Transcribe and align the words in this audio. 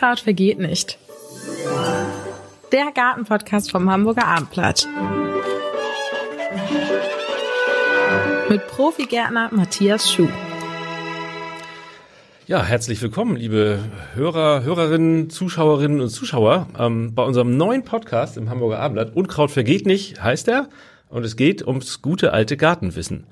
Unkraut 0.00 0.20
vergeht 0.20 0.58
nicht. 0.58 0.96
Der 2.72 2.90
Gartenpodcast 2.94 3.70
vom 3.70 3.90
Hamburger 3.90 4.26
Abendblatt. 4.26 4.88
Mit 8.48 8.66
Profigärtner 8.68 9.50
Matthias 9.52 10.10
Schuh. 10.10 10.30
Ja, 12.46 12.64
herzlich 12.64 13.02
willkommen, 13.02 13.36
liebe 13.36 13.80
Hörer, 14.14 14.62
Hörerinnen, 14.62 15.28
Zuschauerinnen 15.28 16.00
und 16.00 16.08
Zuschauer, 16.08 16.68
ähm, 16.78 17.14
bei 17.14 17.22
unserem 17.22 17.58
neuen 17.58 17.84
Podcast 17.84 18.38
im 18.38 18.48
Hamburger 18.48 18.78
Abendblatt. 18.78 19.14
Unkraut 19.14 19.50
vergeht 19.50 19.84
nicht, 19.84 20.22
heißt 20.22 20.48
er. 20.48 20.70
Und 21.10 21.26
es 21.26 21.36
geht 21.36 21.66
ums 21.66 22.00
gute 22.00 22.32
alte 22.32 22.56
Gartenwissen. 22.56 23.26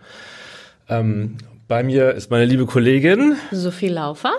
Ähm, 0.86 1.38
bei 1.66 1.82
mir 1.82 2.12
ist 2.12 2.30
meine 2.30 2.44
liebe 2.44 2.66
Kollegin 2.66 3.36
Sophie 3.52 3.88
Laufer. 3.88 4.34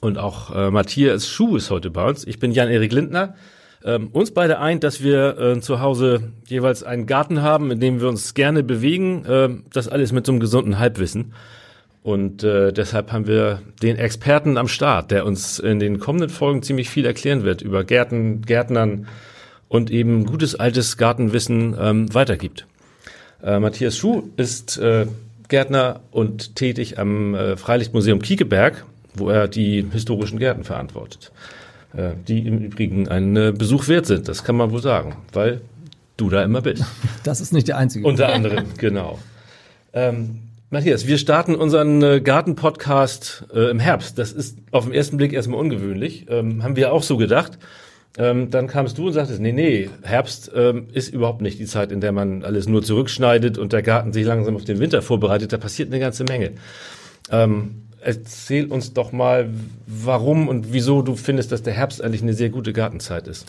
Und 0.00 0.18
auch 0.18 0.54
äh, 0.54 0.70
Matthias 0.70 1.28
Schuh 1.28 1.56
ist 1.56 1.70
heute 1.70 1.90
bei 1.90 2.08
uns. 2.08 2.26
Ich 2.26 2.38
bin 2.38 2.52
Jan-Erik 2.52 2.92
Lindner. 2.92 3.34
Ähm, 3.84 4.08
uns 4.08 4.32
beide 4.32 4.58
eint, 4.58 4.84
dass 4.84 5.02
wir 5.02 5.38
äh, 5.38 5.60
zu 5.60 5.80
Hause 5.80 6.32
jeweils 6.46 6.82
einen 6.82 7.06
Garten 7.06 7.42
haben, 7.42 7.70
in 7.70 7.80
dem 7.80 8.00
wir 8.00 8.08
uns 8.08 8.34
gerne 8.34 8.62
bewegen. 8.62 9.24
Äh, 9.24 9.48
das 9.72 9.88
alles 9.88 10.12
mit 10.12 10.26
so 10.26 10.32
einem 10.32 10.40
gesunden 10.40 10.78
Halbwissen. 10.78 11.32
Und 12.02 12.42
äh, 12.42 12.72
deshalb 12.72 13.12
haben 13.12 13.26
wir 13.26 13.60
den 13.82 13.96
Experten 13.96 14.56
am 14.56 14.68
Start, 14.68 15.10
der 15.10 15.26
uns 15.26 15.58
in 15.58 15.78
den 15.78 15.98
kommenden 15.98 16.30
Folgen 16.30 16.62
ziemlich 16.62 16.88
viel 16.88 17.04
erklären 17.04 17.42
wird 17.42 17.60
über 17.60 17.84
Gärten, 17.84 18.42
Gärtnern 18.42 19.08
und 19.68 19.90
eben 19.90 20.24
gutes 20.24 20.54
altes 20.54 20.96
Gartenwissen 20.96 21.76
ähm, 21.78 22.14
weitergibt. 22.14 22.66
Äh, 23.42 23.58
Matthias 23.58 23.96
Schuh 23.96 24.22
ist 24.36 24.78
äh, 24.78 25.06
Gärtner 25.48 26.00
und 26.10 26.56
tätig 26.56 26.98
am 26.98 27.34
äh, 27.34 27.56
Freilichtmuseum 27.56 28.22
Kiekeberg, 28.22 28.84
wo 29.18 29.28
er 29.28 29.48
die 29.48 29.86
historischen 29.90 30.38
Gärten 30.38 30.64
verantwortet. 30.64 31.32
Äh, 31.96 32.10
die 32.26 32.46
im 32.46 32.58
Übrigen 32.58 33.08
einen 33.08 33.36
äh, 33.36 33.52
Besuch 33.56 33.88
wert 33.88 34.06
sind, 34.06 34.28
das 34.28 34.44
kann 34.44 34.56
man 34.56 34.70
wohl 34.72 34.82
sagen, 34.82 35.16
weil 35.32 35.60
du 36.16 36.28
da 36.28 36.42
immer 36.42 36.60
bist. 36.60 36.84
Das 37.24 37.40
ist 37.40 37.52
nicht 37.52 37.68
der 37.68 37.76
einzige. 37.76 38.06
Unter 38.06 38.32
anderem, 38.32 38.66
genau. 38.78 39.18
Ähm, 39.92 40.40
Matthias, 40.70 41.06
wir 41.06 41.16
starten 41.16 41.54
unseren 41.54 42.02
äh, 42.02 42.20
Garten-Podcast 42.20 43.46
äh, 43.54 43.70
im 43.70 43.78
Herbst. 43.78 44.18
Das 44.18 44.32
ist 44.32 44.58
auf 44.70 44.84
den 44.84 44.92
ersten 44.92 45.16
Blick 45.16 45.32
erstmal 45.32 45.58
ungewöhnlich. 45.60 46.26
Ähm, 46.28 46.62
haben 46.62 46.76
wir 46.76 46.92
auch 46.92 47.02
so 47.02 47.16
gedacht. 47.16 47.58
Ähm, 48.18 48.50
dann 48.50 48.66
kamst 48.66 48.98
du 48.98 49.06
und 49.06 49.12
sagtest, 49.14 49.40
nee, 49.40 49.52
nee, 49.52 49.88
Herbst 50.02 50.50
ähm, 50.54 50.88
ist 50.92 51.08
überhaupt 51.08 51.40
nicht 51.40 51.58
die 51.58 51.66
Zeit, 51.66 51.92
in 51.92 52.00
der 52.00 52.12
man 52.12 52.44
alles 52.44 52.68
nur 52.68 52.82
zurückschneidet 52.82 53.56
und 53.56 53.72
der 53.72 53.82
Garten 53.82 54.12
sich 54.12 54.26
langsam 54.26 54.56
auf 54.56 54.64
den 54.64 54.78
Winter 54.78 55.02
vorbereitet. 55.02 55.52
Da 55.52 55.56
passiert 55.56 55.88
eine 55.88 56.00
ganze 56.00 56.24
Menge. 56.24 56.52
Ähm, 57.30 57.87
erzähl 58.00 58.66
uns 58.66 58.92
doch 58.92 59.12
mal, 59.12 59.50
warum 59.86 60.48
und 60.48 60.72
wieso 60.72 61.02
du 61.02 61.16
findest, 61.16 61.52
dass 61.52 61.62
der 61.62 61.74
Herbst 61.74 62.02
eigentlich 62.02 62.22
eine 62.22 62.34
sehr 62.34 62.50
gute 62.50 62.72
Gartenzeit 62.72 63.28
ist. 63.28 63.46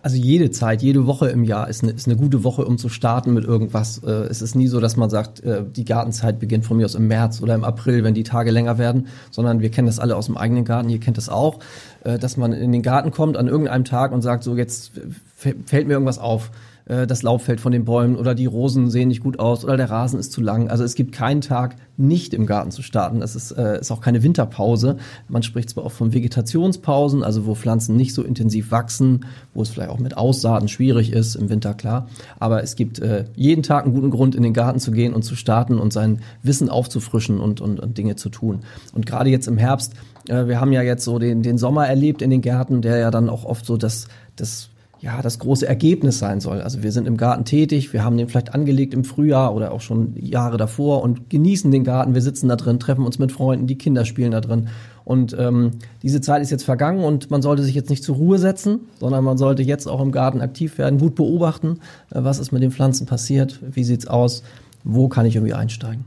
Also 0.00 0.16
jede 0.16 0.52
Zeit, 0.52 0.80
jede 0.80 1.06
Woche 1.06 1.28
im 1.28 1.42
Jahr 1.42 1.68
ist 1.68 1.82
eine, 1.82 1.92
ist 1.92 2.06
eine 2.06 2.16
gute 2.16 2.44
Woche, 2.44 2.64
um 2.64 2.78
zu 2.78 2.88
starten 2.88 3.34
mit 3.34 3.44
irgendwas. 3.44 3.98
Äh, 3.98 4.10
es 4.10 4.42
ist 4.42 4.54
nie 4.54 4.68
so, 4.68 4.78
dass 4.78 4.96
man 4.96 5.10
sagt, 5.10 5.40
äh, 5.40 5.64
die 5.64 5.84
Gartenzeit 5.84 6.38
beginnt 6.38 6.64
von 6.64 6.76
mir 6.76 6.84
aus 6.84 6.94
im 6.94 7.08
März 7.08 7.42
oder 7.42 7.56
im 7.56 7.64
April, 7.64 8.04
wenn 8.04 8.14
die 8.14 8.22
Tage 8.22 8.52
länger 8.52 8.78
werden, 8.78 9.08
sondern 9.32 9.60
wir 9.60 9.70
kennen 9.70 9.86
das 9.86 9.98
alle 9.98 10.14
aus 10.14 10.26
dem 10.26 10.36
eigenen 10.36 10.64
Garten, 10.64 10.88
ihr 10.88 11.00
kennt 11.00 11.16
das 11.16 11.28
auch, 11.28 11.58
äh, 12.04 12.16
dass 12.16 12.36
man 12.36 12.52
in 12.52 12.70
den 12.70 12.82
Garten 12.82 13.10
kommt 13.10 13.36
an 13.36 13.48
irgendeinem 13.48 13.84
Tag 13.84 14.12
und 14.12 14.22
sagt, 14.22 14.44
so 14.44 14.56
jetzt 14.56 14.92
fällt 15.34 15.88
mir 15.88 15.94
irgendwas 15.94 16.20
auf 16.20 16.52
äh, 16.88 17.06
das 17.06 17.22
Laub 17.22 17.42
fällt 17.42 17.60
von 17.60 17.72
den 17.72 17.84
Bäumen 17.84 18.16
oder 18.16 18.34
die 18.34 18.46
Rosen 18.46 18.90
sehen 18.90 19.08
nicht 19.08 19.22
gut 19.22 19.38
aus 19.38 19.64
oder 19.64 19.76
der 19.76 19.90
Rasen 19.90 20.18
ist 20.18 20.32
zu 20.32 20.40
lang. 20.40 20.68
Also 20.68 20.84
es 20.84 20.94
gibt 20.94 21.12
keinen 21.12 21.40
Tag, 21.40 21.76
nicht 21.96 22.32
im 22.32 22.46
Garten 22.46 22.70
zu 22.70 22.82
starten. 22.82 23.22
Es 23.22 23.36
ist, 23.36 23.52
äh, 23.52 23.80
ist 23.80 23.90
auch 23.90 24.00
keine 24.00 24.22
Winterpause. 24.22 24.96
Man 25.28 25.42
spricht 25.42 25.70
zwar 25.70 25.84
auch 25.84 25.92
von 25.92 26.14
Vegetationspausen, 26.14 27.22
also 27.22 27.46
wo 27.46 27.54
Pflanzen 27.54 27.96
nicht 27.96 28.14
so 28.14 28.22
intensiv 28.22 28.70
wachsen, 28.70 29.26
wo 29.52 29.62
es 29.62 29.68
vielleicht 29.68 29.90
auch 29.90 29.98
mit 29.98 30.16
Aussaaten 30.16 30.68
schwierig 30.68 31.12
ist, 31.12 31.34
im 31.34 31.50
Winter 31.50 31.74
klar. 31.74 32.08
Aber 32.38 32.62
es 32.62 32.76
gibt 32.76 33.00
äh, 33.00 33.24
jeden 33.34 33.62
Tag 33.62 33.84
einen 33.84 33.94
guten 33.94 34.10
Grund, 34.10 34.34
in 34.34 34.42
den 34.42 34.54
Garten 34.54 34.78
zu 34.78 34.92
gehen 34.92 35.12
und 35.12 35.22
zu 35.22 35.36
starten 35.36 35.78
und 35.78 35.92
sein 35.92 36.20
Wissen 36.42 36.68
aufzufrischen 36.68 37.40
und, 37.40 37.60
und, 37.60 37.80
und 37.80 37.98
Dinge 37.98 38.16
zu 38.16 38.28
tun. 38.28 38.60
Und 38.94 39.06
gerade 39.06 39.30
jetzt 39.30 39.48
im 39.48 39.58
Herbst, 39.58 39.94
äh, 40.28 40.46
wir 40.46 40.60
haben 40.60 40.72
ja 40.72 40.82
jetzt 40.82 41.04
so 41.04 41.18
den, 41.18 41.42
den 41.42 41.58
Sommer 41.58 41.86
erlebt 41.88 42.22
in 42.22 42.30
den 42.30 42.40
Gärten, 42.40 42.80
der 42.80 42.98
ja 42.98 43.10
dann 43.10 43.28
auch 43.28 43.44
oft 43.44 43.66
so 43.66 43.76
das, 43.76 44.06
das 44.36 44.70
ja, 45.00 45.22
das 45.22 45.38
große 45.38 45.66
Ergebnis 45.66 46.18
sein 46.18 46.40
soll. 46.40 46.60
Also 46.60 46.82
wir 46.82 46.90
sind 46.90 47.06
im 47.06 47.16
Garten 47.16 47.44
tätig, 47.44 47.92
wir 47.92 48.04
haben 48.04 48.16
den 48.16 48.28
vielleicht 48.28 48.54
angelegt 48.54 48.94
im 48.94 49.04
Frühjahr 49.04 49.54
oder 49.54 49.72
auch 49.72 49.80
schon 49.80 50.14
Jahre 50.16 50.56
davor 50.56 51.02
und 51.02 51.30
genießen 51.30 51.70
den 51.70 51.84
Garten. 51.84 52.14
Wir 52.14 52.22
sitzen 52.22 52.48
da 52.48 52.56
drin, 52.56 52.80
treffen 52.80 53.04
uns 53.04 53.18
mit 53.18 53.30
Freunden, 53.30 53.66
die 53.66 53.78
Kinder 53.78 54.04
spielen 54.04 54.32
da 54.32 54.40
drin. 54.40 54.68
Und 55.04 55.36
ähm, 55.38 55.70
diese 56.02 56.20
Zeit 56.20 56.42
ist 56.42 56.50
jetzt 56.50 56.64
vergangen 56.64 57.04
und 57.04 57.30
man 57.30 57.42
sollte 57.42 57.62
sich 57.62 57.74
jetzt 57.74 57.90
nicht 57.90 58.02
zur 58.02 58.16
Ruhe 58.16 58.38
setzen, 58.38 58.80
sondern 58.98 59.24
man 59.24 59.38
sollte 59.38 59.62
jetzt 59.62 59.86
auch 59.86 60.00
im 60.00 60.12
Garten 60.12 60.40
aktiv 60.40 60.78
werden, 60.78 60.98
gut 60.98 61.14
beobachten, 61.14 61.78
äh, 62.10 62.22
was 62.22 62.38
ist 62.38 62.52
mit 62.52 62.62
den 62.62 62.72
Pflanzen 62.72 63.06
passiert, 63.06 63.60
wie 63.62 63.84
sieht's 63.84 64.06
aus, 64.06 64.42
wo 64.84 65.08
kann 65.08 65.26
ich 65.26 65.36
irgendwie 65.36 65.54
einsteigen. 65.54 66.04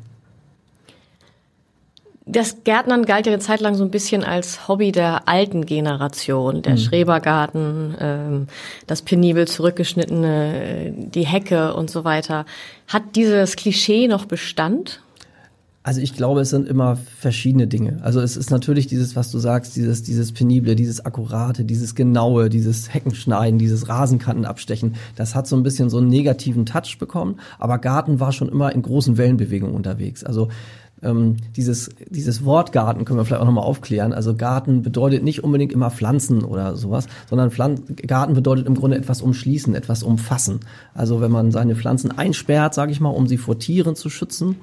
Das 2.32 2.64
Gärtnern 2.64 3.06
galt 3.06 3.26
ja 3.26 3.34
eine 3.34 3.42
Zeit 3.42 3.60
lang 3.60 3.76
so 3.76 3.84
ein 3.84 3.92
bisschen 3.92 4.24
als 4.24 4.68
Hobby 4.68 4.92
der 4.94 5.28
alten 5.28 5.66
Generation. 5.66 6.62
Der 6.62 6.74
mhm. 6.74 6.78
Schrebergarten, 6.78 7.96
ähm, 8.00 8.48
das 8.88 9.02
penibel 9.02 9.48
zurückgeschnittene, 9.48 10.64
äh, 10.64 10.94
die 10.96 11.26
Hecke 11.26 11.74
und 11.74 11.90
so 11.90 12.06
weiter. 12.06 12.46
Hat 12.88 13.16
dieses 13.16 13.58
Klischee 13.58 14.08
noch 14.08 14.26
Bestand? 14.26 15.02
Also 15.84 16.00
ich 16.00 16.16
glaube, 16.16 16.42
es 16.42 16.52
sind 16.52 16.68
immer 16.68 16.96
verschiedene 16.96 17.66
Dinge. 17.66 18.00
Also 18.04 18.22
es 18.22 18.38
ist 18.38 18.52
natürlich 18.52 18.86
dieses, 18.86 19.16
was 19.16 19.32
du 19.32 19.40
sagst, 19.40 19.76
dieses, 19.76 20.04
dieses 20.04 20.32
penible, 20.32 20.76
dieses 20.76 21.04
akkurate, 21.04 21.66
dieses 21.66 21.96
genaue, 21.96 22.50
dieses 22.50 22.94
Heckenschneiden, 22.94 23.58
dieses 23.58 23.90
Rasenkanten 23.90 24.46
abstechen. 24.46 24.96
Das 25.16 25.34
hat 25.34 25.48
so 25.48 25.56
ein 25.56 25.64
bisschen 25.64 25.90
so 25.90 25.98
einen 25.98 26.08
negativen 26.08 26.68
Touch 26.68 26.98
bekommen. 27.00 27.40
Aber 27.58 27.80
Garten 27.80 28.20
war 28.20 28.32
schon 28.32 28.48
immer 28.48 28.74
in 28.74 28.84
großen 28.84 29.18
Wellenbewegungen 29.18 29.74
unterwegs. 29.74 30.24
Also 30.24 30.50
ähm, 31.04 31.38
dieses, 31.56 31.90
dieses 32.10 32.46
Wort 32.46 32.72
Garten 32.72 33.06
können 33.06 33.20
wir 33.20 33.26
vielleicht 33.26 33.42
auch 33.42 33.46
nochmal 33.46 33.64
aufklären. 33.64 34.14
Also 34.14 34.36
Garten 34.36 34.82
bedeutet 34.82 35.24
nicht 35.24 35.44
unbedingt 35.44 35.74
immer 35.74 35.92
Pflanzen 35.92 36.44
oder 36.44 36.76
sowas, 36.76 37.08
sondern 37.30 37.52
Pflan 37.52 37.82
Garten 38.08 38.34
bedeutet 38.34 38.68
im 38.68 38.76
Grunde 38.76 38.98
etwas 38.98 39.22
umschließen, 39.22 39.76
etwas 39.76 40.04
umfassen. 40.04 40.60
Also 40.94 41.22
wenn 41.22 41.32
man 41.32 41.52
seine 41.52 41.76
Pflanzen 41.76 42.12
einsperrt, 42.12 42.74
sage 42.74 42.92
ich 42.92 43.00
mal, 43.00 43.10
um 43.10 43.28
sie 43.28 43.38
vor 43.38 43.60
Tieren 43.60 43.96
zu 43.96 44.10
schützen, 44.10 44.58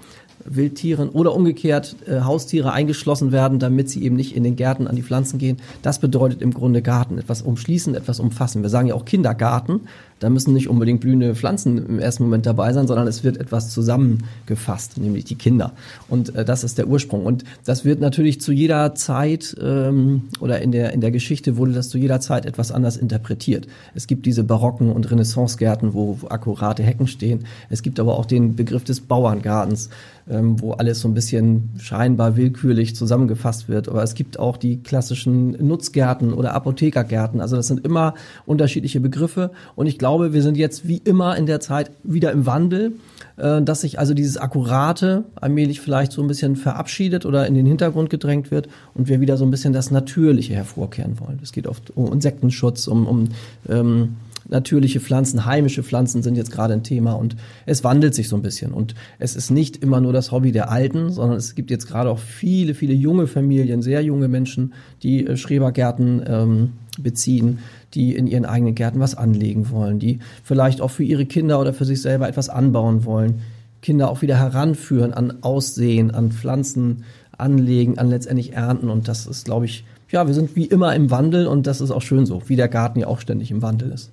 Wildtieren 0.44 1.09
oder 1.09 1.34
umgekehrt 1.34 1.97
äh, 2.06 2.21
Haustiere 2.21 2.72
eingeschlossen 2.72 3.32
werden, 3.32 3.59
damit 3.59 3.91
sie 3.91 4.03
eben 4.04 4.16
nicht 4.16 4.37
in 4.37 4.44
den 4.44 4.56
Gärten 4.56 4.87
an 4.87 4.97
die 4.97 5.03
Pflanzen 5.03 5.38
gehen. 5.38 5.59
Das 5.82 5.98
bedeutet 5.98 6.43
im 6.43 6.54
Grunde 6.54 6.81
Garten, 6.81 7.19
etwas 7.19 7.43
umschließen, 7.43 7.94
etwas 7.94 8.21
umfassen. 8.21 8.62
Wir 8.62 8.71
sagen 8.71 8.88
ja 8.88 8.94
auch 8.94 9.04
Kindergarten, 9.04 9.81
da 10.19 10.31
müssen 10.31 10.53
nicht 10.53 10.69
unbedingt 10.69 11.01
blühende 11.01 11.34
Pflanzen 11.34 11.79
im 11.87 11.99
ersten 11.99 12.25
Moment 12.25 12.47
dabei 12.47 12.73
sein, 12.73 12.87
sondern 12.87 13.06
es 13.06 13.25
wird 13.25 13.37
etwas 13.37 13.71
zusammengefasst, 13.71 14.99
nämlich 14.99 15.25
die 15.25 15.37
Kinder. 15.37 15.73
Und 16.09 16.34
äh, 16.34 16.45
das 16.45 16.65
ist 16.65 16.79
der 16.79 16.89
Ursprung. 16.89 17.25
Und 17.25 17.45
das 17.65 17.84
wird 17.84 18.01
natürlich 18.01 18.41
zu 18.41 18.53
jeder 18.53 18.95
Zeit 18.95 19.57
ähm, 19.61 20.23
oder 20.41 20.61
in 20.61 20.73
der, 20.73 20.93
in 20.93 21.01
der 21.01 21.11
Geschichte 21.11 21.57
wurde 21.57 21.73
das 21.73 21.89
zu 21.89 21.99
jeder 21.99 22.21
Zeit 22.21 22.47
etwas 22.47 22.73
anders 22.73 22.97
interpretiert. 22.97 23.67
Es 23.95 24.07
gibt 24.07 24.27
diese 24.27 24.45
barocken 24.45 24.91
und 24.91 25.11
Renaissancegärten, 25.11 25.95
wo, 25.95 26.19
wo 26.21 26.28
akkurate 26.28 26.83
Hecken 26.83 27.07
stehen. 27.07 27.45
Es 27.71 27.83
gibt 27.83 28.01
aber 28.01 28.19
auch 28.19 28.27
den 28.27 28.57
Begriff 28.57 28.84
des 28.84 29.01
Bauerngartens, 29.01 29.91
ähm, 30.31 30.61
wo 30.61 30.72
alles 30.72 31.00
so 31.00 31.09
ein 31.09 31.15
bisschen 31.15 31.71
scheinbar 31.78 32.37
willkürlich 32.37 32.94
zusammengefasst 32.94 33.69
wird. 33.69 33.89
Aber 33.89 34.03
es 34.03 34.15
gibt 34.15 34.39
auch 34.39 34.56
die 34.56 34.83
klassischen 34.83 35.50
Nutzgärten 35.66 36.33
oder 36.33 36.55
Apothekergärten. 36.55 37.41
Also 37.41 37.56
das 37.56 37.66
sind 37.66 37.84
immer 37.84 38.15
unterschiedliche 38.47 39.00
Begriffe. 39.00 39.50
Und 39.75 39.87
ich 39.87 39.99
glaube, 39.99 40.33
wir 40.33 40.43
sind 40.43 40.56
jetzt 40.56 40.87
wie 40.87 40.99
immer 40.99 41.37
in 41.37 41.47
der 41.47 41.61
Zeit 41.61 41.91
wieder 42.03 42.33
im 42.33 42.47
Wandel, 42.47 42.93
äh, 43.37 43.62
dass 43.62 43.83
sich 43.83 43.99
also 43.99 44.15
dieses 44.15 44.37
Akkurate 44.37 45.25
allmählich 45.37 45.81
vielleicht 45.81 46.12
so 46.12 46.22
ein 46.22 46.28
bisschen 46.28 46.56
verabschiedet 46.56 47.25
oder 47.25 47.47
in 47.47 47.55
den 47.55 47.66
Hintergrund 47.66 48.10
gedrängt 48.10 48.50
wird 48.50 48.69
und 48.95 49.09
wir 49.09 49.21
wieder 49.21 49.37
so 49.37 49.45
ein 49.45 49.50
bisschen 49.50 49.72
das 49.72 49.91
Natürliche 49.91 50.54
hervorkehren 50.54 51.21
wollen. 51.21 51.41
Es 51.42 51.53
geht 51.53 51.66
oft 51.66 51.97
um 51.97 52.13
Insektenschutz, 52.13 52.86
um, 52.86 53.07
um 53.07 53.28
ähm, 53.69 54.16
natürliche 54.48 55.00
Pflanzen, 55.00 55.45
heimische 55.45 55.83
Pflanzen 55.83 56.22
sind 56.22 56.36
jetzt 56.36 56.50
gerade 56.50 56.74
ein 56.74 56.83
Thema 56.83 57.12
und 57.12 57.36
es 57.66 57.84
wandelt 57.84 58.15
sich 58.15 58.28
so 58.28 58.36
ein 58.36 58.42
bisschen. 58.42 58.72
Und 58.72 58.95
es 59.18 59.36
ist 59.36 59.50
nicht 59.50 59.77
immer 59.83 60.00
nur 60.00 60.12
das 60.12 60.33
Hobby 60.33 60.53
der 60.53 60.71
Alten, 60.71 61.10
sondern 61.10 61.36
es 61.36 61.54
gibt 61.54 61.71
jetzt 61.71 61.86
gerade 61.86 62.10
auch 62.10 62.18
viele, 62.18 62.74
viele 62.74 62.95
junge 62.95 63.27
Familien, 63.27 63.83
sehr 63.83 64.03
junge 64.03 64.28
Menschen, 64.28 64.72
die 65.03 65.27
äh, 65.27 65.36
Schrebergärten 65.36 66.22
ähm, 66.27 66.72
beziehen, 66.98 67.59
die 67.95 68.15
in 68.15 68.27
ihren 68.27 68.45
eigenen 68.45 68.74
Gärten 68.74 69.00
was 69.00 69.15
anlegen 69.15 69.71
wollen, 69.71 69.98
die 69.98 70.18
vielleicht 70.42 70.80
auch 70.80 70.91
für 70.91 71.04
ihre 71.04 71.27
Kinder 71.27 71.60
oder 71.60 71.72
für 71.72 71.84
sich 71.84 72.03
selber 72.03 72.28
etwas 72.28 72.48
anbauen 72.48 73.04
wollen, 73.04 73.41
Kinder 73.83 74.10
auch 74.10 74.22
wieder 74.22 74.36
heranführen 74.36 75.15
an 75.15 75.42
Aussehen, 75.42 76.10
an 76.10 76.33
Pflanzen 76.33 77.04
anlegen, 77.36 77.98
an 77.98 78.10
letztendlich 78.10 78.54
Ernten. 78.54 78.91
Und 78.91 79.06
das 79.06 79.27
ist, 79.27 79.44
glaube 79.44 79.66
ich, 79.66 79.84
ja, 80.10 80.27
wir 80.27 80.34
sind 80.34 80.56
wie 80.56 80.65
immer 80.65 80.94
im 80.94 81.10
Wandel 81.10 81.47
und 81.47 81.66
das 81.66 81.80
ist 81.80 81.91
auch 81.91 82.03
schön 82.03 82.27
so, 82.27 82.42
wie 82.47 82.56
der 82.56 82.68
Garten 82.68 82.98
ja 82.98 83.06
auch 83.06 83.21
ständig 83.21 83.51
im 83.51 83.62
Wandel 83.62 83.92
ist. 83.92 84.10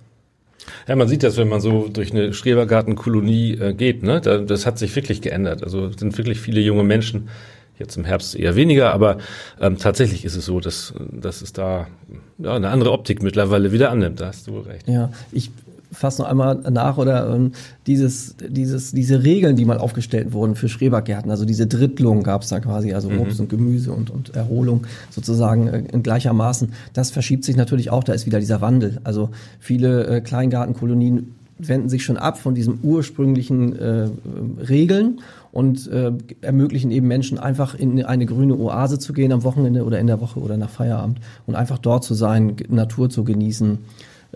Ja, 0.88 0.96
man 0.96 1.08
sieht 1.08 1.24
das, 1.24 1.38
wenn 1.38 1.50
man 1.50 1.62
so 1.62 1.88
durch 1.88 2.12
eine 2.12 2.34
Schrebergartenkolonie 2.34 3.54
äh, 3.54 3.74
geht. 3.74 4.04
Ne? 4.04 4.22
Da, 4.22 4.40
das 4.40 4.66
hat 4.66 4.78
sich 4.78 4.96
wirklich 4.96 5.22
geändert. 5.22 5.64
Also 5.64 5.92
sind 5.92 6.18
wirklich 6.18 6.40
viele 6.40 6.62
junge 6.62 6.84
Menschen, 6.84 7.30
Jetzt 7.78 7.98
im 7.98 8.06
Herbst 8.06 8.36
eher 8.36 8.56
weniger, 8.56 8.94
aber 8.94 9.18
ähm, 9.60 9.78
tatsächlich 9.78 10.24
ist 10.24 10.38
es 10.38 10.46
so, 10.46 10.62
dass, 10.62 10.94
dass 11.12 11.42
es 11.42 11.52
da 11.52 11.88
ja, 12.38 12.56
eine 12.56 12.70
andere 12.70 12.92
Optik 12.92 13.22
mittlerweile 13.22 13.74
wieder 13.74 13.92
annimmt. 13.92 14.22
Da 14.22 14.28
hast 14.28 14.48
du 14.48 14.60
recht. 14.60 14.88
Ja, 14.88 15.12
ich 15.34 15.52
fasse 15.96 16.22
noch 16.22 16.30
einmal 16.30 16.56
nach 16.72 16.98
oder 16.98 17.34
ähm, 17.34 17.52
dieses, 17.88 18.36
dieses, 18.48 18.92
diese 18.92 19.24
Regeln, 19.24 19.56
die 19.56 19.66
mal 19.66 19.78
aufgestellt 19.78 20.34
wurden 20.34 20.56
für 20.56 20.70
Schrebergärten, 20.70 21.32
also 21.32 21.46
diese 21.46 21.68
Drittlung 21.68 22.24
gab 22.24 22.44
es 22.44 22.50
da 22.50 22.60
quasi, 22.60 22.94
also 22.94 23.10
mhm. 23.10 23.22
Obst 23.22 23.40
und 23.40 23.50
Gemüse 23.50 23.92
und, 23.92 24.10
und 24.10 24.36
Erholung 24.36 24.86
sozusagen 25.10 25.68
äh, 25.68 25.84
in 25.92 26.04
gleichermaßen. 26.04 26.74
Das 26.94 27.12
verschiebt 27.12 27.46
sich 27.46 27.56
natürlich 27.56 27.90
auch, 27.90 28.04
da 28.04 28.14
ist 28.14 28.26
wieder 28.26 28.40
dieser 28.40 28.62
Wandel. 28.62 29.00
Also 29.04 29.30
viele 29.60 30.08
äh, 30.08 30.22
Kleingartenkolonien 30.22 31.34
wenden 31.58 31.90
sich 31.90 32.04
schon 32.04 32.18
ab 32.18 32.38
von 32.38 32.54
diesen 32.54 32.80
ursprünglichen 32.84 33.76
äh, 33.78 34.10
Regeln 34.68 35.22
und 35.52 35.88
äh, 35.88 36.12
ermöglichen 36.42 36.92
eben 36.92 37.08
Menschen 37.08 37.40
einfach 37.40 37.76
in 37.76 38.04
eine 38.04 38.26
grüne 38.26 38.58
Oase 38.58 39.00
zu 39.00 39.14
gehen 39.14 39.32
am 39.32 39.44
Wochenende 39.44 39.86
oder 39.86 40.00
in 40.00 40.08
der 40.08 40.20
Woche 40.20 40.40
oder 40.42 40.58
nach 40.58 40.70
Feierabend 40.70 41.20
und 41.46 41.56
einfach 41.56 41.78
dort 41.78 42.04
zu 42.04 42.14
sein, 42.14 42.58
Natur 42.68 43.10
zu 43.10 43.24
genießen 43.24 43.78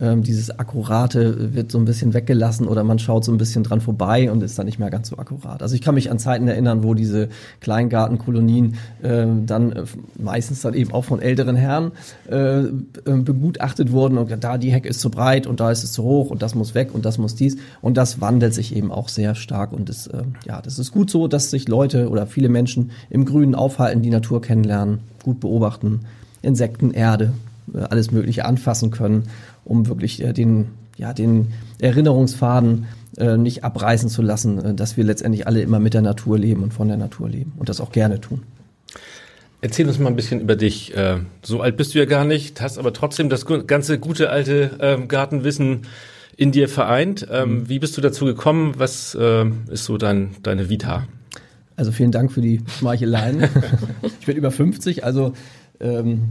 ähm, 0.01 0.24
dieses 0.24 0.57
Akkurate 0.57 1.54
wird 1.54 1.72
so 1.72 1.78
ein 1.78 1.86
bisschen 1.86 2.13
weggelassen 2.13 2.68
oder 2.68 2.84
man 2.84 3.00
schaut 3.00 3.25
so 3.25 3.31
ein 3.31 3.38
bisschen 3.38 3.63
dran 3.63 3.81
vorbei 3.81 4.31
und 4.31 4.42
ist 4.44 4.57
dann 4.57 4.66
nicht 4.66 4.80
mehr 4.80 4.90
ganz 4.90 5.10
so 5.10 5.18
akkurat. 5.18 5.62
Also 5.62 5.75
ich 5.75 5.81
kann 5.81 5.96
mich 5.96 6.10
an 6.10 6.19
Zeiten 6.19 6.48
erinnern, 6.48 6.84
wo 6.84 6.94
diese 6.94 7.30
Kleingartenkolonien 7.60 8.75
äh, 9.01 9.25
dann 9.46 9.72
äh, 9.72 9.84
meistens 10.18 10.62
dann 10.62 10.74
eben 10.74 10.94
auch 10.94 11.04
von 11.04 11.22
älteren 11.22 11.56
Herren 11.56 11.92
äh, 12.30 12.60
äh, 12.60 12.69
begutachtet 13.06 13.92
wurden 13.92 14.18
und 14.18 14.31
da 14.44 14.57
die 14.57 14.72
Hecke 14.72 14.88
ist 14.88 15.01
zu 15.01 15.10
breit 15.10 15.48
und 15.48 15.60
da 15.60 15.72
ist 15.72 15.84
es 15.84 15.92
zu 15.92 16.04
hoch 16.04 16.30
und 16.30 16.42
das 16.42 16.56
muss 16.56 16.75
weg 16.75 16.94
und 16.94 17.06
das 17.06 17.18
muss 17.18 17.36
dies 17.36 17.57
und 17.81 17.98
das 17.98 18.22
wandelt 18.22 18.54
sich 18.54 18.75
eben 18.75 18.92
auch 18.92 19.10
sehr 19.10 19.36
stark 19.36 19.74
und 19.74 19.90
das, 19.90 20.07
äh, 20.07 20.24
ja, 20.45 20.62
das 20.62 20.80
ist 20.80 20.92
gut 20.92 21.10
so, 21.10 21.28
dass 21.28 21.52
sich 21.52 21.68
Leute 21.68 22.10
oder 22.10 22.25
viele 22.25 22.50
Menschen 22.50 22.92
im 23.10 23.25
Grünen 23.25 23.56
aufhalten, 23.56 24.02
die 24.02 24.10
Natur 24.10 24.42
kennenlernen, 24.42 25.00
gut 25.24 25.40
beobachten, 25.40 26.02
Insekten, 26.42 26.92
Erde, 26.92 27.34
äh, 27.74 27.80
alles 27.80 28.12
Mögliche 28.12 28.45
anfassen 28.45 28.92
können 28.92 29.24
um 29.66 29.88
wirklich 29.88 30.24
äh, 30.24 30.34
den, 30.34 30.70
ja, 30.98 31.14
den 31.14 31.54
Erinnerungsfaden 31.80 32.88
äh, 33.18 33.38
nicht 33.38 33.64
abreißen 33.64 34.10
zu 34.10 34.22
lassen, 34.22 34.64
äh, 34.64 34.74
dass 34.74 34.98
wir 34.98 35.04
letztendlich 35.04 35.48
alle 35.48 35.62
immer 35.62 35.80
mit 35.80 35.94
der 35.94 36.02
Natur 36.02 36.38
leben 36.38 36.64
und 36.64 36.74
von 36.74 36.88
der 36.88 36.98
Natur 36.98 37.30
leben 37.30 37.54
und 37.58 37.70
das 37.70 37.82
auch 37.82 37.92
gerne 37.92 38.22
tun. 38.22 38.44
Erzähl 39.62 39.88
uns 39.88 40.00
mal 40.00 40.08
ein 40.08 40.16
bisschen 40.16 40.40
über 40.40 40.56
dich. 40.56 40.96
Äh, 40.96 41.18
so 41.44 41.62
alt 41.62 41.76
bist 41.76 41.94
du 41.94 42.00
ja 42.00 42.06
gar 42.06 42.24
nicht, 42.24 42.62
hast 42.62 42.78
aber 42.78 42.94
trotzdem 42.94 43.30
das 43.30 43.46
ganze 43.46 44.00
gute 44.00 44.30
alte 44.30 44.72
ähm, 44.80 45.08
Gartenwissen 45.10 45.82
in 46.38 46.54
dir 46.54 46.70
vereint. 46.70 47.28
Ähm, 47.30 47.50
mhm. 47.50 47.70
Wie 47.70 47.80
bist 47.80 47.98
du 47.98 48.02
dazu 48.02 48.24
gekommen? 48.24 48.76
Was 48.78 49.16
äh, 49.16 49.46
ist 49.70 49.84
so 49.84 49.98
dein, 49.98 50.32
deine 50.44 50.70
Vita? 50.70 51.08
Also 51.76 51.92
vielen 51.92 52.12
Dank 52.12 52.32
für 52.32 52.42
die 52.42 52.62
Schmeicheleien. 52.78 53.50
ich 54.20 54.26
bin 54.26 54.38
über 54.38 54.52
50, 54.52 55.04
also 55.04 55.34
ähm, 55.82 56.30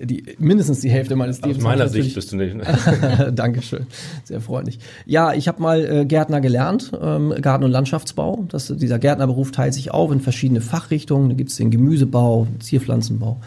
die, 0.00 0.24
mindestens 0.38 0.80
die 0.80 0.90
Hälfte 0.90 1.16
meines 1.16 1.40
Lebens. 1.40 1.58
Aus 1.58 1.62
meiner 1.62 1.88
Sicht 1.88 2.14
bist 2.14 2.32
du 2.32 2.36
nicht. 2.36 2.54
Ne? 2.54 2.64
Dankeschön, 3.34 3.86
sehr 4.24 4.40
freundlich. 4.40 4.78
Ja, 5.06 5.32
ich 5.32 5.48
habe 5.48 5.62
mal 5.62 5.84
äh, 5.84 6.04
Gärtner 6.04 6.40
gelernt, 6.40 6.92
ähm, 7.00 7.34
Garten- 7.40 7.64
und 7.64 7.70
Landschaftsbau. 7.70 8.44
Das, 8.48 8.68
dieser 8.68 8.98
Gärtnerberuf 8.98 9.52
teilt 9.52 9.74
sich 9.74 9.90
auf 9.90 10.10
in 10.12 10.20
verschiedene 10.20 10.60
Fachrichtungen. 10.60 11.28
Da 11.28 11.34
gibt 11.34 11.50
es 11.50 11.56
den 11.56 11.70
Gemüsebau, 11.70 12.46
Zierpflanzenbau. 12.60 13.40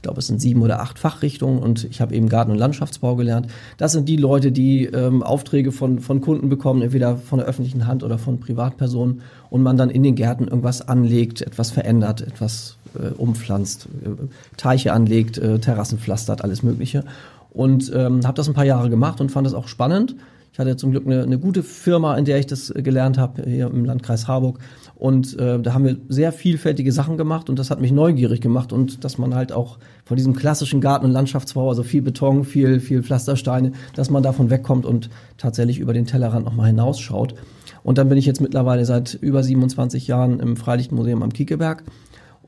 Ich 0.00 0.02
glaube, 0.02 0.20
es 0.20 0.28
sind 0.28 0.40
sieben 0.40 0.62
oder 0.62 0.80
acht 0.80 0.98
Fachrichtungen 0.98 1.58
und 1.58 1.84
ich 1.84 2.00
habe 2.00 2.14
eben 2.14 2.30
Garten- 2.30 2.50
und 2.52 2.56
Landschaftsbau 2.56 3.16
gelernt. 3.16 3.48
Das 3.76 3.92
sind 3.92 4.08
die 4.08 4.16
Leute, 4.16 4.50
die 4.50 4.86
ähm, 4.86 5.22
Aufträge 5.22 5.72
von, 5.72 5.98
von 5.98 6.22
Kunden 6.22 6.48
bekommen, 6.48 6.80
entweder 6.80 7.18
von 7.18 7.38
der 7.38 7.46
öffentlichen 7.46 7.86
Hand 7.86 8.02
oder 8.02 8.16
von 8.16 8.40
Privatpersonen 8.40 9.20
und 9.50 9.62
man 9.62 9.76
dann 9.76 9.90
in 9.90 10.02
den 10.02 10.14
Gärten 10.14 10.48
irgendwas 10.48 10.80
anlegt, 10.80 11.42
etwas 11.42 11.70
verändert, 11.70 12.22
etwas 12.22 12.78
äh, 12.98 13.12
umpflanzt, 13.16 13.88
äh, 14.04 14.08
Teiche 14.56 14.92
anlegt, 14.92 15.38
äh, 15.38 15.58
Terrassen 15.58 15.98
pflastert, 15.98 16.42
alles 16.42 16.62
Mögliche. 16.62 17.04
Und 17.50 17.90
ähm, 17.94 18.24
habe 18.24 18.36
das 18.36 18.48
ein 18.48 18.54
paar 18.54 18.64
Jahre 18.64 18.90
gemacht 18.90 19.20
und 19.20 19.30
fand 19.30 19.46
das 19.46 19.54
auch 19.54 19.68
spannend. 19.68 20.14
Ich 20.52 20.58
hatte 20.58 20.76
zum 20.76 20.90
Glück 20.90 21.06
eine, 21.06 21.22
eine 21.22 21.38
gute 21.38 21.62
Firma, 21.62 22.16
in 22.16 22.24
der 22.24 22.38
ich 22.38 22.46
das 22.46 22.70
äh, 22.70 22.82
gelernt 22.82 23.18
habe, 23.18 23.48
hier 23.48 23.66
im 23.66 23.84
Landkreis 23.84 24.26
Harburg. 24.26 24.58
Und 24.96 25.38
äh, 25.38 25.58
da 25.60 25.72
haben 25.72 25.84
wir 25.84 25.96
sehr 26.08 26.32
vielfältige 26.32 26.92
Sachen 26.92 27.16
gemacht 27.16 27.48
und 27.48 27.58
das 27.58 27.70
hat 27.70 27.80
mich 27.80 27.92
neugierig 27.92 28.40
gemacht 28.40 28.72
und 28.72 29.04
dass 29.04 29.16
man 29.16 29.34
halt 29.34 29.52
auch 29.52 29.78
von 30.04 30.16
diesem 30.16 30.34
klassischen 30.34 30.80
Garten- 30.80 31.06
und 31.06 31.12
Landschaftsbau, 31.12 31.68
also 31.68 31.82
viel 31.82 32.02
Beton, 32.02 32.44
viel, 32.44 32.80
viel 32.80 33.02
Pflastersteine, 33.02 33.72
dass 33.94 34.10
man 34.10 34.22
davon 34.22 34.50
wegkommt 34.50 34.84
und 34.84 35.08
tatsächlich 35.38 35.78
über 35.78 35.94
den 35.94 36.04
Tellerrand 36.04 36.44
nochmal 36.44 36.66
hinausschaut. 36.66 37.34
Und 37.82 37.96
dann 37.96 38.08
bin 38.08 38.18
ich 38.18 38.26
jetzt 38.26 38.40
mittlerweile 38.40 38.84
seit 38.84 39.14
über 39.14 39.42
27 39.42 40.06
Jahren 40.06 40.40
im 40.40 40.56
Freilichtmuseum 40.56 41.22
am 41.22 41.32
Kiekeberg 41.32 41.84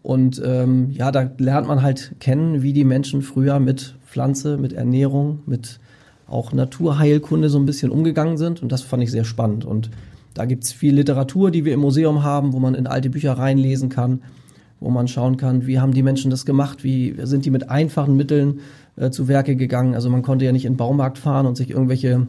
und 0.03 0.43
ähm, 0.45 0.91
ja, 0.91 1.13
da 1.13 1.31
lernt 1.39 1.69
man 1.69 1.83
halt 1.83 2.17
kennen, 2.19 2.63
wie 2.63 2.73
die 2.73 2.85
Menschen 2.85 3.23
früher 3.23 3.61
mit 3.61 3.95
Pflanze, 4.05 4.57
mit 4.57 4.73
Ernährung, 4.73 5.41
mit 5.47 5.79
auch 6.27 6.53
Naturheilkunde 6.53 7.49
so 7.49 7.59
ein 7.59 7.67
bisschen 7.67 7.91
umgegangen 7.91 8.37
sind. 8.37 8.63
Und 8.63 8.73
das 8.73 8.83
fand 8.83 9.03
ich 9.03 9.11
sehr 9.11 9.25
spannend. 9.25 9.65
Und 9.65 9.91
da 10.35 10.45
gibt's 10.45 10.73
viel 10.73 10.95
Literatur, 10.95 11.51
die 11.51 11.65
wir 11.65 11.75
im 11.75 11.81
Museum 11.81 12.23
haben, 12.23 12.53
wo 12.53 12.59
man 12.59 12.75
in 12.75 12.87
alte 12.87 13.11
Bücher 13.11 13.35
reinlesen 13.35 13.91
kann, 13.91 14.23
wo 14.81 14.91
man 14.91 15.07
schauen 15.07 15.37
kann, 15.37 15.67
wie 15.67 15.79
haben 15.79 15.93
die 15.93 16.03
Menschen 16.03 16.31
das 16.31 16.47
gemacht, 16.47 16.83
wie 16.83 17.15
sind 17.23 17.45
die 17.45 17.51
mit 17.51 17.71
einfachen 17.71 18.17
Mitteln 18.17 18.61
äh, 18.97 19.11
zu 19.11 19.29
Werke 19.29 19.55
gegangen. 19.55 19.95
Also 19.95 20.11
man 20.11 20.23
konnte 20.23 20.45
ja 20.45 20.53
nicht 20.53 20.65
in 20.65 20.73
den 20.73 20.79
Baumarkt 20.79 21.19
fahren 21.19 21.47
und 21.47 21.57
sich 21.57 21.71
irgendwelche 21.71 22.27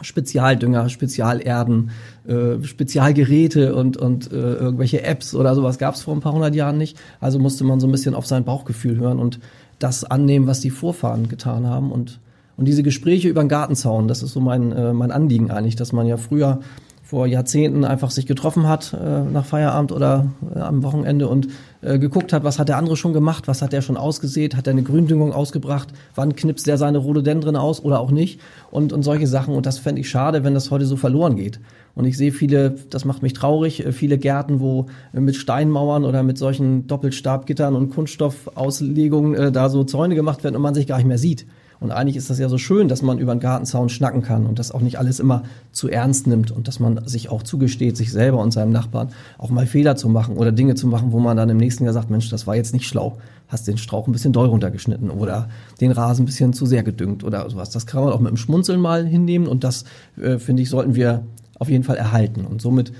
Spezialdünger, 0.00 0.88
Spezialerden, 0.88 1.90
äh, 2.26 2.62
Spezialgeräte 2.62 3.74
und, 3.74 3.96
und 3.96 4.32
äh, 4.32 4.36
irgendwelche 4.36 5.02
Apps 5.02 5.34
oder 5.34 5.54
sowas 5.54 5.78
gab 5.78 5.94
es 5.94 6.02
vor 6.02 6.14
ein 6.14 6.20
paar 6.20 6.32
hundert 6.32 6.54
Jahren 6.54 6.78
nicht. 6.78 6.98
Also 7.20 7.38
musste 7.38 7.64
man 7.64 7.80
so 7.80 7.86
ein 7.86 7.92
bisschen 7.92 8.14
auf 8.14 8.26
sein 8.26 8.44
Bauchgefühl 8.44 8.98
hören 8.98 9.18
und 9.18 9.38
das 9.78 10.04
annehmen, 10.04 10.46
was 10.46 10.60
die 10.60 10.70
Vorfahren 10.70 11.28
getan 11.28 11.66
haben. 11.66 11.92
Und, 11.92 12.20
und 12.56 12.66
diese 12.66 12.82
Gespräche 12.82 13.28
über 13.28 13.42
den 13.42 13.48
Gartenzaun, 13.48 14.08
das 14.08 14.22
ist 14.22 14.32
so 14.32 14.40
mein, 14.40 14.72
äh, 14.72 14.92
mein 14.92 15.12
Anliegen 15.12 15.50
eigentlich, 15.50 15.76
dass 15.76 15.92
man 15.92 16.06
ja 16.06 16.16
früher 16.16 16.60
vor 17.04 17.26
Jahrzehnten 17.26 17.84
einfach 17.84 18.10
sich 18.10 18.24
getroffen 18.24 18.66
hat 18.66 18.94
äh, 18.94 19.20
nach 19.20 19.44
Feierabend 19.44 19.92
oder 19.92 20.26
äh, 20.54 20.58
am 20.58 20.82
Wochenende 20.82 21.28
und 21.28 21.48
äh, 21.82 21.98
geguckt 21.98 22.32
hat, 22.32 22.44
was 22.44 22.58
hat 22.58 22.70
der 22.70 22.78
andere 22.78 22.96
schon 22.96 23.12
gemacht, 23.12 23.46
was 23.46 23.60
hat 23.60 23.74
der 23.74 23.82
schon 23.82 23.98
ausgesät, 23.98 24.56
hat 24.56 24.66
er 24.66 24.72
eine 24.72 24.82
Gründüngung 24.82 25.34
ausgebracht, 25.34 25.88
wann 26.14 26.34
knipst 26.34 26.66
der 26.66 26.78
seine 26.78 26.96
Rhododendren 26.98 27.56
aus 27.56 27.84
oder 27.84 28.00
auch 28.00 28.10
nicht 28.10 28.40
und, 28.70 28.94
und 28.94 29.02
solche 29.02 29.26
Sachen. 29.26 29.54
Und 29.54 29.66
das 29.66 29.78
fände 29.78 30.00
ich 30.00 30.08
schade, 30.08 30.44
wenn 30.44 30.54
das 30.54 30.70
heute 30.70 30.86
so 30.86 30.96
verloren 30.96 31.36
geht. 31.36 31.60
Und 31.94 32.06
ich 32.06 32.16
sehe 32.16 32.32
viele, 32.32 32.74
das 32.88 33.04
macht 33.04 33.22
mich 33.22 33.34
traurig, 33.34 33.84
äh, 33.84 33.92
viele 33.92 34.16
Gärten, 34.16 34.60
wo 34.60 34.86
äh, 35.12 35.20
mit 35.20 35.36
Steinmauern 35.36 36.06
oder 36.06 36.22
mit 36.22 36.38
solchen 36.38 36.86
Doppelstabgittern 36.86 37.76
und 37.76 37.90
Kunststoffauslegungen 37.90 39.34
äh, 39.34 39.52
da 39.52 39.68
so 39.68 39.84
Zäune 39.84 40.14
gemacht 40.14 40.42
werden 40.42 40.56
und 40.56 40.62
man 40.62 40.74
sich 40.74 40.86
gar 40.86 40.96
nicht 40.96 41.06
mehr 41.06 41.18
sieht. 41.18 41.46
Und 41.84 41.90
eigentlich 41.90 42.16
ist 42.16 42.30
das 42.30 42.38
ja 42.38 42.48
so 42.48 42.56
schön, 42.56 42.88
dass 42.88 43.02
man 43.02 43.18
über 43.18 43.32
einen 43.32 43.42
Gartenzaun 43.42 43.90
schnacken 43.90 44.22
kann 44.22 44.46
und 44.46 44.58
das 44.58 44.72
auch 44.72 44.80
nicht 44.80 44.98
alles 44.98 45.20
immer 45.20 45.42
zu 45.70 45.90
ernst 45.90 46.26
nimmt 46.26 46.50
und 46.50 46.66
dass 46.66 46.80
man 46.80 47.06
sich 47.06 47.28
auch 47.28 47.42
zugesteht, 47.42 47.98
sich 47.98 48.10
selber 48.10 48.38
und 48.38 48.52
seinem 48.52 48.72
Nachbarn 48.72 49.10
auch 49.36 49.50
mal 49.50 49.66
Fehler 49.66 49.94
zu 49.94 50.08
machen 50.08 50.38
oder 50.38 50.50
Dinge 50.50 50.76
zu 50.76 50.86
machen, 50.86 51.12
wo 51.12 51.18
man 51.18 51.36
dann 51.36 51.50
im 51.50 51.58
nächsten 51.58 51.84
Jahr 51.84 51.92
sagt, 51.92 52.08
Mensch, 52.08 52.30
das 52.30 52.46
war 52.46 52.56
jetzt 52.56 52.72
nicht 52.72 52.86
schlau. 52.86 53.18
Hast 53.48 53.68
den 53.68 53.76
Strauch 53.76 54.06
ein 54.06 54.12
bisschen 54.12 54.32
doll 54.32 54.46
runtergeschnitten 54.46 55.10
oder 55.10 55.50
den 55.82 55.92
Rasen 55.92 56.22
ein 56.22 56.26
bisschen 56.26 56.54
zu 56.54 56.64
sehr 56.64 56.82
gedüngt 56.82 57.22
oder 57.22 57.50
sowas. 57.50 57.68
Das 57.68 57.84
kann 57.84 58.02
man 58.02 58.14
auch 58.14 58.20
mit 58.20 58.30
dem 58.30 58.38
Schmunzeln 58.38 58.80
mal 58.80 59.04
hinnehmen 59.04 59.46
und 59.46 59.62
das, 59.62 59.84
äh, 60.16 60.38
finde 60.38 60.62
ich, 60.62 60.70
sollten 60.70 60.94
wir 60.94 61.22
auf 61.58 61.68
jeden 61.68 61.84
Fall 61.84 61.96
erhalten. 61.96 62.46
Und 62.46 62.62
somit 62.62 62.94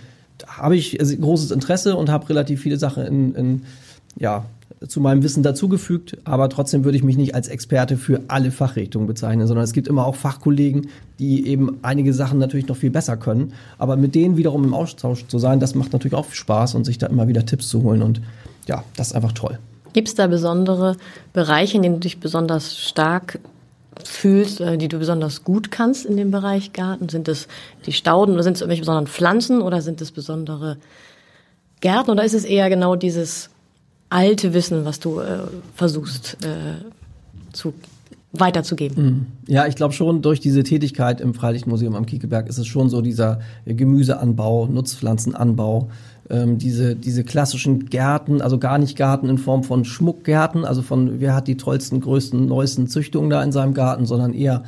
habe 0.47 0.77
ich 0.77 0.99
großes 0.99 1.53
Interesse 1.53 1.97
und 1.97 2.11
habe 2.11 2.29
relativ 2.29 2.61
viele 2.61 2.77
Sachen 2.77 3.03
in, 3.07 3.35
in 3.35 3.63
ja, 4.19 4.45
zu 4.89 5.01
meinem 5.01 5.23
Wissen 5.23 5.43
dazugefügt, 5.43 6.19
aber 6.25 6.49
trotzdem 6.49 6.85
würde 6.85 6.97
ich 6.97 7.05
mich 7.05 7.17
nicht 7.17 7.35
als 7.35 7.49
Experte 7.49 7.97
für 7.97 8.21
alle 8.29 8.51
Fachrichtungen 8.51 9.07
bezeichnen, 9.07 9.47
sondern 9.47 9.65
es 9.65 9.73
gibt 9.73 9.89
immer 9.89 10.07
auch 10.07 10.15
Fachkollegen, 10.15 10.89
die 11.19 11.47
eben 11.47 11.79
einige 11.83 12.13
Sachen 12.13 12.39
natürlich 12.39 12.69
noch 12.69 12.77
viel 12.77 12.91
besser 12.91 13.17
können. 13.17 13.53
Aber 13.79 13.97
mit 13.97 14.15
denen 14.15 14.37
wiederum 14.37 14.65
im 14.65 14.75
Austausch 14.75 15.27
zu 15.27 15.39
sein, 15.39 15.61
das 15.61 15.75
macht 15.75 15.93
natürlich 15.93 16.15
auch 16.15 16.31
Spaß 16.31 16.75
und 16.75 16.85
sich 16.85 16.99
da 16.99 17.07
immer 17.07 17.29
wieder 17.29 17.47
Tipps 17.47 17.69
zu 17.69 17.83
holen. 17.83 18.03
Und 18.03 18.21
ja, 18.67 18.85
das 18.97 19.09
ist 19.09 19.13
einfach 19.15 19.33
toll. 19.33 19.59
Gibt 19.93 20.09
es 20.09 20.15
da 20.15 20.27
besondere 20.27 20.97
Bereiche, 21.33 21.77
in 21.77 21.83
denen 21.83 21.95
du 21.97 22.01
dich 22.01 22.19
besonders 22.19 22.79
stark 22.79 23.39
fühlst, 24.03 24.61
die 24.61 24.89
du 24.89 24.99
besonders 24.99 25.45
gut 25.45 25.71
kannst 25.71 26.05
in 26.05 26.17
dem 26.17 26.31
Bereich 26.31 26.73
Garten? 26.73 27.09
Sind 27.09 27.29
es 27.29 27.47
die 27.87 27.93
Stauden 27.93 28.35
oder 28.35 28.43
sind 28.43 28.55
es 28.55 28.61
irgendwelche 28.61 28.83
besonderen 28.83 29.07
Pflanzen 29.07 29.63
oder 29.63 29.81
sind 29.83 30.01
es 30.01 30.11
besondere 30.11 30.79
Gärten 31.81 32.11
oder 32.11 32.25
ist 32.25 32.35
es 32.35 32.45
eher 32.45 32.69
genau 32.71 32.97
dieses 32.97 33.51
alte 34.11 34.55
Wissen, 34.55 34.85
was 34.85 35.01
du 35.01 35.21
äh, 35.21 35.39
versuchst 35.75 36.39
äh, 36.45 36.85
zu 37.53 37.75
weiterzugeben. 38.33 39.05
Mhm. 39.05 39.27
Ja, 39.47 39.67
ich 39.67 39.77
glaube 39.77 39.95
schon, 39.95 40.21
durch 40.21 40.41
diese 40.41 40.65
Tätigkeit 40.65 41.21
im 41.21 41.35
Freilichtmuseum 41.35 41.95
am 41.95 42.05
Kiekeberg 42.05 42.49
ist 42.49 42.59
es 42.59 42.67
schon 42.67 42.89
so 42.89 43.01
dieser 43.01 43.41
Gemüseanbau, 43.65 44.67
Nutzpflanzenanbau, 44.67 45.89
ähm, 46.31 46.59
diese, 46.59 46.97
diese 46.97 47.23
klassischen 47.23 47.87
Gärten, 47.87 48.41
also 48.41 48.59
gar 48.59 48.79
nicht 48.79 48.97
Garten 48.97 49.29
in 49.29 49.39
Form 49.39 49.63
von 49.63 49.85
Schmuckgärten, 49.85 50.65
also 50.65 50.83
von 50.83 51.21
wer 51.21 51.35
hat 51.35 51.47
die 51.47 51.57
tollsten, 51.57 52.01
größten, 52.01 52.47
neuesten 52.47 52.89
Züchtungen 52.89 53.31
da 53.31 53.43
in 53.43 53.53
seinem 53.53 53.75
Garten, 53.75 54.05
sondern 54.05 54.33
eher 54.33 54.65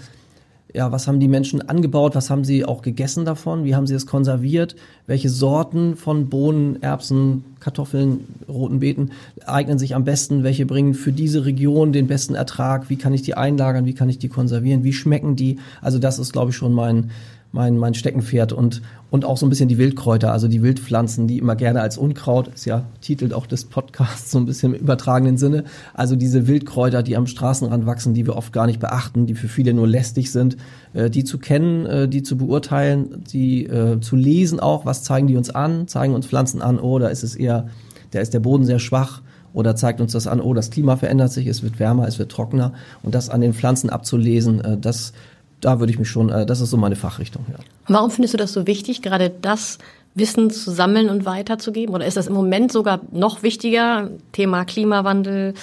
ja, 0.76 0.92
was 0.92 1.09
haben 1.09 1.21
die 1.21 1.28
Menschen 1.28 1.66
angebaut, 1.66 2.14
was 2.14 2.28
haben 2.28 2.45
sie 2.45 2.66
auch 2.66 2.83
gegessen 2.83 3.25
davon, 3.25 3.64
wie 3.64 3.75
haben 3.75 3.87
sie 3.87 3.95
es 3.95 4.04
konserviert, 4.04 4.76
welche 5.06 5.30
Sorten 5.30 5.97
von 5.97 6.28
Bohnen, 6.28 6.83
Erbsen, 6.83 7.45
Kartoffeln, 7.61 8.26
roten 8.47 8.80
Beeten 8.80 9.12
eignen 9.47 9.78
sich 9.78 9.95
am 9.95 10.04
besten, 10.04 10.42
welche 10.42 10.66
bringen 10.66 10.92
für 10.92 11.12
diese 11.12 11.47
Region 11.47 11.95
den 11.95 12.09
besten 12.09 12.35
Ertrag, 12.35 12.90
wie 12.90 12.97
kann 12.97 13.14
ich 13.14 13.23
die 13.23 13.35
einlagern, 13.35 13.87
wie 13.87 13.95
kann 13.95 14.11
ich 14.11 14.18
die 14.18 14.28
konservieren, 14.28 14.85
wie 14.85 14.92
schmecken 14.92 15.35
die. 15.35 15.59
Also 15.80 15.99
das 15.99 16.18
ist, 16.18 16.35
glaube 16.35 16.50
ich, 16.50 16.56
schon 16.56 16.75
mein, 16.75 17.11
mein, 17.56 17.78
mein 17.78 17.94
Steckenpferd 17.94 18.52
und, 18.52 18.82
und 19.10 19.25
auch 19.25 19.38
so 19.38 19.46
ein 19.46 19.48
bisschen 19.48 19.68
die 19.68 19.78
Wildkräuter, 19.78 20.30
also 20.30 20.46
die 20.46 20.62
Wildpflanzen, 20.62 21.26
die 21.26 21.38
immer 21.38 21.56
gerne 21.56 21.80
als 21.80 21.96
Unkraut, 21.96 22.48
ist 22.48 22.66
ja 22.66 22.84
titelt 23.00 23.32
auch 23.32 23.46
des 23.46 23.64
Podcasts 23.64 24.30
so 24.30 24.38
ein 24.38 24.44
bisschen 24.44 24.75
im 24.75 24.80
übertragenen 24.80 25.38
Sinne, 25.38 25.64
also 25.94 26.14
diese 26.14 26.46
Wildkräuter, 26.46 27.02
die 27.02 27.16
am 27.16 27.26
Straßenrand 27.26 27.86
wachsen, 27.86 28.14
die 28.14 28.26
wir 28.26 28.36
oft 28.36 28.52
gar 28.52 28.66
nicht 28.66 28.78
beachten, 28.78 29.26
die 29.26 29.34
für 29.34 29.48
viele 29.48 29.72
nur 29.72 29.88
lästig 29.88 30.30
sind, 30.30 30.58
äh, 30.92 31.10
die 31.10 31.25
zu 31.25 31.38
kennen, 31.38 31.86
äh, 31.86 32.08
die 32.08 32.22
zu 32.22 32.36
beurteilen, 32.36 33.25
die 33.32 33.64
äh, 33.64 34.00
zu 34.00 34.14
lesen 34.14 34.60
auch, 34.60 34.84
was 34.84 35.02
zeigen 35.02 35.26
die 35.26 35.36
uns 35.36 35.50
an, 35.50 35.88
zeigen 35.88 36.14
uns 36.14 36.26
Pflanzen 36.26 36.60
an, 36.60 36.78
oh, 36.78 36.98
da 36.98 37.08
ist 37.08 37.25
es 37.25 37.34
eher, 37.34 37.68
da 38.10 38.20
ist 38.20 38.34
der 38.34 38.40
Boden 38.40 38.66
sehr 38.66 38.78
schwach, 38.78 39.22
oder 39.56 39.75
zeigt 39.75 40.02
uns 40.02 40.12
das 40.12 40.26
an, 40.26 40.42
oh, 40.42 40.52
das 40.52 40.70
Klima 40.70 40.96
verändert 40.96 41.32
sich, 41.32 41.46
es 41.46 41.62
wird 41.62 41.78
wärmer, 41.78 42.06
es 42.06 42.18
wird 42.18 42.30
trockener 42.30 42.75
und 43.02 43.14
das 43.14 43.30
an 43.30 43.40
den 43.40 43.54
Pflanzen 43.54 43.88
abzulesen, 43.88 44.60
äh, 44.60 44.76
das 44.76 45.14
da 45.60 45.80
würde 45.80 45.92
ich 45.92 45.98
mich 45.98 46.08
schon, 46.08 46.28
äh, 46.30 46.46
das 46.46 46.60
ist 46.60 46.70
so 46.70 46.76
meine 46.76 46.96
Fachrichtung. 46.96 47.44
Ja. 47.50 47.58
Warum 47.88 48.10
findest 48.10 48.34
du 48.34 48.38
das 48.38 48.52
so 48.52 48.66
wichtig, 48.66 49.02
gerade 49.02 49.30
das 49.30 49.78
Wissen 50.14 50.50
zu 50.50 50.70
sammeln 50.70 51.08
und 51.08 51.25
weiterzugeben? 51.25 51.94
Oder 51.94 52.06
ist 52.06 52.16
das 52.16 52.26
im 52.26 52.34
Moment 52.34 52.72
sogar 52.72 53.00
noch 53.12 53.42
wichtiger, 53.42 54.10
Thema 54.32 54.64
Klimawandel 54.64 55.54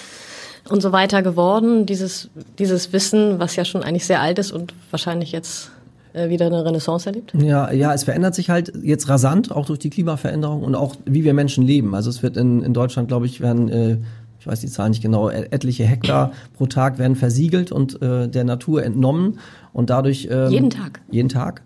und 0.70 0.82
so 0.82 0.92
weiter 0.92 1.22
geworden, 1.22 1.86
dieses, 1.86 2.30
dieses 2.60 2.94
Wissen, 2.94 3.40
was 3.40 3.56
ja 3.56 3.66
schon 3.66 3.84
eigentlich 3.84 4.06
sehr 4.06 4.22
alt 4.22 4.40
ist 4.40 4.52
und 4.52 4.74
wahrscheinlich 4.92 5.32
jetzt 5.32 5.72
äh, 6.14 6.30
wieder 6.30 6.46
eine 6.46 6.64
Renaissance 6.64 7.08
erlebt? 7.08 7.34
Ja, 7.38 7.72
ja, 7.72 7.94
es 7.94 8.04
verändert 8.04 8.36
sich 8.36 8.50
halt 8.50 8.72
jetzt 8.82 9.10
rasant, 9.10 9.52
auch 9.52 9.66
durch 9.66 9.80
die 9.80 9.90
Klimaveränderung 9.90 10.64
und 10.64 10.76
auch 10.76 10.96
wie 11.06 11.24
wir 11.24 11.34
Menschen 11.34 11.66
leben. 11.66 11.96
Also 11.96 12.10
es 12.10 12.24
wird 12.24 12.38
in, 12.38 12.62
in 12.62 12.74
Deutschland, 12.74 13.08
glaube 13.08 13.26
ich, 13.26 13.42
werden 13.42 13.70
äh, 13.70 13.98
ich 14.44 14.48
weiß 14.48 14.60
die 14.60 14.68
Zahl 14.68 14.90
nicht 14.90 15.02
genau, 15.02 15.30
etliche 15.30 15.86
Hektar 15.86 16.34
pro 16.58 16.66
Tag 16.66 16.98
werden 16.98 17.16
versiegelt 17.16 17.72
und 17.72 18.02
äh, 18.02 18.28
der 18.28 18.44
Natur 18.44 18.84
entnommen 18.84 19.40
und 19.72 19.90
dadurch 19.90 20.28
ähm, 20.30 20.52
jeden 20.52 20.70
Tag 20.70 21.00
jeden 21.10 21.30
Tag 21.30 21.62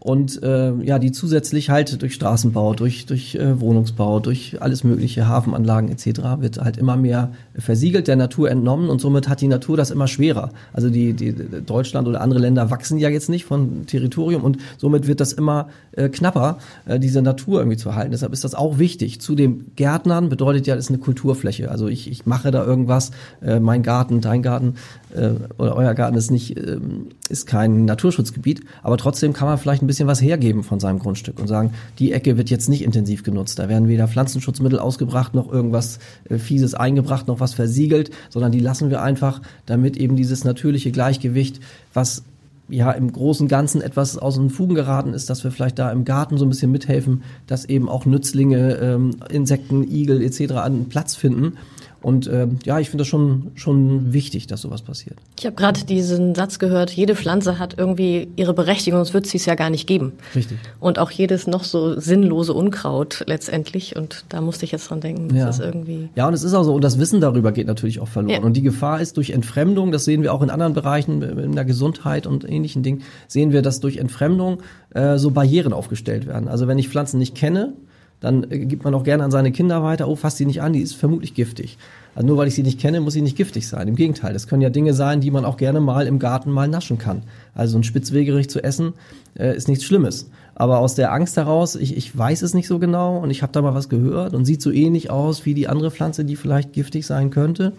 und 0.00 0.42
äh, 0.42 0.72
ja, 0.82 0.98
die 0.98 1.12
zusätzlich 1.12 1.70
halt 1.70 2.02
durch 2.02 2.14
Straßenbau, 2.14 2.74
durch, 2.74 3.06
durch 3.06 3.36
äh, 3.36 3.60
Wohnungsbau, 3.60 4.18
durch 4.18 4.60
alles 4.60 4.82
mögliche, 4.82 5.28
Hafenanlagen 5.28 5.88
etc. 5.88 6.20
wird 6.40 6.58
halt 6.58 6.76
immer 6.76 6.96
mehr 6.96 7.32
versiegelt, 7.58 8.08
der 8.08 8.16
Natur 8.16 8.50
entnommen 8.50 8.88
und 8.88 9.00
somit 9.00 9.28
hat 9.28 9.40
die 9.40 9.48
Natur 9.48 9.76
das 9.76 9.90
immer 9.90 10.08
schwerer. 10.08 10.50
Also 10.72 10.88
die, 10.88 11.12
die 11.12 11.34
Deutschland 11.34 12.08
oder 12.08 12.20
andere 12.20 12.40
Länder 12.40 12.70
wachsen 12.70 12.98
ja 12.98 13.08
jetzt 13.08 13.28
nicht 13.28 13.44
von 13.44 13.86
Territorium 13.86 14.42
und 14.44 14.58
somit 14.78 15.06
wird 15.06 15.20
das 15.20 15.32
immer 15.32 15.68
äh, 15.92 16.08
knapper, 16.08 16.58
äh, 16.86 16.98
diese 16.98 17.20
Natur 17.20 17.60
irgendwie 17.60 17.76
zu 17.76 17.88
erhalten. 17.88 18.12
Deshalb 18.12 18.32
ist 18.32 18.44
das 18.44 18.54
auch 18.54 18.78
wichtig. 18.78 19.20
Zu 19.20 19.34
dem 19.34 19.66
Gärtnern 19.76 20.28
bedeutet 20.28 20.66
ja, 20.66 20.76
das 20.76 20.86
ist 20.86 20.90
eine 20.90 20.98
Kulturfläche. 20.98 21.70
Also 21.70 21.88
ich, 21.88 22.10
ich 22.10 22.26
mache 22.26 22.50
da 22.50 22.64
irgendwas, 22.64 23.10
äh, 23.42 23.60
mein 23.60 23.82
Garten, 23.82 24.20
dein 24.20 24.42
Garten 24.42 24.74
äh, 25.14 25.30
oder 25.58 25.76
euer 25.76 25.94
Garten 25.94 26.16
ist 26.16 26.30
nicht, 26.30 26.56
äh, 26.56 26.78
ist 27.28 27.46
kein 27.46 27.84
Naturschutzgebiet, 27.84 28.62
aber 28.82 28.96
trotzdem 28.96 29.32
kann 29.32 29.48
man 29.48 29.58
vielleicht 29.58 29.82
ein 29.82 29.86
bisschen 29.86 29.96
bisschen 29.96 30.06
was 30.06 30.20
hergeben 30.22 30.62
von 30.62 30.78
seinem 30.78 30.98
Grundstück 30.98 31.38
und 31.38 31.48
sagen, 31.48 31.72
die 31.98 32.12
Ecke 32.12 32.36
wird 32.36 32.50
jetzt 32.50 32.68
nicht 32.68 32.82
intensiv 32.82 33.22
genutzt. 33.22 33.58
Da 33.58 33.68
werden 33.68 33.88
weder 33.88 34.08
Pflanzenschutzmittel 34.08 34.78
ausgebracht, 34.78 35.34
noch 35.34 35.50
irgendwas 35.50 35.98
äh, 36.28 36.38
Fieses 36.38 36.74
eingebracht, 36.74 37.26
noch 37.26 37.40
was 37.40 37.45
versiegelt, 37.54 38.10
sondern 38.30 38.52
die 38.52 38.60
lassen 38.60 38.90
wir 38.90 39.02
einfach, 39.02 39.40
damit 39.66 39.96
eben 39.96 40.16
dieses 40.16 40.44
natürliche 40.44 40.90
Gleichgewicht, 40.90 41.60
was 41.92 42.22
ja 42.68 42.90
im 42.90 43.12
großen 43.12 43.48
Ganzen 43.48 43.80
etwas 43.80 44.18
aus 44.18 44.34
den 44.34 44.50
Fugen 44.50 44.74
geraten 44.74 45.14
ist, 45.14 45.30
dass 45.30 45.44
wir 45.44 45.50
vielleicht 45.50 45.78
da 45.78 45.90
im 45.92 46.04
Garten 46.04 46.36
so 46.36 46.44
ein 46.44 46.48
bisschen 46.48 46.72
mithelfen, 46.72 47.22
dass 47.46 47.64
eben 47.64 47.88
auch 47.88 48.06
Nützlinge, 48.06 48.74
ähm, 48.76 49.16
Insekten, 49.30 49.84
Igel 49.84 50.20
etc. 50.22 50.54
einen 50.54 50.88
Platz 50.88 51.14
finden 51.14 51.56
und 52.02 52.26
äh, 52.26 52.46
ja, 52.64 52.78
ich 52.78 52.90
finde 52.90 53.02
das 53.02 53.08
schon, 53.08 53.50
schon 53.54 54.12
wichtig, 54.12 54.46
dass 54.46 54.60
sowas 54.60 54.82
passiert. 54.82 55.16
Ich 55.38 55.46
habe 55.46 55.56
gerade 55.56 55.84
diesen 55.84 56.34
Satz 56.34 56.58
gehört, 56.58 56.90
jede 56.90 57.16
Pflanze 57.16 57.58
hat 57.58 57.74
irgendwie 57.78 58.28
ihre 58.36 58.54
Berechtigung, 58.54 58.98
sonst 58.98 59.14
wird 59.14 59.26
sie 59.26 59.38
es 59.38 59.46
ja 59.46 59.54
gar 59.54 59.70
nicht 59.70 59.86
geben. 59.86 60.12
Richtig. 60.34 60.58
Und 60.78 60.98
auch 60.98 61.10
jedes 61.10 61.46
noch 61.46 61.64
so 61.64 61.98
sinnlose 61.98 62.52
Unkraut 62.52 63.24
letztendlich. 63.26 63.96
Und 63.96 64.24
da 64.28 64.40
musste 64.40 64.64
ich 64.64 64.72
jetzt 64.72 64.90
dran 64.90 65.00
denken, 65.00 65.34
ja. 65.34 65.46
das 65.46 65.58
irgendwie. 65.58 66.08
Ja, 66.14 66.28
und 66.28 66.34
es 66.34 66.42
ist 66.42 66.54
auch 66.54 66.64
so, 66.64 66.74
und 66.74 66.84
das 66.84 66.98
Wissen 66.98 67.20
darüber 67.20 67.52
geht 67.52 67.66
natürlich 67.66 68.00
auch 68.00 68.08
verloren. 68.08 68.40
Ja. 68.40 68.46
Und 68.46 68.56
die 68.56 68.62
Gefahr 68.62 69.00
ist 69.00 69.16
durch 69.16 69.30
Entfremdung, 69.30 69.90
das 69.90 70.04
sehen 70.04 70.22
wir 70.22 70.32
auch 70.32 70.42
in 70.42 70.50
anderen 70.50 70.74
Bereichen, 70.74 71.22
in 71.22 71.54
der 71.54 71.64
Gesundheit 71.64 72.26
und 72.26 72.48
ähnlichen 72.48 72.82
Dingen, 72.82 73.02
sehen 73.26 73.52
wir, 73.52 73.62
dass 73.62 73.80
durch 73.80 73.96
Entfremdung 73.96 74.62
äh, 74.90 75.18
so 75.18 75.30
Barrieren 75.30 75.72
aufgestellt 75.72 76.26
werden. 76.26 76.48
Also 76.48 76.68
wenn 76.68 76.78
ich 76.78 76.88
Pflanzen 76.88 77.18
nicht 77.18 77.34
kenne, 77.34 77.74
dann 78.20 78.50
äh, 78.50 78.58
gibt 78.58 78.84
man 78.84 78.94
auch 78.94 79.04
gerne 79.04 79.24
an 79.24 79.30
seine 79.30 79.52
Kinder 79.52 79.82
weiter, 79.82 80.08
oh, 80.08 80.16
fass 80.16 80.36
sie 80.36 80.46
nicht 80.46 80.62
an, 80.62 80.72
die 80.72 80.80
ist 80.80 80.94
vermutlich 80.94 81.34
giftig. 81.34 81.78
Also 82.14 82.26
nur 82.26 82.38
weil 82.38 82.48
ich 82.48 82.54
sie 82.54 82.62
nicht 82.62 82.80
kenne, 82.80 83.00
muss 83.00 83.12
sie 83.12 83.22
nicht 83.22 83.36
giftig 83.36 83.68
sein. 83.68 83.88
Im 83.88 83.94
Gegenteil, 83.94 84.32
das 84.32 84.46
können 84.46 84.62
ja 84.62 84.70
Dinge 84.70 84.94
sein, 84.94 85.20
die 85.20 85.30
man 85.30 85.44
auch 85.44 85.58
gerne 85.58 85.80
mal 85.80 86.06
im 86.06 86.18
Garten 86.18 86.50
mal 86.50 86.66
naschen 86.66 86.96
kann. 86.96 87.22
Also 87.54 87.78
ein 87.78 87.84
Spitzwegerich 87.84 88.48
zu 88.48 88.64
essen 88.64 88.94
äh, 89.38 89.54
ist 89.54 89.68
nichts 89.68 89.84
Schlimmes. 89.84 90.30
Aber 90.54 90.78
aus 90.78 90.94
der 90.94 91.12
Angst 91.12 91.36
heraus, 91.36 91.76
ich, 91.76 91.94
ich 91.94 92.16
weiß 92.16 92.40
es 92.40 92.54
nicht 92.54 92.68
so 92.68 92.78
genau 92.78 93.18
und 93.18 93.30
ich 93.30 93.42
habe 93.42 93.52
da 93.52 93.60
mal 93.60 93.74
was 93.74 93.90
gehört 93.90 94.32
und 94.32 94.46
sieht 94.46 94.62
so 94.62 94.70
ähnlich 94.70 95.10
aus 95.10 95.44
wie 95.44 95.52
die 95.52 95.68
andere 95.68 95.90
Pflanze, 95.90 96.24
die 96.24 96.36
vielleicht 96.36 96.72
giftig 96.72 97.04
sein 97.04 97.28
könnte, 97.28 97.74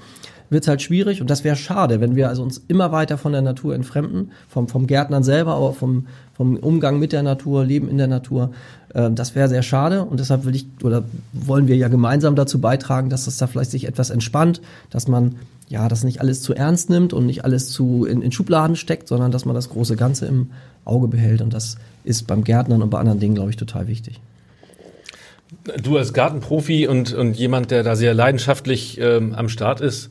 wird 0.49 0.63
es 0.63 0.67
halt 0.67 0.81
schwierig 0.81 1.21
und 1.21 1.29
das 1.29 1.43
wäre 1.43 1.55
schade, 1.55 1.99
wenn 1.99 2.15
wir 2.15 2.29
also 2.29 2.43
uns 2.43 2.61
immer 2.67 2.91
weiter 2.91 3.17
von 3.17 3.31
der 3.31 3.41
Natur 3.41 3.75
entfremden, 3.75 4.31
vom, 4.47 4.67
vom 4.67 4.87
Gärtnern 4.87 5.23
selber, 5.23 5.55
aber 5.55 5.73
vom, 5.73 6.07
vom 6.35 6.55
Umgang 6.55 6.99
mit 6.99 7.11
der 7.11 7.23
Natur, 7.23 7.65
Leben 7.65 7.89
in 7.89 7.97
der 7.97 8.07
Natur. 8.07 8.51
Äh, 8.93 9.11
das 9.11 9.35
wäre 9.35 9.49
sehr 9.49 9.63
schade 9.63 10.03
und 10.03 10.19
deshalb 10.19 10.45
will 10.45 10.55
ich 10.55 10.67
oder 10.83 11.03
wollen 11.33 11.67
wir 11.67 11.75
ja 11.75 11.87
gemeinsam 11.87 12.35
dazu 12.35 12.59
beitragen, 12.61 13.09
dass 13.09 13.25
das 13.25 13.37
da 13.37 13.47
vielleicht 13.47 13.71
sich 13.71 13.87
etwas 13.87 14.09
entspannt, 14.09 14.61
dass 14.89 15.07
man 15.07 15.35
ja 15.69 15.89
das 15.89 16.03
nicht 16.03 16.21
alles 16.21 16.41
zu 16.41 16.53
ernst 16.53 16.89
nimmt 16.89 17.13
und 17.13 17.25
nicht 17.25 17.43
alles 17.43 17.69
zu 17.69 18.05
in, 18.05 18.21
in 18.21 18.31
Schubladen 18.31 18.75
steckt, 18.75 19.07
sondern 19.07 19.31
dass 19.31 19.45
man 19.45 19.55
das 19.55 19.69
große 19.69 19.95
Ganze 19.95 20.25
im 20.25 20.51
Auge 20.85 21.07
behält 21.07 21.41
und 21.41 21.53
das 21.53 21.77
ist 22.03 22.25
beim 22.27 22.43
Gärtnern 22.43 22.81
und 22.81 22.89
bei 22.89 22.99
anderen 22.99 23.19
Dingen, 23.19 23.35
glaube 23.35 23.49
ich, 23.49 23.57
total 23.57 23.87
wichtig. 23.87 24.21
Du 25.81 25.97
als 25.97 26.13
Gartenprofi 26.13 26.87
und, 26.87 27.13
und 27.13 27.37
jemand, 27.37 27.71
der 27.71 27.83
da 27.83 27.95
sehr 27.95 28.13
leidenschaftlich 28.13 28.99
ähm, 28.99 29.33
am 29.33 29.49
Start 29.49 29.81
ist, 29.81 30.09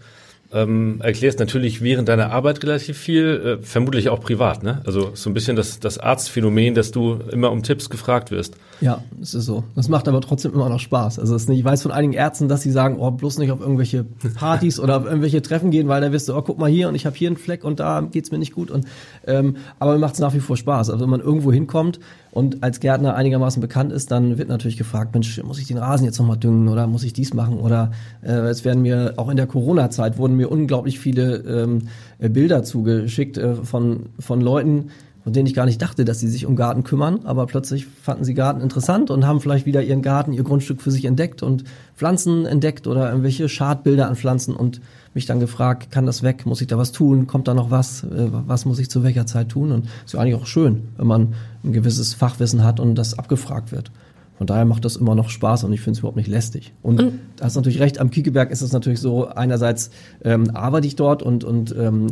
ähm, 0.53 1.01
erklärst 1.03 1.39
natürlich 1.39 1.83
während 1.83 2.09
deiner 2.09 2.31
Arbeit 2.31 2.63
relativ 2.63 2.99
viel, 2.99 3.59
äh, 3.61 3.65
vermutlich 3.65 4.09
auch 4.09 4.21
privat, 4.21 4.63
ne? 4.63 4.83
Also 4.87 5.11
so 5.15 5.31
ein 5.31 5.35
bisschen 5.35 5.57
das, 5.57 5.81
das 5.81 5.99
Arztphänomen, 5.99 6.75
dass 6.75 6.91
du 6.91 7.21
immer 7.31 7.51
um 7.51 7.63
Tipps 7.63 7.91
gefragt 7.91 8.31
wirst. 8.31 8.57
Ja, 8.81 9.03
das 9.19 9.35
ist 9.35 9.47
so. 9.47 9.65
Das 9.75 9.89
macht 9.89 10.09
aber 10.09 10.21
trotzdem 10.21 10.53
immer 10.53 10.69
noch 10.69 10.81
Spaß. 10.81 11.19
Also 11.19 11.35
nicht, 11.35 11.59
ich 11.59 11.65
weiß 11.65 11.83
von 11.83 11.93
einigen 11.93 12.13
Ärzten, 12.13 12.49
dass 12.49 12.63
sie 12.63 12.71
sagen, 12.71 12.97
oh, 12.99 13.11
bloß 13.11 13.39
nicht 13.39 13.51
auf 13.51 13.61
irgendwelche 13.61 14.05
Partys 14.05 14.79
oder 14.79 14.99
auf 14.99 15.05
irgendwelche 15.07 15.41
Treffen 15.43 15.71
gehen, 15.71 15.89
weil 15.89 16.01
da 16.01 16.13
wirst 16.13 16.29
du, 16.29 16.37
oh, 16.37 16.43
guck 16.43 16.59
mal 16.59 16.71
hier 16.71 16.89
und 16.89 16.95
ich 16.95 17.07
habe 17.07 17.17
hier 17.17 17.29
einen 17.29 17.37
Fleck 17.37 17.65
und 17.65 17.81
da 17.81 18.01
geht's 18.01 18.31
mir 18.31 18.39
nicht 18.39 18.55
gut. 18.55 18.71
Und 18.71 18.87
ähm, 19.27 19.57
aber 19.79 19.95
mir 19.95 19.99
macht's 19.99 20.19
nach 20.19 20.35
wie 20.35 20.41
vor 20.41 20.57
Spaß. 20.57 20.91
Also 20.91 21.03
wenn 21.03 21.11
man 21.11 21.21
irgendwo 21.21 21.53
hinkommt 21.53 22.01
und 22.33 22.63
als 22.63 22.81
Gärtner 22.81 23.15
einigermaßen 23.15 23.61
bekannt 23.61 23.93
ist, 23.93 24.11
dann 24.11 24.37
wird 24.37 24.49
natürlich 24.49 24.77
gefragt, 24.77 25.15
Mensch, 25.15 25.43
muss 25.43 25.59
ich 25.59 25.67
den 25.67 25.79
Rasen 25.79 26.05
jetzt 26.05 26.19
nochmal 26.19 26.37
düngen 26.37 26.69
oder 26.69 26.87
muss 26.87 27.03
ich 27.03 27.15
dies 27.15 27.33
machen? 27.33 27.59
Oder 27.59 27.93
äh, 28.23 28.33
es 28.33 28.65
werden 28.65 28.83
mir, 28.83 29.15
auch 29.17 29.31
in 29.31 29.39
der 29.39 29.47
Corona-Zeit 29.47 30.19
wurden 30.19 30.37
mir 30.37 30.51
unglaublich 30.51 30.99
viele 30.99 31.37
ähm, 31.37 31.89
Bilder 32.19 32.63
zugeschickt 32.63 33.39
äh, 33.39 33.55
von, 33.55 34.11
von 34.19 34.41
Leuten, 34.41 34.91
von 35.27 35.33
denen 35.33 35.49
ich 35.49 35.55
gar 35.55 35.65
nicht 35.67 35.83
dachte, 35.83 36.05
dass 36.05 36.21
sie 36.21 36.29
sich 36.29 36.47
um 36.47 36.55
Garten 36.55 36.85
kümmern, 36.85 37.23
aber 37.25 37.47
plötzlich 37.47 37.87
fanden 37.87 38.23
sie 38.23 38.33
Garten 38.33 38.61
interessant 38.61 39.11
und 39.11 39.27
haben 39.27 39.41
vielleicht 39.41 39.67
wieder 39.67 39.83
ihren 39.83 40.01
Garten, 40.01 40.33
ihr 40.33 40.45
Grundstück 40.45 40.81
für 40.81 40.93
sich 40.93 41.05
entdeckt 41.05 41.43
und 41.43 41.65
Pflanzen 41.97 42.47
entdeckt 42.47 42.87
oder 42.87 43.09
irgendwelche 43.09 43.49
Schadbilder 43.49 44.07
an 44.07 44.15
Pflanzen 44.15 44.55
und 44.55 44.81
mich 45.15 45.27
dann 45.27 45.41
gefragt, 45.41 45.91
kann 45.91 46.07
das 46.07 46.23
weg, 46.23 46.47
muss 46.47 46.61
ich 46.61 46.69
da 46.69 46.79
was 46.79 46.93
tun, 46.93 47.27
kommt 47.27 47.49
da 47.49 47.55
noch 47.55 47.73
was, 47.73 48.05
äh, 48.05 48.29
was 48.31 48.67
muss 48.67 48.79
ich 48.79 48.89
zu 48.89 49.03
welcher 49.03 49.27
Zeit 49.27 49.49
tun? 49.49 49.73
Und 49.73 49.89
ist 50.05 50.15
ja 50.15 50.21
eigentlich 50.21 50.37
auch 50.37 50.47
schön, 50.47 50.83
wenn 50.97 51.09
man 51.09 51.35
ein 51.65 51.73
gewisses 51.73 52.15
Fachwissen 52.15 52.63
hat 52.63 52.79
und 52.79 52.95
das 52.95 53.19
abgefragt 53.19 53.73
wird. 53.73 53.91
Von 54.39 54.47
daher 54.47 54.65
macht 54.67 54.85
das 54.85 54.97
immer 54.97 55.15
noch 55.15 55.31
Spaß 55.31 55.65
und 55.65 55.73
ich 55.73 55.81
finde 55.81 55.93
es 55.93 55.99
überhaupt 56.01 56.17
nicht 56.17 56.29
lästig. 56.29 56.75
Und, 56.83 57.03
und 57.03 57.19
da 57.37 57.47
hast 57.47 57.57
natürlich 57.57 57.81
recht, 57.81 57.99
am 57.99 58.11
Kiekeberg 58.11 58.51
ist 58.51 58.61
es 58.61 58.73
natürlich 58.73 59.01
so, 59.01 59.29
einerseits 59.29 59.91
ähm, 60.23 60.51
arbeite 60.55 60.87
ich 60.87 60.97
dort 60.97 61.23
und, 61.23 61.43
und 61.43 61.75
ähm, 61.77 62.09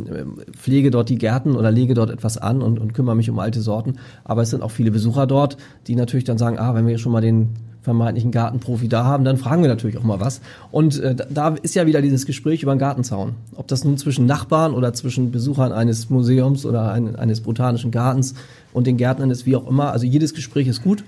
pflege 0.57 0.89
dort 0.89 1.09
die 1.09 1.17
Gärten 1.17 1.55
oder 1.55 1.71
lege 1.71 1.93
dort 1.93 2.09
etwas 2.09 2.37
an 2.37 2.61
und, 2.61 2.79
und 2.79 2.93
kümmere 2.93 3.15
mich 3.15 3.29
um 3.29 3.37
alte 3.37 3.61
Sorten. 3.61 3.95
Aber 4.23 4.41
es 4.41 4.49
sind 4.49 4.63
auch 4.63 4.71
viele 4.71 4.89
Besucher 4.89 5.27
dort, 5.27 5.57
die 5.87 5.95
natürlich 5.95 6.23
dann 6.23 6.39
sagen, 6.39 6.57
ah, 6.57 6.73
wenn 6.73 6.87
wir 6.87 6.97
schon 6.97 7.11
mal 7.11 7.21
den 7.21 7.49
vermeintlichen 7.81 8.31
Gartenprofi 8.31 8.89
da 8.89 9.05
haben, 9.05 9.23
dann 9.23 9.37
fragen 9.37 9.61
wir 9.61 9.69
natürlich 9.69 9.97
auch 9.99 10.03
mal 10.03 10.19
was. 10.19 10.41
Und 10.71 10.99
äh, 10.99 11.15
da 11.29 11.49
ist 11.49 11.75
ja 11.75 11.85
wieder 11.85 12.01
dieses 12.01 12.25
Gespräch 12.25 12.63
über 12.63 12.73
den 12.73 12.79
Gartenzaun. 12.79 13.35
Ob 13.55 13.67
das 13.67 13.83
nun 13.83 13.99
zwischen 13.99 14.25
Nachbarn 14.25 14.73
oder 14.73 14.93
zwischen 14.93 15.31
Besuchern 15.31 15.71
eines 15.71 16.09
Museums 16.09 16.65
oder 16.65 16.91
ein, 16.91 17.15
eines 17.15 17.41
botanischen 17.41 17.91
Gartens 17.91 18.33
und 18.73 18.87
den 18.87 18.97
Gärtnern 18.97 19.29
ist, 19.29 19.45
wie 19.45 19.55
auch 19.55 19.67
immer. 19.67 19.91
Also 19.91 20.07
jedes 20.07 20.33
Gespräch 20.33 20.67
ist 20.67 20.81
gut 20.81 21.03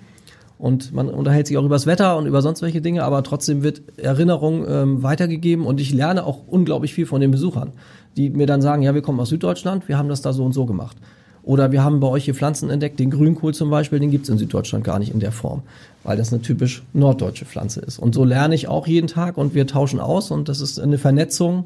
und 0.60 0.92
man 0.92 1.10
unterhält 1.10 1.48
sich 1.48 1.58
auch 1.58 1.64
übers 1.64 1.86
Wetter 1.86 2.18
und 2.18 2.26
über 2.26 2.42
sonst 2.42 2.62
welche 2.62 2.82
Dinge, 2.82 3.04
aber 3.04 3.24
trotzdem 3.24 3.64
wird 3.64 3.82
Erinnerung 3.98 4.66
ähm, 4.68 5.04
weitergegeben 5.04 5.66
und 5.66 5.80
ich 5.80 5.94
lerne 5.94 6.26
auch 6.26 6.48
unglaublich 6.48 6.94
viel 6.94 7.06
von 7.06 7.22
den 7.22 7.32
Besuchern, 7.32 7.74
die 8.16 8.30
mir 8.30 8.48
dann 8.48 8.62
sagen, 8.62 8.82
ja, 8.82 8.96
wir 8.96 9.02
kommen 9.02 9.20
aus 9.20 9.30
Süddeutschland, 9.30 9.88
wir 9.88 9.98
haben 9.98 10.10
das 10.10 10.22
da 10.22 10.34
so 10.34 10.44
und 10.44 10.54
so 10.54 10.66
gemacht. 10.66 10.98
Oder 11.44 11.72
wir 11.72 11.82
haben 11.82 12.02
bei 12.02 12.08
euch 12.08 12.26
hier 12.26 12.36
Pflanzen 12.36 12.70
entdeckt, 12.70 13.00
den 13.00 13.10
Grünkohl 13.10 13.54
zum 13.54 13.70
Beispiel, 13.70 14.00
den 14.00 14.12
gibt's 14.12 14.28
in 14.28 14.38
Süddeutschland 14.38 14.84
gar 14.84 15.00
nicht 15.00 15.14
in 15.14 15.22
der 15.22 15.32
Form, 15.32 15.62
weil 16.04 16.18
das 16.18 16.34
eine 16.34 16.42
typisch 16.42 16.84
norddeutsche 16.92 17.46
Pflanze 17.46 17.80
ist. 17.80 18.00
Und 18.00 18.16
so 18.16 18.26
lerne 18.26 18.54
ich 18.54 18.68
auch 18.68 18.86
jeden 18.86 19.08
Tag 19.08 19.38
und 19.38 19.54
wir 19.54 19.66
tauschen 19.66 20.02
aus 20.02 20.32
und 20.32 20.50
das 20.50 20.60
ist 20.60 20.80
eine 20.80 20.98
Vernetzung, 20.98 21.66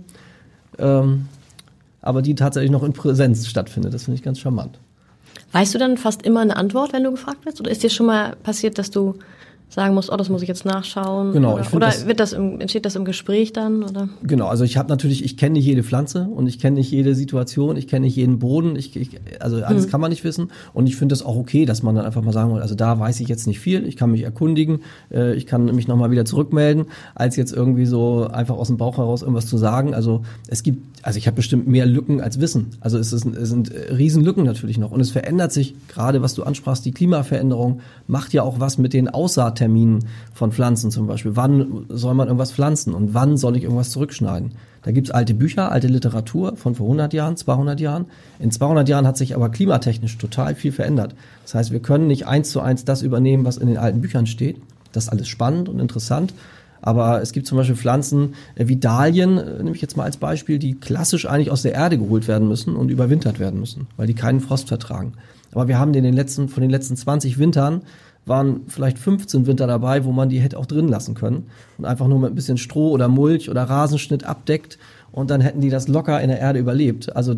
ähm, 0.78 1.28
aber 2.02 2.22
die 2.22 2.36
tatsächlich 2.36 2.72
noch 2.72 2.84
in 2.84 2.94
Präsenz 2.94 3.48
stattfindet. 3.48 3.94
Das 3.94 4.04
finde 4.04 4.16
ich 4.16 4.24
ganz 4.24 4.40
charmant. 4.40 4.78
Weißt 5.52 5.74
du 5.74 5.78
dann 5.78 5.98
fast 5.98 6.24
immer 6.24 6.42
eine 6.42 6.56
Antwort, 6.56 6.94
wenn 6.94 7.04
du 7.04 7.12
gefragt 7.12 7.46
wirst? 7.46 7.60
Oder 7.60 7.72
ist 7.72 7.84
dir 7.84 7.90
schon 7.90 8.06
mal 8.06 8.36
passiert, 8.44 8.78
dass 8.78 8.92
du 8.92 9.16
sagen 9.74 9.96
musst, 9.96 10.12
oh, 10.12 10.18
das 10.18 10.30
muss 10.30 10.42
ich 10.42 10.48
jetzt 10.48 10.66
nachschauen? 10.66 11.32
Genau, 11.32 11.54
Oder, 11.56 11.66
oder 11.74 11.86
das- 11.88 12.06
wird 12.06 12.20
das 12.20 12.34
im, 12.34 12.60
entsteht 12.60 12.86
das 12.86 12.96
im 12.96 13.06
Gespräch 13.06 13.54
dann? 13.54 13.84
Oder? 13.84 14.10
Genau, 14.22 14.48
also 14.48 14.64
ich 14.66 14.78
habe 14.78 14.90
natürlich, 14.90 15.24
ich 15.24 15.38
kenne 15.38 15.54
nicht 15.54 15.66
jede 15.66 15.82
Pflanze 15.84 16.28
und 16.36 16.48
ich 16.48 16.60
kenne 16.60 16.76
nicht 16.76 16.92
jede 16.92 17.16
Situation, 17.16 17.78
ich 17.78 17.88
kenne 17.88 18.06
nicht 18.06 18.16
jeden 18.16 18.40
Boden, 18.40 18.76
ich, 18.76 18.96
ich 18.96 19.20
also 19.40 19.64
alles 19.64 19.88
kann 19.88 20.02
man 20.02 20.10
nicht 20.10 20.24
wissen 20.24 20.52
und 20.74 20.88
ich 20.88 20.98
finde 20.98 21.14
das 21.14 21.24
auch 21.24 21.38
okay, 21.38 21.66
dass 21.66 21.84
man 21.84 21.96
dann 21.96 22.06
einfach 22.06 22.22
mal 22.22 22.34
sagen 22.34 22.54
will, 22.54 22.62
also 22.62 22.76
da 22.76 23.00
weiß 23.00 23.20
ich 23.22 23.30
jetzt 23.30 23.48
nicht 23.48 23.60
viel, 23.60 23.88
ich 23.88 23.96
kann 23.96 24.12
mich 24.12 24.24
erkundigen, 24.24 24.82
äh, 25.12 25.34
ich 25.36 25.46
kann 25.46 25.66
mich 25.74 25.88
nochmal 25.88 26.12
wieder 26.12 26.26
zurückmelden, 26.26 26.86
als 27.16 27.38
jetzt 27.38 27.54
irgendwie 27.54 27.86
so 27.86 28.28
einfach 28.28 28.56
aus 28.58 28.68
dem 28.68 28.78
Bauch 28.78 28.98
heraus 28.98 29.22
irgendwas 29.22 29.48
zu 29.48 29.58
sagen. 29.58 29.94
Also 29.94 30.24
es 30.48 30.64
gibt, 30.64 30.84
also 31.04 31.18
ich 31.18 31.28
habe 31.28 31.36
bestimmt 31.36 31.68
mehr 31.68 31.86
Lücken 31.86 32.20
als 32.22 32.40
Wissen. 32.42 32.72
Also 32.82 32.98
es, 32.98 33.14
ist, 33.14 33.26
es 33.26 33.50
sind 33.50 33.72
Riesenlücken 33.72 34.44
natürlich 34.44 34.78
noch 34.78 34.92
und 34.92 35.00
es 35.00 35.12
verändert 35.12 35.52
sich, 35.54 35.76
gerade 35.88 36.22
was 36.22 36.34
du 36.34 36.44
ansprachst, 36.44 36.84
die 36.86 36.92
Klimaveränderung 36.92 37.80
macht 38.08 38.34
ja 38.34 38.44
auch 38.44 38.60
was 38.60 38.78
mit 38.78 38.94
den 38.94 39.08
Aussaatterminen 39.62 40.06
von 40.34 40.52
Pflanzen 40.52 40.92
zum 40.92 41.08
Beispiel. 41.08 41.36
Wann 41.36 41.86
soll 41.90 42.14
man 42.14 42.28
irgendwas 42.28 42.52
pflanzen 42.52 42.94
und 42.94 43.14
wann 43.14 43.38
soll 43.38 43.56
ich 43.58 43.64
irgendwas 43.64 43.92
zurückschneiden? 43.92 44.54
Da 44.84 44.92
gibt's 44.92 45.12
alte 45.12 45.36
Bücher, 45.36 45.72
alte 45.72 45.88
Literatur 45.88 46.56
von 46.56 46.74
vor 46.74 46.88
100 46.88 47.14
Jahren, 47.14 47.38
200 47.38 47.80
Jahren. 47.80 48.06
In 48.40 48.52
200 48.52 48.90
Jahren 48.90 49.06
hat 49.06 49.18
sich 49.18 49.36
aber 49.36 49.50
klimatechnisch 49.50 50.18
total 50.18 50.56
viel 50.56 50.72
verändert. 50.72 51.14
Das 51.44 51.54
heißt, 51.54 51.72
wir 51.72 51.82
können 51.82 52.08
nicht 52.08 52.26
eins 52.26 52.50
zu 52.50 52.62
eins 52.62 52.84
das 52.84 53.04
übernehmen, 53.04 53.46
was 53.46 53.58
in 53.58 53.68
den 53.68 53.78
alten 53.78 54.02
Büchern 54.02 54.26
steht. 54.26 54.58
Das 54.92 55.06
ist 55.06 55.10
alles 55.10 55.28
spannend 55.28 55.70
und 55.70 55.80
interessant. 55.80 56.34
Aber 56.84 57.22
es 57.22 57.32
gibt 57.32 57.46
zum 57.46 57.60
Beispiel 57.60 57.76
Pflanzen 57.76 58.34
äh, 58.56 58.68
wie 58.68 58.78
Dahlien, 58.78 59.38
äh, 59.38 59.58
nehme 59.62 59.76
ich 59.76 59.84
jetzt 59.84 59.98
mal 59.98 60.06
als 60.06 60.18
Beispiel, 60.18 60.58
die 60.58 60.80
klassisch 60.80 61.28
eigentlich 61.28 61.52
aus 61.52 61.62
der 61.62 61.74
Erde 61.74 62.00
geholt 62.00 62.28
werden 62.28 62.48
müssen 62.48 62.76
und 62.76 62.90
überwintert 62.90 63.40
werden 63.40 63.60
müssen, 63.60 63.86
weil 63.98 64.08
die 64.08 64.16
keinen 64.16 64.40
Frost 64.40 64.68
vertragen. 64.68 65.14
Aber 65.52 65.68
wir 65.68 65.78
haben 65.78 65.94
den 65.94 66.12
letzten, 66.12 66.50
von 66.50 66.62
den 66.62 66.72
letzten 66.72 66.96
20 66.96 67.38
Wintern 67.38 67.84
waren 68.26 68.62
vielleicht 68.68 69.00
15 69.00 69.48
Winter 69.48 69.68
dabei, 69.68 70.06
wo 70.06 70.12
man 70.12 70.30
die 70.30 70.40
hätte 70.40 70.58
auch 70.58 70.66
drin 70.66 70.88
lassen 70.88 71.16
können 71.16 71.48
und 71.78 71.86
einfach 71.86 72.08
nur 72.08 72.20
mit 72.20 72.32
ein 72.32 72.36
bisschen 72.36 72.58
Stroh 72.58 72.92
oder 72.92 73.08
Mulch 73.08 73.50
oder 73.50 73.64
Rasenschnitt 73.64 74.24
abdeckt 74.24 74.78
und 75.12 75.30
dann 75.30 75.42
hätten 75.42 75.62
die 75.62 75.70
das 75.70 75.88
locker 75.88 76.22
in 76.22 76.30
der 76.30 76.40
Erde 76.40 76.60
überlebt. 76.60 77.16
Also 77.16 77.36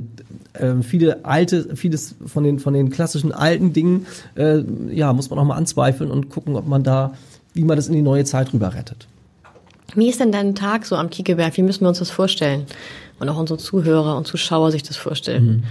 äh, 0.54 0.76
viele 0.82 1.26
alte, 1.26 1.76
vieles 1.76 2.16
von 2.26 2.44
den 2.44 2.60
von 2.60 2.74
den 2.74 2.90
klassischen 2.90 3.32
alten 3.32 3.74
Dingen, 3.74 4.06
äh, 4.36 4.62
ja, 4.92 5.14
muss 5.14 5.30
man 5.30 5.40
auch 5.40 5.46
mal 5.46 5.56
anzweifeln 5.56 6.12
und 6.12 6.30
gucken, 6.30 6.56
ob 6.56 6.68
man 6.68 6.84
da, 6.84 7.14
wie 7.54 7.64
man 7.64 7.78
das 7.78 7.88
in 7.88 7.94
die 7.94 8.02
neue 8.02 8.26
Zeit 8.26 8.54
rüber 8.54 8.74
rettet. 8.74 9.08
Wie 9.96 10.10
ist 10.10 10.20
denn 10.20 10.32
dein 10.32 10.56
Tag 10.56 10.86
so 10.86 10.96
am 10.96 11.10
Kiekeberg? 11.10 11.56
Wie 11.58 11.62
müssen 11.62 11.82
wir 11.82 11.90
uns 11.90 12.00
das 12.00 12.10
vorstellen? 12.10 12.66
Und 13.20 13.30
auch 13.30 13.38
unsere 13.38 13.60
Zuhörer 13.60 14.18
und 14.18 14.28
Zuschauer 14.28 14.72
sich 14.72 14.84
das 14.84 14.98
vorstellen. 14.98 15.64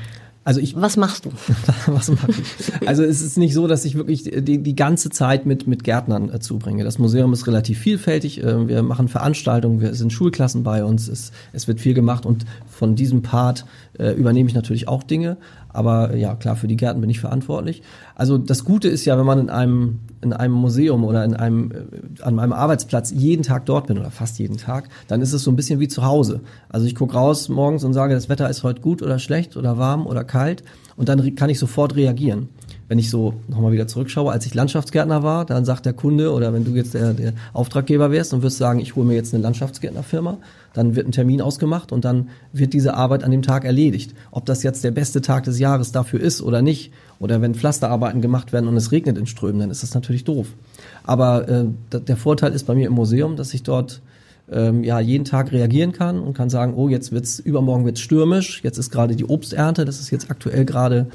Also 0.44 0.60
ich 0.60 0.74
Was 0.80 0.96
machst 0.96 1.24
du? 1.24 1.30
was 1.86 2.10
mache 2.10 2.32
ich? 2.32 2.88
Also 2.88 3.04
es 3.04 3.22
ist 3.22 3.38
nicht 3.38 3.54
so, 3.54 3.66
dass 3.68 3.84
ich 3.84 3.94
wirklich 3.94 4.24
die, 4.24 4.58
die 4.58 4.76
ganze 4.76 5.10
Zeit 5.10 5.46
mit, 5.46 5.66
mit 5.68 5.84
Gärtnern 5.84 6.32
äh, 6.32 6.40
zubringe. 6.40 6.82
Das 6.82 6.98
Museum 6.98 7.32
ist 7.32 7.46
relativ 7.46 7.78
vielfältig. 7.78 8.42
Äh, 8.42 8.68
wir 8.68 8.82
machen 8.82 9.08
Veranstaltungen, 9.08 9.80
wir 9.80 9.94
sind 9.94 10.12
Schulklassen 10.12 10.64
bei 10.64 10.84
uns, 10.84 11.08
es, 11.08 11.30
es 11.52 11.68
wird 11.68 11.80
viel 11.80 11.94
gemacht 11.94 12.26
und 12.26 12.44
von 12.68 12.96
diesem 12.96 13.22
Part 13.22 13.64
äh, 13.98 14.12
übernehme 14.12 14.48
ich 14.48 14.54
natürlich 14.54 14.88
auch 14.88 15.04
Dinge. 15.04 15.36
Aber 15.72 16.14
ja, 16.16 16.34
klar, 16.34 16.56
für 16.56 16.68
die 16.68 16.76
Gärten 16.76 17.00
bin 17.00 17.10
ich 17.10 17.20
verantwortlich. 17.20 17.82
Also 18.14 18.38
das 18.38 18.64
Gute 18.64 18.88
ist 18.88 19.04
ja, 19.04 19.18
wenn 19.18 19.26
man 19.26 19.38
in 19.38 19.50
einem, 19.50 20.00
in 20.20 20.32
einem 20.32 20.54
Museum 20.54 21.04
oder 21.04 21.24
in 21.24 21.34
einem, 21.34 21.70
äh, 21.72 22.22
an 22.22 22.34
meinem 22.34 22.52
Arbeitsplatz 22.52 23.10
jeden 23.10 23.42
Tag 23.42 23.66
dort 23.66 23.86
bin 23.86 23.98
oder 23.98 24.10
fast 24.10 24.38
jeden 24.38 24.56
Tag, 24.56 24.88
dann 25.08 25.20
ist 25.22 25.32
es 25.32 25.42
so 25.42 25.50
ein 25.50 25.56
bisschen 25.56 25.80
wie 25.80 25.88
zu 25.88 26.04
Hause. 26.04 26.40
Also 26.68 26.86
ich 26.86 26.94
gucke 26.94 27.14
raus 27.14 27.48
morgens 27.48 27.84
und 27.84 27.94
sage, 27.94 28.14
das 28.14 28.28
Wetter 28.28 28.48
ist 28.48 28.62
heute 28.62 28.80
gut 28.80 29.02
oder 29.02 29.18
schlecht 29.18 29.56
oder 29.56 29.78
warm 29.78 30.06
oder 30.06 30.24
kalt 30.24 30.62
und 30.96 31.08
dann 31.08 31.34
kann 31.34 31.50
ich 31.50 31.58
sofort 31.58 31.96
reagieren. 31.96 32.48
Wenn 32.92 32.98
ich 32.98 33.08
so 33.08 33.32
nochmal 33.48 33.72
wieder 33.72 33.88
zurückschaue, 33.88 34.30
als 34.30 34.44
ich 34.44 34.52
Landschaftsgärtner 34.52 35.22
war, 35.22 35.46
dann 35.46 35.64
sagt 35.64 35.86
der 35.86 35.94
Kunde 35.94 36.30
oder 36.30 36.52
wenn 36.52 36.66
du 36.66 36.72
jetzt 36.72 36.92
der, 36.92 37.14
der 37.14 37.32
Auftraggeber 37.54 38.10
wärst 38.10 38.34
und 38.34 38.42
wirst 38.42 38.58
sagen, 38.58 38.80
ich 38.80 38.96
hole 38.96 39.06
mir 39.06 39.14
jetzt 39.14 39.32
eine 39.32 39.42
Landschaftsgärtnerfirma, 39.42 40.36
dann 40.74 40.94
wird 40.94 41.08
ein 41.08 41.12
Termin 41.12 41.40
ausgemacht 41.40 41.90
und 41.90 42.04
dann 42.04 42.28
wird 42.52 42.74
diese 42.74 42.92
Arbeit 42.92 43.24
an 43.24 43.30
dem 43.30 43.40
Tag 43.40 43.64
erledigt. 43.64 44.14
Ob 44.30 44.44
das 44.44 44.62
jetzt 44.62 44.84
der 44.84 44.90
beste 44.90 45.22
Tag 45.22 45.44
des 45.44 45.58
Jahres 45.58 45.92
dafür 45.92 46.20
ist 46.20 46.42
oder 46.42 46.60
nicht, 46.60 46.92
oder 47.18 47.40
wenn 47.40 47.54
Pflasterarbeiten 47.54 48.20
gemacht 48.20 48.52
werden 48.52 48.68
und 48.68 48.76
es 48.76 48.92
regnet 48.92 49.16
in 49.16 49.24
Strömen, 49.24 49.60
dann 49.60 49.70
ist 49.70 49.82
das 49.82 49.94
natürlich 49.94 50.24
doof. 50.24 50.48
Aber 51.02 51.48
äh, 51.48 51.64
der 51.98 52.18
Vorteil 52.18 52.52
ist 52.52 52.66
bei 52.66 52.74
mir 52.74 52.88
im 52.88 52.92
Museum, 52.92 53.36
dass 53.36 53.54
ich 53.54 53.62
dort 53.62 54.02
ähm, 54.52 54.84
ja 54.84 55.00
jeden 55.00 55.24
Tag 55.24 55.50
reagieren 55.50 55.92
kann 55.92 56.18
und 56.18 56.34
kann 56.34 56.50
sagen, 56.50 56.74
oh 56.76 56.90
jetzt 56.90 57.10
wird's 57.10 57.38
übermorgen 57.38 57.86
wird's 57.86 58.00
stürmisch, 58.00 58.62
jetzt 58.62 58.76
ist 58.76 58.90
gerade 58.90 59.16
die 59.16 59.24
Obsternte, 59.24 59.86
das 59.86 59.98
ist 59.98 60.10
jetzt 60.10 60.30
aktuell 60.30 60.66
gerade 60.66 61.06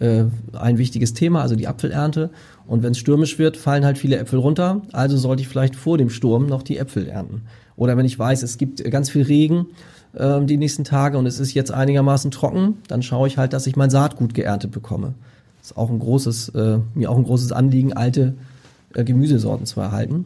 äh, 0.00 0.24
ein 0.52 0.78
wichtiges 0.78 1.14
Thema, 1.14 1.42
also 1.42 1.56
die 1.56 1.68
Apfelernte. 1.68 2.30
Und 2.66 2.82
wenn 2.82 2.92
es 2.92 2.98
stürmisch 2.98 3.38
wird, 3.38 3.56
fallen 3.56 3.84
halt 3.84 3.98
viele 3.98 4.18
Äpfel 4.18 4.38
runter. 4.38 4.82
Also 4.92 5.16
sollte 5.16 5.42
ich 5.42 5.48
vielleicht 5.48 5.76
vor 5.76 5.98
dem 5.98 6.10
Sturm 6.10 6.46
noch 6.46 6.62
die 6.62 6.78
Äpfel 6.78 7.08
ernten. 7.08 7.42
Oder 7.76 7.96
wenn 7.96 8.06
ich 8.06 8.18
weiß, 8.18 8.42
es 8.42 8.58
gibt 8.58 8.82
ganz 8.90 9.10
viel 9.10 9.22
Regen 9.22 9.66
ähm, 10.16 10.46
die 10.46 10.56
nächsten 10.56 10.84
Tage 10.84 11.18
und 11.18 11.26
es 11.26 11.40
ist 11.40 11.54
jetzt 11.54 11.72
einigermaßen 11.72 12.30
trocken, 12.30 12.78
dann 12.88 13.02
schaue 13.02 13.28
ich 13.28 13.38
halt, 13.38 13.52
dass 13.52 13.66
ich 13.66 13.76
mein 13.76 13.90
Saatgut 13.90 14.34
geerntet 14.34 14.70
bekomme. 14.70 15.14
Das 15.60 15.72
ist 15.72 15.76
auch 15.76 15.90
ein 15.90 15.98
großes, 15.98 16.50
äh, 16.50 16.78
mir 16.94 17.10
auch 17.10 17.16
ein 17.16 17.24
großes 17.24 17.52
Anliegen, 17.52 17.92
alte 17.92 18.34
äh, 18.94 19.04
Gemüsesorten 19.04 19.66
zu 19.66 19.80
erhalten. 19.80 20.24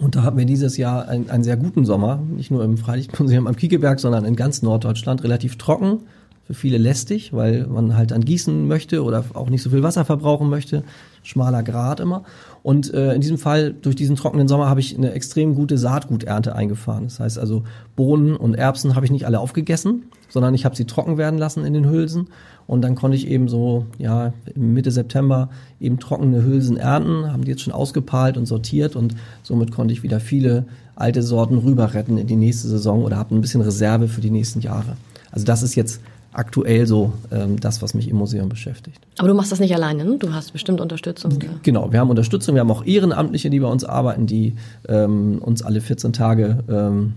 Und 0.00 0.16
da 0.16 0.22
hatten 0.22 0.38
wir 0.38 0.44
dieses 0.44 0.76
Jahr 0.76 1.08
einen, 1.08 1.30
einen 1.30 1.44
sehr 1.44 1.56
guten 1.56 1.84
Sommer, 1.84 2.20
nicht 2.36 2.50
nur 2.50 2.64
im 2.64 2.76
Freilichtmuseum 2.76 3.46
am 3.46 3.56
Kiekeberg, 3.56 4.00
sondern 4.00 4.24
in 4.24 4.36
ganz 4.36 4.62
Norddeutschland 4.62 5.22
relativ 5.22 5.56
trocken, 5.56 6.00
für 6.46 6.54
viele 6.54 6.78
lästig, 6.78 7.32
weil 7.32 7.66
man 7.66 7.96
halt 7.96 8.10
dann 8.10 8.24
gießen 8.24 8.68
möchte 8.68 9.02
oder 9.02 9.24
auch 9.34 9.48
nicht 9.48 9.62
so 9.62 9.70
viel 9.70 9.82
Wasser 9.82 10.04
verbrauchen 10.04 10.50
möchte. 10.50 10.84
Schmaler 11.22 11.62
Grat 11.62 12.00
immer. 12.00 12.24
Und 12.62 12.92
äh, 12.92 13.14
in 13.14 13.22
diesem 13.22 13.38
Fall, 13.38 13.72
durch 13.72 13.96
diesen 13.96 14.16
trockenen 14.16 14.46
Sommer, 14.46 14.68
habe 14.68 14.80
ich 14.80 14.96
eine 14.96 15.12
extrem 15.12 15.54
gute 15.54 15.78
Saatguternte 15.78 16.54
eingefahren. 16.54 17.04
Das 17.04 17.18
heißt 17.18 17.38
also, 17.38 17.64
Bohnen 17.96 18.36
und 18.36 18.54
Erbsen 18.54 18.94
habe 18.94 19.06
ich 19.06 19.12
nicht 19.12 19.26
alle 19.26 19.40
aufgegessen, 19.40 20.04
sondern 20.28 20.54
ich 20.54 20.66
habe 20.66 20.76
sie 20.76 20.84
trocken 20.84 21.16
werden 21.16 21.38
lassen 21.38 21.64
in 21.64 21.72
den 21.72 21.88
Hülsen. 21.88 22.28
Und 22.66 22.82
dann 22.82 22.94
konnte 22.94 23.16
ich 23.16 23.28
eben 23.28 23.48
so, 23.48 23.86
ja, 23.98 24.32
Mitte 24.54 24.90
September 24.90 25.50
eben 25.80 25.98
trockene 25.98 26.42
Hülsen 26.42 26.76
ernten, 26.76 27.32
haben 27.32 27.44
die 27.44 27.50
jetzt 27.50 27.62
schon 27.62 27.72
ausgepahlt 27.72 28.36
und 28.36 28.46
sortiert 28.46 28.96
und 28.96 29.14
somit 29.42 29.70
konnte 29.72 29.92
ich 29.92 30.02
wieder 30.02 30.20
viele 30.20 30.64
alte 30.96 31.22
Sorten 31.22 31.58
rüber 31.58 31.92
retten 31.92 32.18
in 32.18 32.26
die 32.26 32.36
nächste 32.36 32.68
Saison 32.68 33.02
oder 33.02 33.16
habe 33.16 33.34
ein 33.34 33.40
bisschen 33.40 33.60
Reserve 33.60 34.08
für 34.08 34.20
die 34.20 34.30
nächsten 34.30 34.60
Jahre. 34.60 34.96
Also 35.30 35.44
das 35.44 35.62
ist 35.62 35.74
jetzt 35.74 36.00
aktuell 36.34 36.86
so 36.86 37.12
ähm, 37.32 37.60
das, 37.60 37.80
was 37.80 37.94
mich 37.94 38.08
im 38.08 38.16
Museum 38.16 38.48
beschäftigt. 38.48 39.00
Aber 39.18 39.28
du 39.28 39.34
machst 39.34 39.52
das 39.52 39.60
nicht 39.60 39.74
alleine, 39.74 40.04
ne? 40.04 40.18
Du 40.18 40.32
hast 40.32 40.52
bestimmt 40.52 40.80
Unterstützung. 40.80 41.32
Ja. 41.40 41.48
Genau, 41.62 41.92
wir 41.92 42.00
haben 42.00 42.10
Unterstützung, 42.10 42.54
wir 42.54 42.60
haben 42.60 42.70
auch 42.70 42.84
Ehrenamtliche, 42.84 43.50
die 43.50 43.60
bei 43.60 43.68
uns 43.68 43.84
arbeiten, 43.84 44.26
die 44.26 44.54
ähm, 44.88 45.38
uns 45.40 45.62
alle 45.62 45.80
14 45.80 46.12
Tage 46.12 46.64
ähm, 46.68 47.14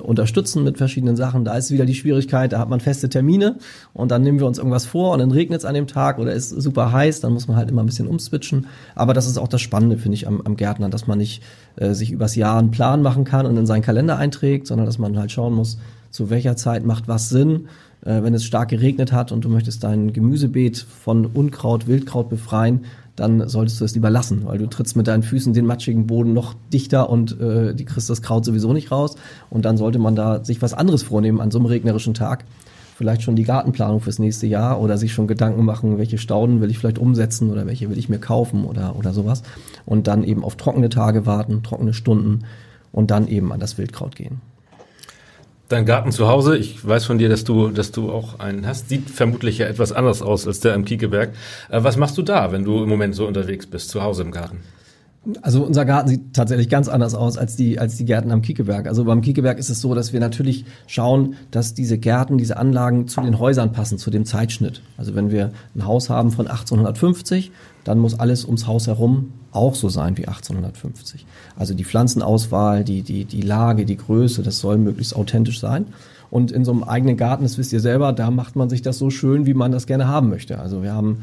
unterstützen 0.00 0.64
mit 0.64 0.78
verschiedenen 0.78 1.16
Sachen. 1.16 1.44
Da 1.44 1.56
ist 1.56 1.70
wieder 1.70 1.84
die 1.84 1.94
Schwierigkeit, 1.94 2.52
da 2.52 2.58
hat 2.58 2.68
man 2.68 2.80
feste 2.80 3.08
Termine 3.08 3.56
und 3.92 4.10
dann 4.10 4.22
nehmen 4.22 4.38
wir 4.38 4.46
uns 4.46 4.58
irgendwas 4.58 4.86
vor 4.86 5.12
und 5.12 5.18
dann 5.20 5.30
regnet 5.30 5.60
es 5.60 5.64
an 5.64 5.74
dem 5.74 5.86
Tag 5.86 6.18
oder 6.18 6.32
ist 6.32 6.50
super 6.50 6.92
heiß, 6.92 7.20
dann 7.20 7.32
muss 7.32 7.48
man 7.48 7.56
halt 7.56 7.70
immer 7.70 7.82
ein 7.82 7.86
bisschen 7.86 8.08
umswitchen. 8.08 8.66
Aber 8.94 9.14
das 9.14 9.26
ist 9.26 9.38
auch 9.38 9.48
das 9.48 9.60
Spannende, 9.60 9.98
finde 9.98 10.16
ich, 10.16 10.26
am, 10.26 10.40
am 10.42 10.56
Gärtner, 10.56 10.88
dass 10.88 11.06
man 11.06 11.18
nicht 11.18 11.42
äh, 11.76 11.92
sich 11.92 12.10
übers 12.10 12.34
Jahr 12.34 12.58
einen 12.58 12.70
Plan 12.70 13.02
machen 13.02 13.24
kann 13.24 13.46
und 13.46 13.56
in 13.56 13.66
seinen 13.66 13.82
Kalender 13.82 14.16
einträgt, 14.16 14.66
sondern 14.66 14.86
dass 14.86 14.98
man 14.98 15.18
halt 15.18 15.32
schauen 15.32 15.54
muss, 15.54 15.78
zu 16.10 16.30
welcher 16.30 16.56
Zeit 16.56 16.84
macht 16.84 17.08
was 17.08 17.28
Sinn. 17.28 17.68
Äh, 18.04 18.22
wenn 18.22 18.34
es 18.34 18.44
stark 18.44 18.68
geregnet 18.68 19.12
hat 19.12 19.32
und 19.32 19.44
du 19.44 19.48
möchtest 19.48 19.82
dein 19.82 20.12
Gemüsebeet 20.12 20.78
von 20.78 21.26
Unkraut, 21.26 21.86
Wildkraut 21.86 22.28
befreien, 22.28 22.84
dann 23.16 23.48
solltest 23.48 23.80
du 23.80 23.84
es 23.84 23.94
lieber 23.94 24.10
lassen, 24.10 24.44
weil 24.44 24.58
du 24.58 24.66
trittst 24.66 24.96
mit 24.96 25.06
deinen 25.06 25.22
Füßen 25.22 25.52
den 25.52 25.66
matschigen 25.66 26.06
Boden 26.06 26.32
noch 26.32 26.54
dichter 26.72 27.08
und 27.08 27.40
äh, 27.40 27.74
die 27.74 27.84
kriegst 27.84 28.10
das 28.10 28.22
Kraut 28.22 28.44
sowieso 28.44 28.72
nicht 28.72 28.90
raus. 28.90 29.16
Und 29.50 29.64
dann 29.64 29.76
sollte 29.76 29.98
man 29.98 30.16
da 30.16 30.44
sich 30.44 30.60
was 30.62 30.74
anderes 30.74 31.04
vornehmen 31.04 31.40
an 31.40 31.50
so 31.50 31.58
einem 31.58 31.66
regnerischen 31.66 32.14
Tag. 32.14 32.44
Vielleicht 32.96 33.22
schon 33.22 33.36
die 33.36 33.44
Gartenplanung 33.44 34.00
fürs 34.00 34.18
nächste 34.18 34.46
Jahr 34.46 34.80
oder 34.80 34.98
sich 34.98 35.12
schon 35.12 35.26
Gedanken 35.26 35.64
machen, 35.64 35.98
welche 35.98 36.18
Stauden 36.18 36.60
will 36.60 36.70
ich 36.70 36.78
vielleicht 36.78 36.98
umsetzen 36.98 37.50
oder 37.50 37.66
welche 37.66 37.90
will 37.90 37.98
ich 37.98 38.08
mir 38.08 38.18
kaufen 38.18 38.64
oder, 38.64 38.96
oder 38.96 39.12
sowas. 39.12 39.42
Und 39.84 40.06
dann 40.06 40.22
eben 40.22 40.44
auf 40.44 40.56
trockene 40.56 40.88
Tage 40.88 41.26
warten, 41.26 41.62
trockene 41.62 41.94
Stunden 41.94 42.44
und 42.92 43.10
dann 43.10 43.26
eben 43.28 43.52
an 43.52 43.60
das 43.60 43.78
Wildkraut 43.78 44.14
gehen. 44.14 44.40
Dein 45.68 45.86
Garten 45.86 46.12
zu 46.12 46.28
Hause, 46.28 46.58
ich 46.58 46.86
weiß 46.86 47.06
von 47.06 47.16
dir, 47.16 47.30
dass 47.30 47.44
du, 47.44 47.68
dass 47.68 47.90
du 47.90 48.12
auch 48.12 48.38
einen 48.38 48.66
hast, 48.66 48.90
sieht 48.90 49.08
vermutlich 49.08 49.58
ja 49.58 49.66
etwas 49.66 49.92
anders 49.92 50.20
aus 50.20 50.46
als 50.46 50.60
der 50.60 50.74
am 50.74 50.84
Kiekeberg. 50.84 51.30
Äh, 51.70 51.82
was 51.82 51.96
machst 51.96 52.18
du 52.18 52.22
da, 52.22 52.52
wenn 52.52 52.64
du 52.64 52.82
im 52.82 52.88
Moment 52.88 53.14
so 53.14 53.26
unterwegs 53.26 53.66
bist, 53.66 53.88
zu 53.88 54.02
Hause 54.02 54.22
im 54.24 54.30
Garten? 54.30 54.60
Also 55.40 55.64
unser 55.64 55.84
Garten 55.84 56.08
sieht 56.08 56.34
tatsächlich 56.34 56.68
ganz 56.68 56.88
anders 56.88 57.14
aus 57.14 57.38
als 57.38 57.56
die, 57.56 57.78
als 57.78 57.96
die 57.96 58.04
Gärten 58.04 58.30
am 58.30 58.42
Kiekeberg. 58.42 58.86
Also 58.86 59.04
beim 59.04 59.22
Kiekeberg 59.22 59.58
ist 59.58 59.70
es 59.70 59.80
so, 59.80 59.94
dass 59.94 60.12
wir 60.12 60.20
natürlich 60.20 60.66
schauen, 60.86 61.36
dass 61.50 61.72
diese 61.72 61.96
Gärten, 61.96 62.36
diese 62.36 62.58
Anlagen 62.58 63.08
zu 63.08 63.22
den 63.22 63.38
Häusern 63.38 63.72
passen, 63.72 63.96
zu 63.98 64.10
dem 64.10 64.26
Zeitschnitt. 64.26 64.82
Also 64.98 65.14
wenn 65.14 65.30
wir 65.30 65.52
ein 65.74 65.86
Haus 65.86 66.10
haben 66.10 66.30
von 66.30 66.46
1850, 66.46 67.52
dann 67.84 67.98
muss 67.98 68.18
alles 68.18 68.44
ums 68.44 68.66
Haus 68.66 68.86
herum 68.86 69.32
auch 69.52 69.74
so 69.74 69.88
sein 69.88 70.18
wie 70.18 70.26
1850. 70.26 71.26
Also 71.56 71.74
die 71.74 71.84
Pflanzenauswahl, 71.84 72.84
die, 72.84 73.02
die, 73.02 73.24
die 73.24 73.42
Lage, 73.42 73.84
die 73.86 73.96
Größe, 73.96 74.42
das 74.42 74.58
soll 74.58 74.78
möglichst 74.78 75.16
authentisch 75.16 75.60
sein. 75.60 75.86
Und 76.30 76.50
in 76.50 76.64
so 76.64 76.72
einem 76.72 76.82
eigenen 76.82 77.16
Garten, 77.16 77.44
das 77.44 77.58
wisst 77.58 77.72
ihr 77.72 77.80
selber, 77.80 78.12
da 78.12 78.30
macht 78.32 78.56
man 78.56 78.68
sich 78.68 78.82
das 78.82 78.98
so 78.98 79.10
schön, 79.10 79.46
wie 79.46 79.54
man 79.54 79.70
das 79.70 79.86
gerne 79.86 80.08
haben 80.08 80.30
möchte. 80.30 80.58
Also 80.58 80.82
wir 80.82 80.92
haben 80.92 81.18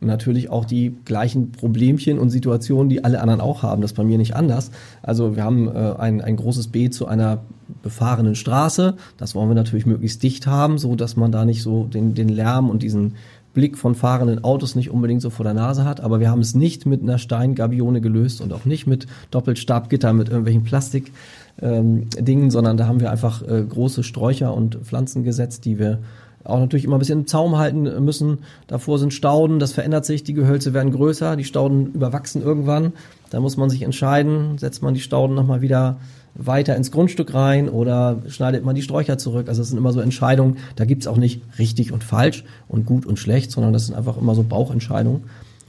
natürlich 0.00 0.50
auch 0.50 0.64
die 0.64 0.96
gleichen 1.04 1.52
Problemchen 1.52 2.18
und 2.18 2.30
Situationen, 2.30 2.88
die 2.88 3.04
alle 3.04 3.20
anderen 3.20 3.40
auch 3.40 3.62
haben. 3.62 3.82
Das 3.82 3.92
ist 3.92 3.96
bei 3.96 4.04
mir 4.04 4.18
nicht 4.18 4.34
anders. 4.34 4.70
Also 5.02 5.36
wir 5.36 5.44
haben 5.44 5.68
äh, 5.68 5.94
ein, 5.98 6.20
ein 6.20 6.36
großes 6.36 6.68
Beet 6.68 6.94
zu 6.94 7.06
einer 7.06 7.38
befahrenen 7.82 8.34
Straße. 8.34 8.96
Das 9.18 9.34
wollen 9.34 9.48
wir 9.48 9.54
natürlich 9.54 9.86
möglichst 9.86 10.22
dicht 10.22 10.46
haben, 10.46 10.78
so 10.78 10.96
dass 10.96 11.16
man 11.16 11.32
da 11.32 11.44
nicht 11.44 11.62
so 11.62 11.84
den, 11.84 12.14
den 12.14 12.28
Lärm 12.28 12.70
und 12.70 12.82
diesen 12.82 13.14
Blick 13.52 13.76
von 13.76 13.94
fahrenden 13.94 14.44
Autos 14.44 14.76
nicht 14.76 14.90
unbedingt 14.90 15.22
so 15.22 15.30
vor 15.30 15.44
der 15.44 15.54
Nase 15.54 15.84
hat. 15.84 16.00
Aber 16.00 16.20
wir 16.20 16.30
haben 16.30 16.40
es 16.40 16.54
nicht 16.54 16.86
mit 16.86 17.02
einer 17.02 17.18
Steingabione 17.18 18.00
gelöst 18.00 18.40
und 18.40 18.52
auch 18.52 18.64
nicht 18.64 18.86
mit 18.86 19.06
Doppelstabgitter, 19.30 20.12
mit 20.12 20.28
irgendwelchen 20.28 20.64
Plastik. 20.64 21.12
Ähm, 21.60 22.08
sondern 22.50 22.76
da 22.76 22.86
haben 22.86 23.00
wir 23.00 23.10
einfach 23.10 23.42
äh, 23.42 23.62
große 23.62 24.02
Sträucher 24.02 24.54
und 24.54 24.76
Pflanzen 24.76 25.24
gesetzt, 25.24 25.64
die 25.64 25.78
wir 25.78 25.98
auch 26.44 26.58
natürlich 26.58 26.84
immer 26.84 26.96
ein 26.96 27.00
bisschen 27.00 27.20
im 27.20 27.26
Zaum 27.26 27.58
halten 27.58 27.82
müssen. 28.04 28.38
Davor 28.66 28.98
sind 28.98 29.12
Stauden, 29.12 29.58
das 29.58 29.72
verändert 29.72 30.04
sich, 30.04 30.24
die 30.24 30.32
Gehölze 30.32 30.72
werden 30.72 30.92
größer, 30.92 31.36
die 31.36 31.44
Stauden 31.44 31.92
überwachsen 31.92 32.42
irgendwann. 32.42 32.92
Da 33.30 33.40
muss 33.40 33.56
man 33.56 33.70
sich 33.70 33.82
entscheiden, 33.82 34.58
setzt 34.58 34.82
man 34.82 34.94
die 34.94 35.00
Stauden 35.00 35.34
nochmal 35.34 35.60
wieder 35.60 35.98
weiter 36.34 36.76
ins 36.76 36.90
Grundstück 36.90 37.34
rein 37.34 37.68
oder 37.68 38.22
schneidet 38.28 38.64
man 38.64 38.74
die 38.74 38.82
Sträucher 38.82 39.18
zurück. 39.18 39.48
Also 39.48 39.60
das 39.60 39.68
sind 39.68 39.78
immer 39.78 39.92
so 39.92 40.00
Entscheidungen, 40.00 40.58
da 40.76 40.84
gibt's 40.84 41.06
auch 41.06 41.16
nicht 41.16 41.42
richtig 41.58 41.92
und 41.92 42.04
falsch 42.04 42.44
und 42.68 42.86
gut 42.86 43.04
und 43.04 43.18
schlecht, 43.18 43.50
sondern 43.50 43.72
das 43.72 43.86
sind 43.86 43.96
einfach 43.96 44.16
immer 44.16 44.34
so 44.34 44.42
Bauchentscheidungen. 44.42 45.24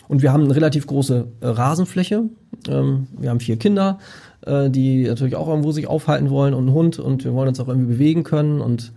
Und 0.07 0.21
wir 0.21 0.33
haben 0.33 0.43
eine 0.43 0.55
relativ 0.55 0.87
große 0.87 1.25
äh, 1.39 1.47
Rasenfläche. 1.47 2.23
Ähm, 2.67 3.07
wir 3.17 3.29
haben 3.29 3.39
vier 3.39 3.57
Kinder, 3.57 3.99
äh, 4.45 4.69
die 4.69 5.05
natürlich 5.05 5.35
auch 5.35 5.47
irgendwo 5.47 5.71
sich 5.71 5.87
aufhalten 5.87 6.29
wollen 6.29 6.53
und 6.53 6.67
einen 6.67 6.73
Hund 6.73 6.99
und 6.99 7.23
wir 7.23 7.33
wollen 7.33 7.47
uns 7.47 7.59
auch 7.59 7.67
irgendwie 7.67 7.93
bewegen 7.93 8.23
können 8.23 8.59
und 8.61 8.91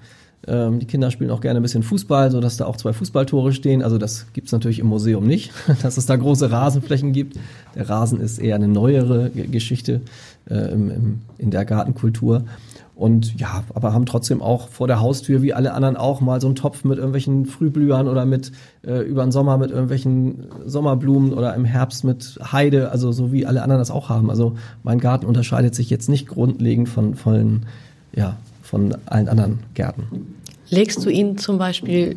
ähm, 0.47 0.79
die 0.79 0.87
Kinder 0.87 1.11
spielen 1.11 1.31
auch 1.31 1.41
gerne 1.41 1.61
ein 1.61 1.63
bisschen 1.63 1.83
Fußball, 1.83 2.31
so 2.31 2.41
dass 2.41 2.57
da 2.57 2.67
auch 2.67 2.77
zwei 2.77 2.93
Fußballtore 2.93 3.53
stehen. 3.53 3.83
Also 3.83 3.99
das 3.99 4.27
gibt's 4.33 4.53
natürlich 4.53 4.79
im 4.79 4.87
Museum 4.87 5.27
nicht, 5.27 5.53
dass 5.83 5.97
es 5.97 6.07
da 6.07 6.17
große 6.17 6.51
Rasenflächen 6.51 7.13
gibt. 7.13 7.39
Der 7.75 7.89
Rasen 7.89 8.21
ist 8.21 8.39
eher 8.39 8.57
eine 8.57 8.69
neuere 8.69 9.31
Geschichte 9.31 10.01
äh, 10.49 10.73
im, 10.73 10.91
im, 10.91 11.21
in 11.39 11.51
der 11.51 11.65
Gartenkultur. 11.65 12.45
Und 12.97 13.41
ja, 13.41 13.65
aber 13.75 13.93
haben 13.93 14.07
trotzdem 14.07 14.41
auch 14.41 14.69
vor 14.69 14.87
der 14.87 15.01
Haustür, 15.01 15.43
wie 15.43 15.53
alle 15.53 15.75
anderen 15.75 15.97
auch, 15.97 16.21
mal 16.21 16.41
so 16.41 16.47
einen 16.47 16.55
Topf 16.55 16.85
mit 16.85 16.99
irgendwelchen 16.99 17.45
Frühblühern 17.45 18.07
oder 18.07 18.25
mit 18.25 18.53
äh, 18.87 19.01
über 19.01 19.25
den 19.25 19.33
Sommer 19.33 19.59
mit 19.59 19.73
irgendwelchen 19.73 20.47
Sommerblumen 20.65 21.33
oder 21.33 21.55
im 21.55 21.65
Herbst 21.65 22.05
mit 22.05 22.39
Heide, 22.53 22.93
also 22.93 23.11
so 23.11 23.33
wie 23.33 23.47
alle 23.47 23.63
anderen 23.63 23.81
das 23.81 23.91
auch 23.91 24.11
haben. 24.11 24.31
Also 24.31 24.55
mein 24.85 25.01
Garten 25.01 25.27
unterscheidet 25.27 25.75
sich 25.75 25.91
jetzt 25.91 26.09
nicht 26.09 26.29
grundlegend 26.29 26.89
von, 26.89 27.17
von 27.17 27.63
ja, 28.15 28.37
von 28.75 28.97
allen 29.07 29.29
anderen 29.29 29.61
Gärten. 29.75 30.35
Legst 30.69 31.05
du 31.05 31.09
ihn 31.09 31.39
zum 31.39 31.59
Beispiel, 31.59 32.17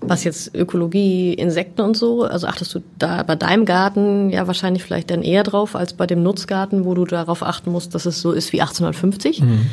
was 0.00 0.24
jetzt 0.24 0.52
Ökologie, 0.52 1.32
Insekten 1.32 1.80
und 1.82 1.96
so, 1.96 2.24
also 2.24 2.48
achtest 2.48 2.74
du 2.74 2.80
da 2.98 3.22
bei 3.22 3.36
deinem 3.36 3.64
Garten 3.64 4.30
ja 4.30 4.48
wahrscheinlich 4.48 4.82
vielleicht 4.82 5.12
dann 5.12 5.22
eher 5.22 5.44
drauf 5.44 5.76
als 5.76 5.92
bei 5.92 6.08
dem 6.08 6.24
Nutzgarten, 6.24 6.84
wo 6.84 6.94
du 6.94 7.04
darauf 7.04 7.44
achten 7.44 7.70
musst, 7.70 7.94
dass 7.94 8.04
es 8.04 8.20
so 8.20 8.32
ist 8.32 8.52
wie 8.52 8.60
1850? 8.60 9.42
Mhm. 9.42 9.66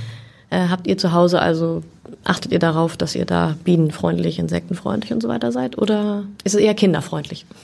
Äh, 0.53 0.69
habt 0.69 0.85
ihr 0.85 0.99
zu 0.99 1.13
Hause 1.13 1.41
also, 1.41 1.81
achtet 2.23 2.51
ihr 2.51 2.59
darauf, 2.59 2.95
dass 2.95 3.15
ihr 3.15 3.25
da 3.25 3.55
bienenfreundlich, 3.63 4.37
insektenfreundlich 4.37 5.11
und 5.11 5.21
so 5.21 5.27
weiter 5.27 5.51
seid? 5.51 5.79
Oder 5.79 6.25
ist 6.43 6.53
es 6.53 6.61
eher 6.61 6.75
kinderfreundlich? 6.75 7.45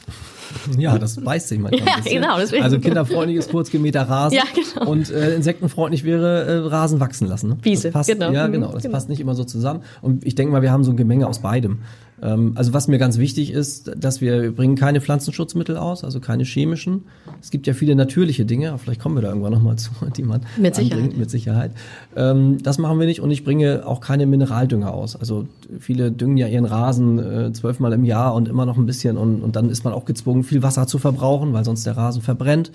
Ja, 0.79 0.97
das 0.97 1.17
beißt 1.17 1.47
sich 1.47 1.59
manchmal 1.59 1.87
ja. 2.03 2.11
Genau, 2.11 2.39
deswegen. 2.39 2.63
Also 2.63 2.79
kinderfreundlich 2.79 3.37
ist 3.37 3.51
kurz 3.51 3.69
gemähter 3.69 4.01
Rasen. 4.01 4.35
Ja, 4.35 4.43
genau. 4.55 4.89
Und 4.89 5.11
äh, 5.11 5.35
insektenfreundlich 5.35 6.03
wäre 6.05 6.43
äh, 6.43 6.67
Rasen 6.67 6.99
wachsen 6.99 7.27
lassen. 7.27 7.49
Ne? 7.49 7.57
Wiese, 7.61 7.91
passt, 7.91 8.09
genau. 8.09 8.31
Ja, 8.31 8.47
genau. 8.47 8.71
Das 8.71 8.81
genau. 8.81 8.95
passt 8.95 9.09
nicht 9.09 9.19
immer 9.19 9.35
so 9.35 9.43
zusammen. 9.43 9.83
Und 10.01 10.25
ich 10.25 10.33
denke 10.33 10.51
mal, 10.51 10.63
wir 10.63 10.71
haben 10.71 10.83
so 10.83 10.89
ein 10.89 10.97
Gemenge 10.97 11.27
aus 11.27 11.37
beidem. 11.37 11.83
Ähm, 12.21 12.53
also 12.55 12.73
was 12.73 12.87
mir 12.87 12.97
ganz 12.97 13.17
wichtig 13.17 13.51
ist, 13.51 13.91
dass 13.97 14.21
wir, 14.21 14.51
bringen 14.51 14.75
keine 14.75 15.01
Pflanzenschutzmittel 15.01 15.77
aus, 15.77 16.03
also 16.03 16.19
keine 16.19 16.43
chemischen. 16.43 17.05
Es 17.41 17.51
gibt 17.51 17.67
ja 17.67 17.73
viele 17.73 17.95
natürliche 17.95 18.45
Dinge, 18.45 18.69
aber 18.69 18.77
vielleicht 18.77 19.01
kommen 19.01 19.15
wir 19.15 19.21
da 19.21 19.29
irgendwann 19.29 19.53
nochmal 19.53 19.75
zu, 19.77 19.91
die 20.15 20.23
man 20.23 20.41
mit 20.57 20.75
Sicherheit. 20.75 21.17
mit 21.17 21.29
Sicherheit. 21.29 21.71
Ähm, 22.15 22.57
das 22.63 22.77
machen 22.77 22.99
wir 22.99 23.07
nicht 23.07 23.21
und 23.21 23.31
ich 23.31 23.43
bringe 23.43 23.85
auch 23.85 24.01
keine 24.01 24.25
Mineraldünger 24.25 24.93
aus. 24.93 25.15
Also 25.15 25.47
viele 25.79 26.11
düngen 26.11 26.37
ja 26.37 26.47
ihren 26.47 26.65
Rasen 26.65 27.19
äh, 27.19 27.53
zwölfmal 27.53 27.93
im 27.93 28.05
Jahr 28.05 28.33
und 28.33 28.47
immer 28.47 28.65
noch 28.65 28.77
ein 28.77 28.85
bisschen 28.85 29.17
und, 29.17 29.41
und 29.41 29.55
dann 29.55 29.69
ist 29.69 29.83
man 29.83 29.93
auch 29.93 30.05
gezwungen, 30.05 30.43
viel 30.43 30.63
Wasser 30.63 30.87
zu 30.87 30.97
verbrauchen, 30.97 31.53
weil 31.53 31.65
sonst 31.65 31.85
der 31.85 31.97
Rasen 31.97 32.21
verbrennt. 32.21 32.71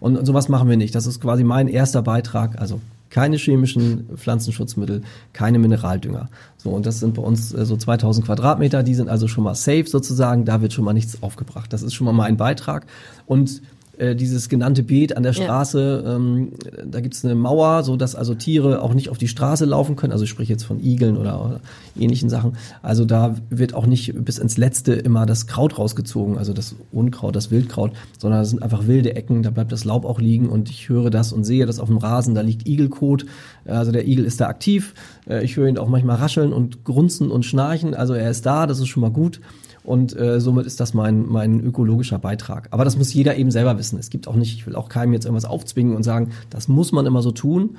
Und, 0.00 0.16
und 0.16 0.26
sowas 0.26 0.48
machen 0.48 0.68
wir 0.68 0.76
nicht. 0.76 0.94
Das 0.94 1.06
ist 1.06 1.20
quasi 1.20 1.44
mein 1.44 1.68
erster 1.68 2.02
Beitrag. 2.02 2.60
Also 2.60 2.80
keine 3.10 3.36
chemischen 3.36 4.08
Pflanzenschutzmittel, 4.16 5.02
keine 5.32 5.58
Mineraldünger. 5.58 6.28
So, 6.56 6.70
und 6.70 6.86
das 6.86 7.00
sind 7.00 7.14
bei 7.14 7.22
uns 7.22 7.52
äh, 7.52 7.64
so 7.64 7.76
2000 7.76 8.26
Quadratmeter, 8.26 8.82
die 8.82 8.94
sind 8.94 9.08
also 9.08 9.28
schon 9.28 9.44
mal 9.44 9.54
safe 9.54 9.86
sozusagen, 9.86 10.44
da 10.44 10.60
wird 10.60 10.72
schon 10.72 10.84
mal 10.84 10.92
nichts 10.92 11.22
aufgebracht. 11.22 11.72
Das 11.72 11.82
ist 11.82 11.94
schon 11.94 12.04
mal 12.04 12.12
mein 12.12 12.36
Beitrag. 12.36 12.86
Und 13.26 13.62
äh, 13.98 14.14
dieses 14.14 14.48
genannte 14.48 14.82
Beet 14.82 15.16
an 15.16 15.22
der 15.22 15.32
Straße, 15.32 16.02
ja. 16.04 16.16
ähm, 16.16 16.52
da 16.86 17.00
gibt's 17.00 17.24
eine 17.24 17.34
Mauer, 17.34 17.82
so 17.82 17.96
dass 17.96 18.14
also 18.14 18.34
Tiere 18.34 18.80
auch 18.82 18.94
nicht 18.94 19.08
auf 19.08 19.18
die 19.18 19.28
Straße 19.28 19.64
laufen 19.64 19.96
können. 19.96 20.12
Also 20.12 20.24
ich 20.24 20.30
spreche 20.30 20.52
jetzt 20.52 20.64
von 20.64 20.78
Igeln 20.80 21.16
oder, 21.16 21.44
oder 21.44 21.60
ähnlichen 21.98 22.30
Sachen. 22.30 22.56
Also 22.82 23.04
da 23.04 23.34
wird 23.50 23.74
auch 23.74 23.86
nicht 23.86 24.24
bis 24.24 24.38
ins 24.38 24.56
Letzte 24.56 24.92
immer 24.92 25.26
das 25.26 25.46
Kraut 25.46 25.78
rausgezogen, 25.78 26.38
also 26.38 26.52
das 26.52 26.76
Unkraut, 26.92 27.34
das 27.34 27.50
Wildkraut, 27.50 27.92
sondern 28.18 28.40
das 28.40 28.50
sind 28.50 28.62
einfach 28.62 28.86
wilde 28.86 29.16
Ecken, 29.16 29.42
da 29.42 29.50
bleibt 29.50 29.72
das 29.72 29.84
Laub 29.84 30.04
auch 30.04 30.20
liegen 30.20 30.48
und 30.48 30.70
ich 30.70 30.88
höre 30.88 31.10
das 31.10 31.32
und 31.32 31.44
sehe 31.44 31.66
das 31.66 31.80
auf 31.80 31.88
dem 31.88 31.98
Rasen, 31.98 32.34
da 32.34 32.42
liegt 32.42 32.68
Igelkot, 32.68 33.26
also 33.64 33.90
der 33.90 34.06
Igel 34.06 34.24
ist 34.24 34.40
da 34.40 34.46
aktiv. 34.46 34.94
Äh, 35.28 35.44
ich 35.44 35.56
höre 35.56 35.66
ihn 35.66 35.78
auch 35.78 35.88
manchmal 35.88 36.16
rascheln 36.16 36.52
und 36.52 36.84
grunzen 36.84 37.30
und 37.30 37.44
schnarchen, 37.44 37.94
also 37.94 38.14
er 38.14 38.30
ist 38.30 38.46
da, 38.46 38.66
das 38.66 38.78
ist 38.78 38.88
schon 38.88 39.00
mal 39.00 39.10
gut. 39.10 39.40
Und 39.84 40.16
äh, 40.16 40.40
somit 40.40 40.66
ist 40.66 40.80
das 40.80 40.94
mein, 40.94 41.26
mein 41.26 41.60
ökologischer 41.60 42.18
Beitrag. 42.18 42.68
Aber 42.70 42.84
das 42.84 42.96
muss 42.98 43.12
jeder 43.12 43.36
eben 43.36 43.50
selber 43.50 43.78
wissen. 43.78 43.98
Es 43.98 44.10
gibt 44.10 44.28
auch 44.28 44.34
nicht, 44.34 44.54
ich 44.54 44.66
will 44.66 44.76
auch 44.76 44.88
keinem 44.88 45.12
jetzt 45.12 45.24
irgendwas 45.24 45.44
aufzwingen 45.44 45.96
und 45.96 46.02
sagen, 46.02 46.30
das 46.50 46.68
muss 46.68 46.92
man 46.92 47.06
immer 47.06 47.22
so 47.22 47.30
tun. 47.30 47.76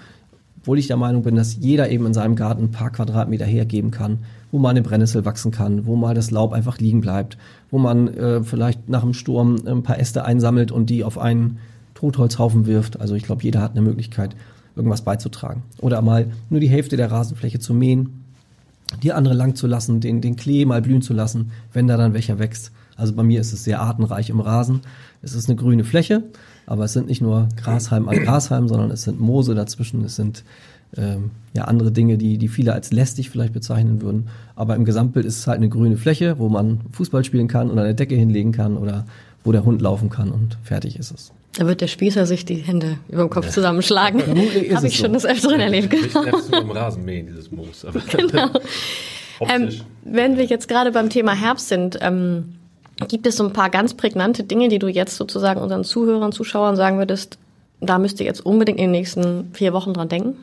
Obwohl 0.61 0.79
ich 0.79 0.87
der 0.87 0.97
Meinung 0.97 1.23
bin, 1.23 1.35
dass 1.35 1.55
jeder 1.55 1.89
eben 1.89 2.05
in 2.05 2.13
seinem 2.13 2.35
Garten 2.35 2.63
ein 2.63 2.71
paar 2.71 2.91
Quadratmeter 2.91 3.45
hergeben 3.45 3.91
kann, 3.91 4.19
wo 4.51 4.59
mal 4.59 4.69
eine 4.69 4.81
Brennnessel 4.81 5.23
wachsen 5.23 5.51
kann, 5.51 5.85
wo 5.85 5.95
mal 5.95 6.13
das 6.13 6.31
Laub 6.31 6.51
einfach 6.51 6.79
liegen 6.79 6.99
bleibt, 6.99 7.37
wo 7.71 7.77
man 7.77 8.07
äh, 8.09 8.43
vielleicht 8.43 8.89
nach 8.89 9.01
dem 9.01 9.13
Sturm 9.13 9.55
ein 9.65 9.83
paar 9.83 9.99
Äste 9.99 10.25
einsammelt 10.25 10.71
und 10.71 10.89
die 10.89 11.03
auf 11.03 11.17
einen 11.17 11.59
Totholzhaufen 11.93 12.65
wirft. 12.65 12.99
Also 12.99 13.15
ich 13.15 13.23
glaube, 13.23 13.43
jeder 13.43 13.61
hat 13.61 13.71
eine 13.71 13.81
Möglichkeit, 13.81 14.35
irgendwas 14.75 15.01
beizutragen. 15.01 15.63
Oder 15.81 16.01
mal 16.01 16.31
nur 16.49 16.59
die 16.59 16.69
Hälfte 16.69 16.97
der 16.97 17.11
Rasenfläche 17.11 17.59
zu 17.59 17.73
mähen 17.73 18.25
die 19.03 19.13
andere 19.13 19.33
lang 19.33 19.55
zu 19.55 19.67
lassen, 19.67 19.99
den, 19.99 20.21
den 20.21 20.35
Klee 20.35 20.65
mal 20.65 20.81
blühen 20.81 21.01
zu 21.01 21.13
lassen, 21.13 21.51
wenn 21.73 21.87
da 21.87 21.97
dann 21.97 22.13
welcher 22.13 22.39
wächst. 22.39 22.71
Also 22.95 23.13
bei 23.13 23.23
mir 23.23 23.39
ist 23.39 23.53
es 23.53 23.63
sehr 23.63 23.81
artenreich 23.81 24.29
im 24.29 24.39
Rasen. 24.39 24.81
Es 25.21 25.33
ist 25.33 25.49
eine 25.49 25.55
grüne 25.55 25.83
Fläche, 25.83 26.23
aber 26.65 26.85
es 26.85 26.93
sind 26.93 27.07
nicht 27.07 27.21
nur 27.21 27.47
Grashalm 27.55 28.09
an 28.09 28.17
Grashalm, 28.17 28.67
sondern 28.67 28.91
es 28.91 29.03
sind 29.03 29.19
Moose 29.19 29.55
dazwischen, 29.55 30.03
es 30.03 30.15
sind 30.15 30.43
ähm, 30.97 31.31
ja 31.53 31.65
andere 31.65 31.91
Dinge, 31.91 32.17
die, 32.17 32.37
die 32.37 32.47
viele 32.47 32.73
als 32.73 32.91
lästig 32.91 33.29
vielleicht 33.29 33.53
bezeichnen 33.53 34.01
würden. 34.01 34.27
Aber 34.55 34.75
im 34.75 34.85
Gesamtbild 34.85 35.25
ist 35.25 35.37
es 35.37 35.47
halt 35.47 35.57
eine 35.57 35.69
grüne 35.69 35.97
Fläche, 35.97 36.39
wo 36.39 36.49
man 36.49 36.81
Fußball 36.91 37.23
spielen 37.23 37.47
kann 37.47 37.71
oder 37.71 37.83
eine 37.83 37.95
Decke 37.95 38.15
hinlegen 38.15 38.51
kann 38.51 38.75
oder 38.75 39.05
wo 39.43 39.51
der 39.51 39.63
Hund 39.63 39.81
laufen 39.81 40.09
kann 40.09 40.31
und 40.31 40.57
fertig 40.63 40.97
ist 40.99 41.11
es. 41.11 41.31
Da 41.53 41.65
wird 41.65 41.81
der 41.81 41.87
Spießer 41.87 42.25
sich 42.25 42.45
die 42.45 42.55
Hände 42.55 42.97
über 43.09 43.23
dem 43.23 43.29
Kopf 43.29 43.45
ja. 43.45 43.51
zusammenschlagen. 43.51 44.21
Habe 44.75 44.87
ich 44.87 44.97
so. 44.97 45.03
schon 45.03 45.13
das 45.13 45.25
Öfteren 45.25 45.59
erlebt. 45.59 45.89
Genau. 45.89 46.23
Nicht 46.23 46.51
nur 46.51 46.61
im 46.61 46.71
Rasenmähen, 46.71 47.27
dieses 47.27 47.51
Moos. 47.51 47.85
Aber 47.85 47.99
genau. 48.11 48.49
ähm, 49.41 49.69
wenn 50.03 50.37
wir 50.37 50.45
jetzt 50.45 50.67
gerade 50.67 50.91
beim 50.91 51.09
Thema 51.09 51.33
Herbst 51.33 51.67
sind, 51.67 51.97
ähm, 52.01 52.55
gibt 53.07 53.25
es 53.25 53.37
so 53.37 53.45
ein 53.45 53.53
paar 53.53 53.69
ganz 53.69 53.93
prägnante 53.93 54.43
Dinge, 54.43 54.69
die 54.69 54.79
du 54.79 54.87
jetzt 54.87 55.15
sozusagen 55.15 55.59
unseren 55.59 55.83
Zuhörern, 55.83 56.31
Zuschauern 56.31 56.75
sagen 56.75 56.97
würdest, 56.97 57.37
da 57.81 57.97
müsst 57.97 58.19
ihr 58.19 58.25
jetzt 58.25 58.45
unbedingt 58.45 58.77
in 58.77 58.85
den 58.85 58.91
nächsten 58.91 59.51
vier 59.53 59.73
Wochen 59.73 59.93
dran 59.93 60.09
denken? 60.09 60.35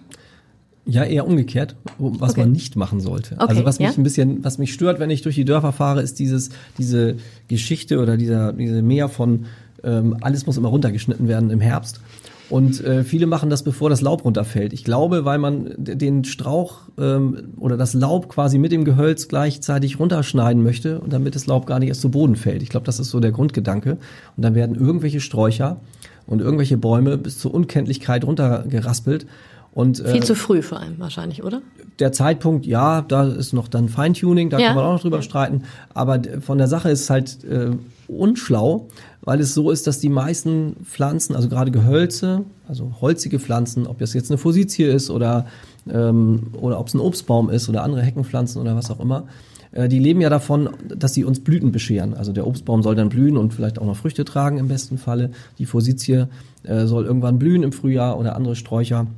Ja, 0.88 1.02
eher 1.02 1.26
umgekehrt, 1.26 1.74
was 1.98 2.32
okay. 2.32 2.40
man 2.40 2.52
nicht 2.52 2.76
machen 2.76 3.00
sollte. 3.00 3.34
Okay, 3.34 3.46
also 3.48 3.64
was 3.64 3.80
mich 3.80 3.88
ja? 3.88 3.94
ein 3.96 4.04
bisschen, 4.04 4.44
was 4.44 4.58
mich 4.58 4.72
stört, 4.72 5.00
wenn 5.00 5.10
ich 5.10 5.20
durch 5.22 5.34
die 5.34 5.44
Dörfer 5.44 5.72
fahre, 5.72 6.00
ist 6.00 6.20
dieses, 6.20 6.50
diese 6.78 7.16
Geschichte 7.48 7.98
oder 7.98 8.16
dieser, 8.16 8.52
diese 8.52 8.82
Meer 8.82 9.08
von 9.08 9.46
ähm, 9.86 10.16
alles 10.20 10.46
muss 10.46 10.56
immer 10.56 10.68
runtergeschnitten 10.68 11.28
werden 11.28 11.50
im 11.50 11.60
Herbst. 11.60 12.00
Und 12.48 12.84
äh, 12.84 13.02
viele 13.02 13.26
machen 13.26 13.50
das, 13.50 13.64
bevor 13.64 13.90
das 13.90 14.00
Laub 14.00 14.24
runterfällt. 14.24 14.72
Ich 14.72 14.84
glaube, 14.84 15.24
weil 15.24 15.38
man 15.38 15.74
den 15.76 16.24
Strauch 16.24 16.82
ähm, 16.96 17.54
oder 17.56 17.76
das 17.76 17.92
Laub 17.92 18.28
quasi 18.28 18.58
mit 18.58 18.70
dem 18.70 18.84
Gehölz 18.84 19.26
gleichzeitig 19.26 19.98
runterschneiden 19.98 20.62
möchte 20.62 21.00
und 21.00 21.12
damit 21.12 21.34
das 21.34 21.46
Laub 21.46 21.66
gar 21.66 21.80
nicht 21.80 21.88
erst 21.88 22.02
zu 22.02 22.10
Boden 22.10 22.36
fällt. 22.36 22.62
Ich 22.62 22.68
glaube, 22.68 22.86
das 22.86 23.00
ist 23.00 23.10
so 23.10 23.18
der 23.18 23.32
Grundgedanke. 23.32 23.92
Und 24.36 24.42
dann 24.42 24.54
werden 24.54 24.76
irgendwelche 24.76 25.20
Sträucher 25.20 25.78
und 26.26 26.40
irgendwelche 26.40 26.76
Bäume 26.76 27.18
bis 27.18 27.38
zur 27.38 27.52
Unkenntlichkeit 27.52 28.24
runtergeraspelt. 28.24 29.26
Und, 29.72 29.98
Viel 29.98 30.16
äh, 30.16 30.20
zu 30.20 30.34
früh 30.34 30.62
vor 30.62 30.80
allem 30.80 30.98
wahrscheinlich, 30.98 31.44
oder? 31.44 31.60
Der 31.98 32.10
Zeitpunkt, 32.10 32.64
ja, 32.64 33.02
da 33.02 33.24
ist 33.24 33.52
noch 33.52 33.68
dann 33.68 33.90
Feintuning, 33.90 34.48
da 34.50 34.58
ja. 34.58 34.68
kann 34.68 34.76
man 34.76 34.84
auch 34.86 34.92
noch 34.94 35.02
drüber 35.02 35.20
streiten. 35.20 35.64
Aber 35.92 36.22
von 36.40 36.56
der 36.56 36.68
Sache 36.68 36.90
ist 36.90 37.10
halt 37.10 37.44
äh, 37.44 37.72
unschlau, 38.08 38.88
weil 39.26 39.40
es 39.40 39.52
so 39.52 39.70
ist, 39.70 39.86
dass 39.86 39.98
die 39.98 40.08
meisten 40.08 40.76
Pflanzen, 40.84 41.34
also 41.34 41.48
gerade 41.48 41.72
Gehölze, 41.72 42.44
also 42.68 42.92
holzige 43.00 43.40
Pflanzen, 43.40 43.86
ob 43.86 43.98
das 43.98 44.14
jetzt 44.14 44.30
eine 44.30 44.38
Fosizie 44.38 44.86
ist 44.86 45.10
oder, 45.10 45.46
ähm, 45.90 46.52
oder 46.60 46.78
ob 46.78 46.86
es 46.86 46.94
ein 46.94 47.00
Obstbaum 47.00 47.50
ist 47.50 47.68
oder 47.68 47.82
andere 47.82 48.02
Heckenpflanzen 48.02 48.62
oder 48.62 48.76
was 48.76 48.88
auch 48.88 49.00
immer, 49.00 49.24
äh, 49.72 49.88
die 49.88 49.98
leben 49.98 50.20
ja 50.20 50.30
davon, 50.30 50.70
dass 50.96 51.12
sie 51.12 51.24
uns 51.24 51.40
Blüten 51.40 51.72
bescheren. 51.72 52.14
Also 52.14 52.32
der 52.32 52.46
Obstbaum 52.46 52.84
soll 52.84 52.94
dann 52.94 53.08
blühen 53.08 53.36
und 53.36 53.52
vielleicht 53.52 53.80
auch 53.80 53.86
noch 53.86 53.96
Früchte 53.96 54.24
tragen 54.24 54.58
im 54.58 54.68
besten 54.68 54.96
Falle. 54.96 55.32
Die 55.58 55.66
Fosizie 55.66 56.28
äh, 56.62 56.86
soll 56.86 57.04
irgendwann 57.04 57.40
blühen 57.40 57.64
im 57.64 57.72
Frühjahr 57.72 58.18
oder 58.18 58.36
andere 58.36 58.54
Sträucher. 58.54 59.08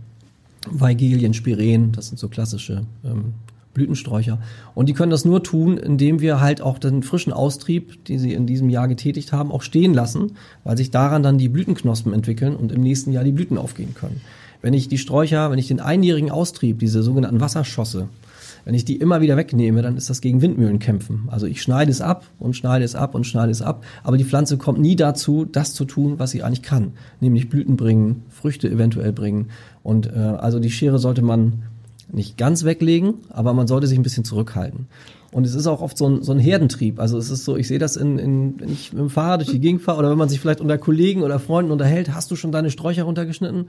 Weigelien, 0.71 1.35
Spiren, 1.35 1.93
das 1.93 2.09
sind 2.09 2.19
so 2.19 2.29
klassische 2.29 2.83
ähm, 3.05 3.35
Blütensträucher. 3.75 4.39
Und 4.75 4.89
die 4.89 4.95
können 4.95 5.11
das 5.11 5.25
nur 5.25 5.43
tun, 5.43 5.77
indem 5.77 6.21
wir 6.21 6.41
halt 6.41 6.61
auch 6.61 6.79
den 6.79 7.03
frischen 7.03 7.33
Austrieb, 7.33 8.05
den 8.07 8.19
sie 8.19 8.33
in 8.33 8.47
diesem 8.47 8.71
Jahr 8.71 8.89
getätigt 8.89 9.33
haben, 9.33 9.53
auch 9.53 9.63
stehen 9.63 9.95
lassen, 9.95 10.33
weil 10.65 10.77
sich 10.77 10.91
daran 10.91 11.23
dann 11.23 11.39
die 11.39 11.49
Blütenknospen 11.49 12.13
entwickeln 12.13 12.57
und 12.57 12.73
im 12.73 12.81
nächsten 12.81 13.13
Jahr 13.13 13.25
die 13.25 13.33
Blüten 13.33 13.59
aufgehen 13.59 13.95
können. 13.95 14.21
Wenn 14.61 14.75
ich 14.75 14.89
die 14.89 14.99
Sträucher, 14.99 15.51
wenn 15.51 15.59
ich 15.59 15.69
den 15.69 15.81
einjährigen 15.81 16.31
Austrieb, 16.31 16.81
diese 16.81 17.03
sogenannten 17.03 17.41
Wasserschosse, 17.41 18.09
wenn 18.65 18.75
ich 18.75 18.85
die 18.85 18.97
immer 18.97 19.21
wieder 19.21 19.37
wegnehme, 19.37 19.81
dann 19.81 19.97
ist 19.97 20.11
das 20.11 20.21
gegen 20.21 20.43
Windmühlen 20.43 20.79
kämpfen. 20.79 21.29
Also 21.29 21.47
ich 21.47 21.63
schneide 21.63 21.91
es 21.91 22.03
ab 22.03 22.27
und 22.39 22.55
schneide 22.55 22.85
es 22.85 22.95
ab 22.95 23.15
und 23.15 23.25
schneide 23.25 23.51
es 23.51 23.63
ab, 23.63 23.85
aber 24.03 24.19
die 24.19 24.25
Pflanze 24.25 24.59
kommt 24.59 24.79
nie 24.79 24.95
dazu, 24.95 25.47
das 25.47 25.73
zu 25.73 25.87
tun, 25.87 26.19
was 26.19 26.33
sie 26.33 26.43
eigentlich 26.43 26.63
kann, 26.63 26.93
nämlich 27.21 27.49
Blüten 27.49 27.77
bringen, 27.77 28.25
Früchte 28.29 28.69
eventuell 28.69 29.13
bringen. 29.13 29.47
Und 29.83 30.09
äh, 30.09 30.19
also 30.19 30.59
die 30.59 30.71
Schere 30.71 30.99
sollte 30.99 31.23
man 31.23 31.63
nicht 32.11 32.37
ganz 32.37 32.65
weglegen, 32.65 33.15
aber 33.31 33.53
man 33.53 33.67
sollte 33.67 33.87
sich 33.87 33.99
ein 33.99 34.03
bisschen 34.03 34.25
zurückhalten. 34.25 34.87
Und 35.31 35.45
es 35.45 35.55
ist 35.55 35.67
auch 35.67 35.83
oft 35.83 35.99
so 35.99 36.09
ein, 36.09 36.23
so 36.23 36.33
ein 36.33 36.39
Herdentrieb. 36.39 36.99
Also 36.99 37.19
es 37.19 37.29
ist 37.29 37.45
so, 37.45 37.57
ich 37.57 37.69
sehe 37.69 37.79
das 37.79 37.97
in, 37.97 38.19
in, 38.19 38.61
wenn 38.61 38.73
ich 38.73 38.93
mit 38.93 39.01
dem 39.01 39.11
Fahrrad 39.11 39.41
durch 39.41 39.51
die 39.51 39.61
Gegend 39.61 39.83
fahre 39.83 39.99
oder 39.99 40.11
wenn 40.11 40.19
man 40.19 40.31
sich 40.31 40.41
vielleicht 40.41 40.61
unter 40.61 40.79
Kollegen 40.79 41.23
oder 41.23 41.39
Freunden 41.39 41.71
unterhält, 41.71 42.15
hast 42.15 42.31
du 42.31 42.37
schon 42.37 42.51
deine 42.51 42.71
Sträucher 42.71 43.05
runtergeschnitten? 43.05 43.69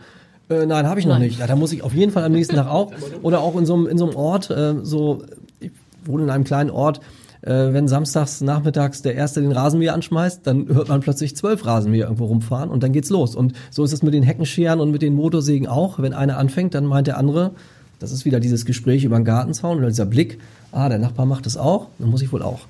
Äh, 0.49 0.65
nein, 0.65 0.88
habe 0.88 0.99
ich 0.99 1.06
noch 1.06 1.19
nicht. 1.19 1.39
Ja, 1.39 1.47
da 1.47 1.58
muss 1.58 1.73
ich 1.73 1.84
auf 1.84 1.93
jeden 1.93 2.12
Fall 2.13 2.23
am 2.23 2.32
nächsten 2.32 2.56
Tag 2.56 2.67
auch. 2.67 2.93
Oder 3.23 3.41
auch 3.41 3.58
in 3.58 3.65
so 3.65 3.75
einem, 3.75 3.88
in 3.88 3.97
so 3.97 4.08
einem 4.08 4.15
Ort, 4.15 4.49
äh, 4.49 4.75
so, 4.84 5.23
ich 5.60 5.71
wohne 6.06 6.23
in 6.23 6.30
einem 6.30 6.45
kleinen 6.45 6.69
Ort, 6.69 7.02
äh, 7.41 7.73
wenn 7.73 7.88
samstags 7.88 8.41
nachmittags 8.41 9.02
der 9.02 9.15
Erste 9.15 9.41
den 9.41 9.52
Rasenmäher 9.52 9.93
anschmeißt, 9.93 10.47
dann 10.47 10.67
hört 10.67 10.88
man 10.88 11.02
plötzlich 11.02 11.36
zwölf 11.36 11.65
Rasenmäher 11.65 12.06
irgendwo 12.06 12.25
rumfahren 12.25 12.69
und 12.69 12.84
dann 12.84 12.93
geht's 12.93 13.10
los. 13.10 13.36
Und 13.36 13.54
so 13.69 13.84
ist 13.84 13.93
es 13.93 14.02
mit 14.02 14.13
den 14.13 14.23
Heckenscheren 14.23 14.80
und 14.80 14.91
mit 14.91 15.02
den 15.02 15.13
Motorsägen 15.13 15.67
auch. 15.67 15.99
Wenn 15.99 16.13
einer 16.13 16.38
anfängt, 16.38 16.73
dann 16.73 16.86
meint 16.86 17.08
der 17.08 17.17
andere, 17.17 17.52
das 17.99 18.12
ist 18.12 18.25
wieder 18.25 18.39
dieses 18.39 18.65
Gespräch 18.65 19.03
über 19.03 19.17
den 19.17 19.25
Gartenzaun 19.25 19.77
oder 19.77 19.88
dieser 19.88 20.05
Blick, 20.05 20.39
ah, 20.71 20.89
der 20.89 20.99
Nachbar 20.99 21.25
macht 21.25 21.45
es 21.45 21.57
auch, 21.57 21.88
dann 21.99 22.09
muss 22.09 22.21
ich 22.21 22.31
wohl 22.31 22.41
auch. 22.41 22.62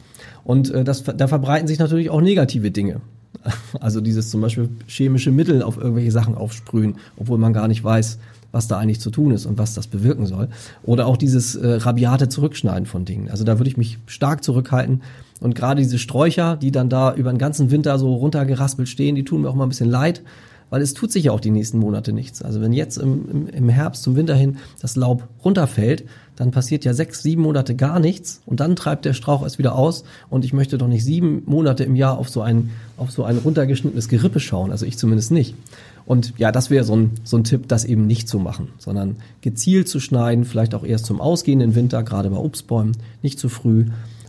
Und 0.44 0.72
äh, 0.72 0.84
das, 0.84 1.04
da 1.04 1.28
verbreiten 1.28 1.68
sich 1.68 1.80
natürlich 1.80 2.10
auch 2.10 2.22
negative 2.22 2.72
Dinge. 2.72 3.02
Also 3.80 4.02
dieses 4.02 4.32
zum 4.32 4.42
Beispiel 4.42 4.70
chemische 4.88 5.32
Mittel 5.32 5.62
auf 5.62 5.78
irgendwelche 5.78 6.12
Sachen 6.12 6.36
aufsprühen, 6.36 6.96
obwohl 7.16 7.38
man 7.38 7.54
gar 7.54 7.68
nicht 7.68 7.84
weiß, 7.84 8.18
was 8.52 8.68
da 8.68 8.78
eigentlich 8.78 9.00
zu 9.00 9.12
tun 9.12 9.32
ist 9.32 9.46
und 9.46 9.58
was 9.58 9.76
das 9.76 9.88
bewirken 9.88 10.26
soll. 10.26 10.50
Oder 10.84 11.06
auch 11.06 11.18
dieses 11.18 11.56
äh, 11.56 11.76
rabiate 11.76 12.30
Zurückschneiden 12.30 12.86
von 12.86 13.06
Dingen. 13.06 13.30
Also 13.30 13.44
da 13.44 13.60
würde 13.60 13.70
ich 13.70 13.78
mich 13.78 14.00
stark 14.08 14.44
zurückhalten. 14.44 15.02
Und 15.40 15.56
gerade 15.56 15.82
diese 15.82 16.00
Sträucher, 16.00 16.58
die 16.58 16.72
dann 16.72 16.90
da 16.90 17.14
über 17.14 17.32
den 17.32 17.38
ganzen 17.38 17.72
Winter 17.72 17.98
so 18.00 18.16
runtergeraspelt 18.16 18.90
stehen, 18.90 19.16
die 19.16 19.24
tun 19.24 19.42
mir 19.42 19.50
auch 19.50 19.56
mal 19.56 19.66
ein 19.66 19.70
bisschen 19.70 19.90
leid, 19.90 20.22
weil 20.70 20.82
es 20.82 20.94
tut 20.94 21.12
sich 21.12 21.26
ja 21.26 21.32
auch 21.32 21.40
die 21.40 21.52
nächsten 21.52 21.80
Monate 21.80 22.14
nichts. 22.14 22.42
Also 22.42 22.62
wenn 22.62 22.74
jetzt 22.74 22.98
im, 22.98 23.48
im, 23.48 23.70
Herbst 23.70 24.04
zum 24.04 24.16
Winter 24.16 24.36
hin 24.36 24.58
das 24.82 24.96
Laub 24.96 25.28
runterfällt, 25.44 26.06
dann 26.36 26.52
passiert 26.52 26.86
ja 26.86 26.94
sechs, 26.94 27.22
sieben 27.22 27.42
Monate 27.42 27.76
gar 27.76 28.00
nichts 28.00 28.42
und 28.46 28.60
dann 28.60 28.76
treibt 28.76 29.06
der 29.06 29.14
Strauch 29.14 29.46
es 29.46 29.58
wieder 29.58 29.76
aus 29.76 30.04
und 30.30 30.46
ich 30.46 30.54
möchte 30.54 30.78
doch 30.78 30.88
nicht 30.88 31.04
sieben 31.04 31.44
Monate 31.46 31.84
im 31.84 31.96
Jahr 31.96 32.18
auf 32.18 32.30
so 32.30 32.42
ein, 32.42 32.70
auf 32.98 33.12
so 33.12 33.24
ein 33.24 33.38
runtergeschnittenes 33.38 34.08
Gerippe 34.08 34.40
schauen, 34.40 34.72
also 34.72 34.86
ich 34.86 34.98
zumindest 34.98 35.32
nicht. 35.32 35.56
Und 36.06 36.34
ja, 36.38 36.52
das 36.52 36.70
wäre 36.70 36.86
so 36.86 36.96
ein, 36.96 37.12
so 37.24 37.38
ein 37.38 37.44
Tipp, 37.44 37.68
das 37.68 37.86
eben 37.86 38.08
nicht 38.08 38.28
zu 38.28 38.40
machen, 38.40 38.70
sondern 38.80 39.18
gezielt 39.42 39.90
zu 39.90 40.00
schneiden, 40.00 40.46
vielleicht 40.46 40.74
auch 40.74 40.84
erst 40.84 41.06
zum 41.06 41.22
ausgehenden 41.22 41.76
Winter, 41.76 42.04
gerade 42.04 42.30
bei 42.30 42.38
Obstbäumen, 42.38 42.98
nicht 43.22 43.38
zu 43.38 43.50
früh 43.50 43.86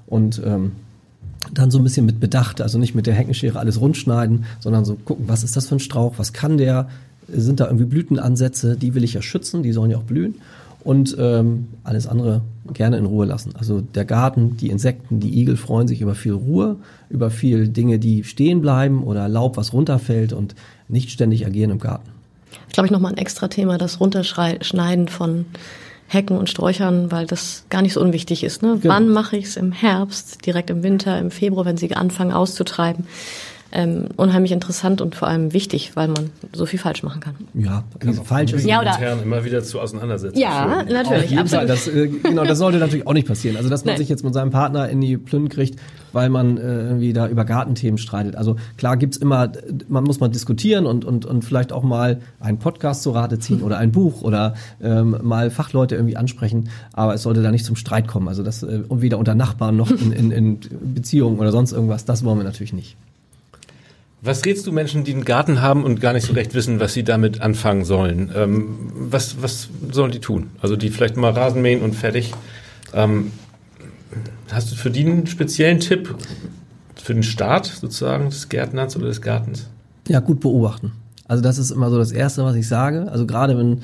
und 0.06 0.42
ähm, 0.44 0.72
dann 1.52 1.70
so 1.70 1.78
ein 1.78 1.84
bisschen 1.84 2.06
mit 2.06 2.20
Bedacht, 2.20 2.60
also 2.60 2.78
nicht 2.78 2.94
mit 2.94 3.06
der 3.06 3.14
Heckenschere 3.14 3.58
alles 3.58 3.80
rundschneiden, 3.80 4.44
sondern 4.60 4.84
so 4.84 4.96
gucken, 4.96 5.28
was 5.28 5.42
ist 5.42 5.56
das 5.56 5.68
für 5.68 5.76
ein 5.76 5.80
Strauch, 5.80 6.14
was 6.18 6.32
kann 6.32 6.58
der, 6.58 6.88
sind 7.28 7.60
da 7.60 7.66
irgendwie 7.66 7.84
Blütenansätze, 7.84 8.76
die 8.76 8.94
will 8.94 9.04
ich 9.04 9.14
ja 9.14 9.22
schützen, 9.22 9.62
die 9.62 9.72
sollen 9.72 9.90
ja 9.90 9.98
auch 9.98 10.02
blühen 10.02 10.36
und 10.82 11.16
ähm, 11.18 11.68
alles 11.84 12.06
andere 12.06 12.42
gerne 12.72 12.96
in 12.96 13.04
Ruhe 13.04 13.26
lassen. 13.26 13.54
Also 13.56 13.80
der 13.80 14.04
Garten, 14.04 14.56
die 14.56 14.70
Insekten, 14.70 15.20
die 15.20 15.40
Igel 15.40 15.56
freuen 15.56 15.88
sich 15.88 16.00
über 16.00 16.14
viel 16.14 16.32
Ruhe, 16.32 16.76
über 17.08 17.30
viel 17.30 17.68
Dinge, 17.68 17.98
die 17.98 18.24
stehen 18.24 18.60
bleiben 18.60 19.02
oder 19.02 19.28
Laub, 19.28 19.56
was 19.56 19.72
runterfällt 19.72 20.32
und 20.32 20.54
nicht 20.88 21.10
ständig 21.10 21.46
agieren 21.46 21.70
im 21.70 21.78
Garten. 21.78 22.08
Glaube 22.72 22.86
ich 22.86 22.92
nochmal 22.92 23.12
ein 23.12 23.18
extra 23.18 23.48
Thema, 23.48 23.78
das 23.78 24.00
Runterschneiden 24.00 25.08
von 25.08 25.46
Hecken 26.12 26.36
und 26.36 26.50
Sträuchern, 26.50 27.12
weil 27.12 27.26
das 27.28 27.64
gar 27.70 27.82
nicht 27.82 27.92
so 27.92 28.00
unwichtig 28.00 28.42
ist. 28.42 28.62
Ne? 28.62 28.78
Genau. 28.82 28.92
Wann 28.92 29.10
mache 29.10 29.36
ich 29.36 29.44
es 29.44 29.56
im 29.56 29.70
Herbst, 29.70 30.44
direkt 30.44 30.68
im 30.68 30.82
Winter, 30.82 31.16
im 31.20 31.30
Februar, 31.30 31.64
wenn 31.64 31.76
sie 31.76 31.94
anfangen 31.94 32.32
auszutreiben? 32.32 33.06
Ähm, 33.72 34.06
unheimlich 34.16 34.52
interessant 34.52 35.00
und 35.00 35.14
vor 35.14 35.28
allem 35.28 35.52
wichtig, 35.52 35.92
weil 35.94 36.08
man 36.08 36.30
so 36.52 36.66
viel 36.66 36.78
falsch 36.78 37.02
machen 37.02 37.20
kann. 37.20 37.34
Ja, 37.54 37.84
also 38.04 38.24
falsch 38.24 38.52
ist 38.52 38.66
ja, 38.66 38.80
oder 38.80 38.94
intern 38.94 39.22
immer 39.22 39.44
wieder 39.44 39.62
zu 39.62 39.80
auseinandersetzen. 39.80 40.38
Ja, 40.38 40.68
führen. 40.68 40.92
natürlich. 40.92 41.24
Auf 41.24 41.30
jeden 41.30 41.48
Fall. 41.48 41.66
Das, 41.66 41.86
äh, 41.86 42.08
genau, 42.08 42.44
das 42.44 42.58
sollte 42.58 42.78
natürlich 42.78 43.06
auch 43.06 43.12
nicht 43.12 43.28
passieren. 43.28 43.56
Also 43.56 43.68
dass 43.68 43.84
man 43.84 43.92
Nein. 43.92 43.98
sich 43.98 44.08
jetzt 44.08 44.24
mit 44.24 44.34
seinem 44.34 44.50
Partner 44.50 44.88
in 44.88 45.00
die 45.00 45.16
Plünn 45.16 45.48
kriegt, 45.48 45.78
weil 46.12 46.30
man 46.30 46.56
äh, 46.56 46.62
irgendwie 46.62 47.12
da 47.12 47.28
über 47.28 47.44
Gartenthemen 47.44 47.98
streitet. 47.98 48.34
Also 48.34 48.56
klar 48.76 48.96
gibt's 48.96 49.16
immer, 49.16 49.52
man 49.88 50.02
muss 50.04 50.18
mal 50.18 50.28
diskutieren 50.28 50.86
und 50.86 51.04
und 51.04 51.24
und 51.24 51.44
vielleicht 51.44 51.72
auch 51.72 51.84
mal 51.84 52.20
einen 52.40 52.58
Podcast 52.58 53.04
zu 53.04 53.10
Rate 53.10 53.38
ziehen 53.38 53.62
oder 53.62 53.78
ein 53.78 53.92
Buch 53.92 54.22
oder 54.22 54.54
ähm, 54.82 55.16
mal 55.22 55.50
Fachleute 55.50 55.94
irgendwie 55.94 56.16
ansprechen. 56.16 56.70
Aber 56.92 57.14
es 57.14 57.22
sollte 57.22 57.42
da 57.42 57.52
nicht 57.52 57.64
zum 57.64 57.76
Streit 57.76 58.08
kommen. 58.08 58.26
Also 58.26 58.42
das 58.42 58.64
äh, 58.64 58.80
weder 58.90 59.18
unter 59.18 59.36
Nachbarn 59.36 59.76
noch 59.76 59.90
in, 59.90 60.12
in, 60.12 60.30
in 60.32 60.60
Beziehungen 60.94 61.38
oder 61.38 61.52
sonst 61.52 61.72
irgendwas. 61.72 62.04
Das 62.04 62.24
wollen 62.24 62.38
wir 62.38 62.44
natürlich 62.44 62.72
nicht. 62.72 62.96
Was 64.22 64.44
rätst 64.44 64.66
du 64.66 64.72
Menschen, 64.72 65.04
die 65.04 65.14
einen 65.14 65.24
Garten 65.24 65.62
haben 65.62 65.82
und 65.82 66.00
gar 66.00 66.12
nicht 66.12 66.26
so 66.26 66.34
recht 66.34 66.54
wissen, 66.54 66.78
was 66.78 66.92
sie 66.92 67.04
damit 67.04 67.40
anfangen 67.40 67.84
sollen? 67.84 68.30
Ähm, 68.34 68.92
was, 68.94 69.42
was 69.42 69.68
sollen 69.90 70.10
die 70.10 70.18
tun? 70.18 70.50
Also 70.60 70.76
die 70.76 70.90
vielleicht 70.90 71.16
mal 71.16 71.32
Rasen 71.32 71.62
mähen 71.62 71.80
und 71.80 71.94
fertig. 71.94 72.32
Ähm, 72.92 73.32
hast 74.52 74.70
du 74.70 74.76
für 74.76 74.90
die 74.90 75.06
einen 75.06 75.26
speziellen 75.26 75.80
Tipp 75.80 76.14
für 76.96 77.14
den 77.14 77.22
Start 77.22 77.66
sozusagen 77.66 78.28
des 78.28 78.50
Gärtners 78.50 78.94
oder 78.96 79.06
des 79.06 79.22
Gartens? 79.22 79.68
Ja, 80.06 80.20
gut 80.20 80.40
beobachten. 80.40 80.92
Also 81.26 81.42
das 81.42 81.56
ist 81.56 81.70
immer 81.70 81.90
so 81.90 81.96
das 81.96 82.12
Erste, 82.12 82.44
was 82.44 82.56
ich 82.56 82.68
sage. 82.68 83.10
Also 83.10 83.24
gerade 83.24 83.56
wenn 83.56 83.82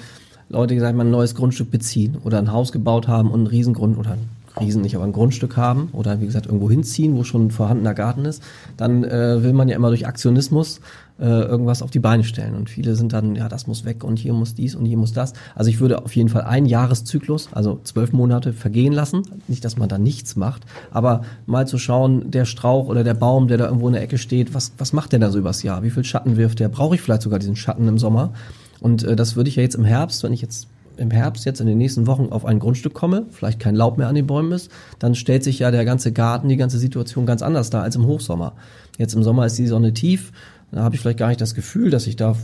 Leute, 0.48 0.74
gesagt, 0.74 0.96
mal 0.96 1.04
ein 1.04 1.10
neues 1.10 1.34
Grundstück 1.34 1.70
beziehen 1.70 2.18
oder 2.24 2.38
ein 2.38 2.52
Haus 2.52 2.72
gebaut 2.72 3.08
haben 3.08 3.30
und 3.30 3.40
einen 3.40 3.46
Riesengrund 3.46 3.96
oder 3.96 4.12
ein 4.12 4.28
Riesen 4.60 4.82
nicht, 4.82 4.96
aber 4.96 5.04
ein 5.04 5.12
Grundstück 5.12 5.56
haben 5.56 5.90
oder 5.92 6.20
wie 6.20 6.26
gesagt 6.26 6.46
irgendwo 6.46 6.70
hinziehen, 6.70 7.16
wo 7.16 7.24
schon 7.24 7.46
ein 7.46 7.50
vorhandener 7.50 7.94
Garten 7.94 8.24
ist, 8.24 8.42
dann 8.76 9.04
äh, 9.04 9.42
will 9.42 9.52
man 9.52 9.68
ja 9.68 9.76
immer 9.76 9.88
durch 9.88 10.06
Aktionismus 10.06 10.80
äh, 11.18 11.24
irgendwas 11.24 11.82
auf 11.82 11.90
die 11.90 11.98
Beine 11.98 12.24
stellen. 12.24 12.54
Und 12.54 12.70
viele 12.70 12.94
sind 12.94 13.12
dann, 13.12 13.36
ja, 13.36 13.48
das 13.48 13.66
muss 13.66 13.84
weg 13.84 14.04
und 14.04 14.18
hier 14.18 14.32
muss 14.32 14.54
dies 14.54 14.74
und 14.74 14.84
hier 14.84 14.96
muss 14.96 15.12
das. 15.12 15.32
Also 15.54 15.70
ich 15.70 15.80
würde 15.80 16.04
auf 16.04 16.14
jeden 16.14 16.28
Fall 16.28 16.42
einen 16.42 16.66
Jahreszyklus, 16.66 17.48
also 17.52 17.80
zwölf 17.84 18.12
Monate 18.12 18.52
vergehen 18.52 18.92
lassen. 18.92 19.22
Nicht, 19.48 19.64
dass 19.64 19.76
man 19.76 19.88
da 19.88 19.98
nichts 19.98 20.36
macht, 20.36 20.62
aber 20.90 21.22
mal 21.46 21.66
zu 21.66 21.78
schauen, 21.78 22.30
der 22.30 22.44
Strauch 22.44 22.88
oder 22.88 23.04
der 23.04 23.14
Baum, 23.14 23.48
der 23.48 23.58
da 23.58 23.66
irgendwo 23.66 23.88
in 23.88 23.94
der 23.94 24.02
Ecke 24.02 24.18
steht, 24.18 24.54
was, 24.54 24.72
was 24.78 24.92
macht 24.92 25.12
der 25.12 25.18
da 25.18 25.30
so 25.30 25.38
übers 25.38 25.62
Jahr? 25.62 25.82
Wie 25.82 25.90
viel 25.90 26.04
Schatten 26.04 26.36
wirft 26.36 26.60
der? 26.60 26.68
Brauche 26.68 26.94
ich 26.94 27.02
vielleicht 27.02 27.22
sogar 27.22 27.38
diesen 27.38 27.56
Schatten 27.56 27.88
im 27.88 27.98
Sommer? 27.98 28.32
Und 28.80 29.04
äh, 29.04 29.16
das 29.16 29.36
würde 29.36 29.48
ich 29.48 29.56
ja 29.56 29.62
jetzt 29.62 29.74
im 29.74 29.84
Herbst, 29.84 30.22
wenn 30.22 30.32
ich 30.32 30.42
jetzt 30.42 30.68
im 30.96 31.10
Herbst 31.10 31.44
jetzt 31.44 31.60
in 31.60 31.66
den 31.66 31.78
nächsten 31.78 32.06
Wochen 32.06 32.28
auf 32.30 32.44
ein 32.44 32.58
Grundstück 32.58 32.94
komme, 32.94 33.26
vielleicht 33.30 33.60
kein 33.60 33.74
Laub 33.74 33.98
mehr 33.98 34.08
an 34.08 34.14
den 34.14 34.26
Bäumen 34.26 34.52
ist, 34.52 34.70
dann 34.98 35.14
stellt 35.14 35.44
sich 35.44 35.58
ja 35.58 35.70
der 35.70 35.84
ganze 35.84 36.12
Garten, 36.12 36.48
die 36.48 36.56
ganze 36.56 36.78
Situation 36.78 37.26
ganz 37.26 37.42
anders 37.42 37.70
dar 37.70 37.82
als 37.82 37.96
im 37.96 38.06
Hochsommer. 38.06 38.54
Jetzt 38.98 39.14
im 39.14 39.22
Sommer 39.22 39.46
ist 39.46 39.58
die 39.58 39.66
Sonne 39.66 39.92
tief, 39.92 40.32
da 40.72 40.82
habe 40.82 40.94
ich 40.94 41.00
vielleicht 41.00 41.18
gar 41.18 41.28
nicht 41.28 41.40
das 41.40 41.54
Gefühl, 41.54 41.90
dass 41.90 42.06
ich 42.06 42.16
da 42.16 42.36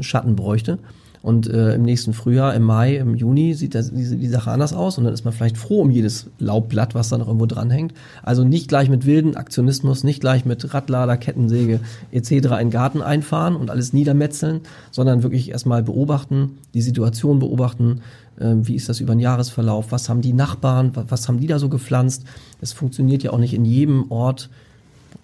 Schatten 0.00 0.36
bräuchte. 0.36 0.78
Und 1.26 1.48
äh, 1.48 1.74
im 1.74 1.82
nächsten 1.82 2.12
Frühjahr, 2.12 2.54
im 2.54 2.62
Mai, 2.62 2.98
im 2.98 3.16
Juni 3.16 3.54
sieht 3.54 3.74
das, 3.74 3.92
die, 3.92 4.16
die 4.16 4.28
Sache 4.28 4.52
anders 4.52 4.72
aus 4.72 4.96
und 4.96 5.02
dann 5.02 5.12
ist 5.12 5.24
man 5.24 5.34
vielleicht 5.34 5.58
froh 5.58 5.80
um 5.80 5.90
jedes 5.90 6.30
Laubblatt, 6.38 6.94
was 6.94 7.08
da 7.08 7.18
noch 7.18 7.26
irgendwo 7.26 7.46
dranhängt. 7.46 7.94
Also 8.22 8.44
nicht 8.44 8.68
gleich 8.68 8.88
mit 8.88 9.06
wilden 9.06 9.36
Aktionismus, 9.36 10.04
nicht 10.04 10.20
gleich 10.20 10.44
mit 10.44 10.72
Radlader, 10.72 11.16
Kettensäge 11.16 11.80
etc. 12.12 12.30
in 12.30 12.40
den 12.42 12.70
Garten 12.70 13.02
einfahren 13.02 13.56
und 13.56 13.70
alles 13.70 13.92
niedermetzeln, 13.92 14.60
sondern 14.92 15.24
wirklich 15.24 15.50
erstmal 15.50 15.82
beobachten, 15.82 16.58
die 16.74 16.82
Situation 16.82 17.40
beobachten, 17.40 18.02
äh, 18.38 18.54
wie 18.58 18.76
ist 18.76 18.88
das 18.88 19.00
über 19.00 19.16
den 19.16 19.18
Jahresverlauf, 19.18 19.90
was 19.90 20.08
haben 20.08 20.20
die 20.20 20.32
Nachbarn, 20.32 20.92
was, 20.94 21.06
was 21.08 21.28
haben 21.28 21.40
die 21.40 21.48
da 21.48 21.58
so 21.58 21.68
gepflanzt. 21.68 22.22
Es 22.60 22.72
funktioniert 22.72 23.24
ja 23.24 23.32
auch 23.32 23.38
nicht 23.38 23.52
in 23.52 23.64
jedem 23.64 24.12
Ort 24.12 24.48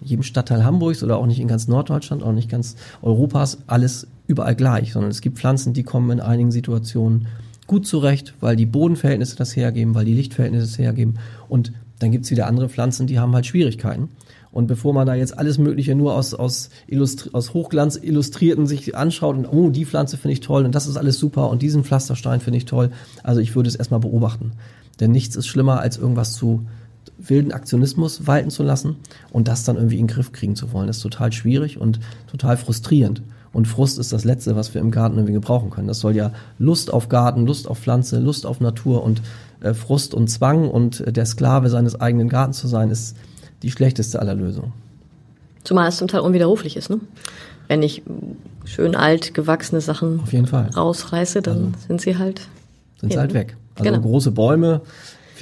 jedem 0.01 0.23
Stadtteil 0.23 0.65
Hamburgs 0.65 1.01
oder 1.01 1.17
auch 1.17 1.25
nicht 1.25 1.39
in 1.39 1.47
ganz 1.47 1.69
Norddeutschland, 1.69 2.23
auch 2.23 2.33
nicht 2.33 2.49
ganz 2.49 2.75
Europas 3.01 3.59
alles 3.67 4.07
überall 4.27 4.55
gleich, 4.55 4.93
sondern 4.93 5.11
es 5.11 5.21
gibt 5.21 5.37
Pflanzen, 5.37 5.73
die 5.73 5.83
kommen 5.83 6.11
in 6.11 6.19
einigen 6.19 6.51
Situationen 6.51 7.27
gut 7.67 7.87
zurecht, 7.87 8.33
weil 8.39 8.55
die 8.55 8.65
Bodenverhältnisse 8.65 9.35
das 9.35 9.55
hergeben, 9.55 9.95
weil 9.95 10.05
die 10.05 10.13
Lichtverhältnisse 10.13 10.67
das 10.67 10.77
hergeben. 10.77 11.15
Und 11.47 11.71
dann 11.99 12.11
gibt's 12.11 12.31
wieder 12.31 12.47
andere 12.47 12.69
Pflanzen, 12.69 13.07
die 13.07 13.19
haben 13.19 13.33
halt 13.33 13.45
Schwierigkeiten. 13.45 14.09
Und 14.51 14.67
bevor 14.67 14.93
man 14.93 15.07
da 15.07 15.15
jetzt 15.15 15.37
alles 15.37 15.57
Mögliche 15.57 15.95
nur 15.95 16.13
aus, 16.13 16.35
aus, 16.35 16.69
aus 17.31 17.53
Hochglanz 17.53 17.95
illustrierten 17.95 18.67
sich 18.67 18.95
anschaut 18.95 19.35
und 19.35 19.47
oh, 19.47 19.69
die 19.71 19.85
Pflanze 19.85 20.17
finde 20.17 20.33
ich 20.33 20.41
toll 20.41 20.65
und 20.65 20.75
das 20.75 20.85
ist 20.85 20.95
alles 20.95 21.17
super 21.17 21.49
und 21.49 21.63
diesen 21.63 21.83
Pflasterstein 21.83 22.39
finde 22.39 22.57
ich 22.57 22.65
toll. 22.65 22.91
Also 23.23 23.41
ich 23.41 23.55
würde 23.55 23.67
es 23.67 23.75
erstmal 23.75 24.01
beobachten. 24.01 24.51
Denn 24.99 25.11
nichts 25.11 25.35
ist 25.35 25.47
schlimmer, 25.47 25.79
als 25.79 25.97
irgendwas 25.97 26.33
zu 26.33 26.67
wilden 27.17 27.51
Aktionismus 27.51 28.27
walten 28.27 28.51
zu 28.51 28.61
lassen 28.61 28.97
und 29.31 29.47
das 29.47 29.63
dann 29.63 29.75
irgendwie 29.75 29.97
in 29.97 30.07
den 30.07 30.13
Griff 30.13 30.31
kriegen 30.31 30.55
zu 30.55 30.71
wollen. 30.71 30.87
Das 30.87 30.97
ist 30.97 31.03
total 31.03 31.31
schwierig 31.31 31.79
und 31.79 31.99
total 32.27 32.57
frustrierend. 32.57 33.23
Und 33.53 33.67
Frust 33.67 33.99
ist 33.99 34.11
das 34.11 34.25
Letzte, 34.25 34.55
was 34.55 34.73
wir 34.73 34.81
im 34.81 34.89
Garten 34.91 35.15
irgendwie 35.15 35.33
gebrauchen 35.33 35.69
können. 35.69 35.87
Das 35.87 35.99
soll 35.99 36.15
ja 36.15 36.31
Lust 36.57 36.91
auf 36.91 37.07
Garten, 37.07 37.45
Lust 37.45 37.67
auf 37.67 37.79
Pflanze, 37.79 38.19
Lust 38.19 38.45
auf 38.47 38.59
Natur 38.59 39.03
und 39.03 39.21
äh, 39.61 39.73
Frust 39.75 40.13
und 40.15 40.27
Zwang 40.27 40.69
und 40.69 41.01
äh, 41.01 41.13
der 41.13 41.25
Sklave 41.27 41.69
seines 41.69 41.99
eigenen 42.01 42.29
Gartens 42.29 42.57
zu 42.59 42.67
sein, 42.67 42.89
ist 42.89 43.15
die 43.61 43.69
schlechteste 43.71 44.19
aller 44.19 44.33
Lösungen. 44.33 44.73
Zumal 45.63 45.87
es 45.87 45.97
zum 45.97 46.07
Teil 46.07 46.21
unwiderruflich 46.21 46.75
ist, 46.75 46.89
ne? 46.89 46.99
Wenn 47.69 47.81
ich 47.83 48.01
schön 48.65 48.95
alt 48.95 49.33
gewachsene 49.33 49.79
Sachen 49.81 50.19
Auf 50.19 50.33
jeden 50.33 50.47
Fall. 50.47 50.69
rausreiße, 50.75 51.41
dann 51.41 51.57
Also, 51.73 51.87
sind 51.87 52.01
sie 52.01 52.17
halt 52.17 52.41
Sind 52.99 53.13
sie 53.13 53.19
halt 53.19 53.33
weg. 53.33 53.55
Also 53.75 53.89
Genau. 53.89 54.01
große 54.01 54.31
Bäume 54.31 54.81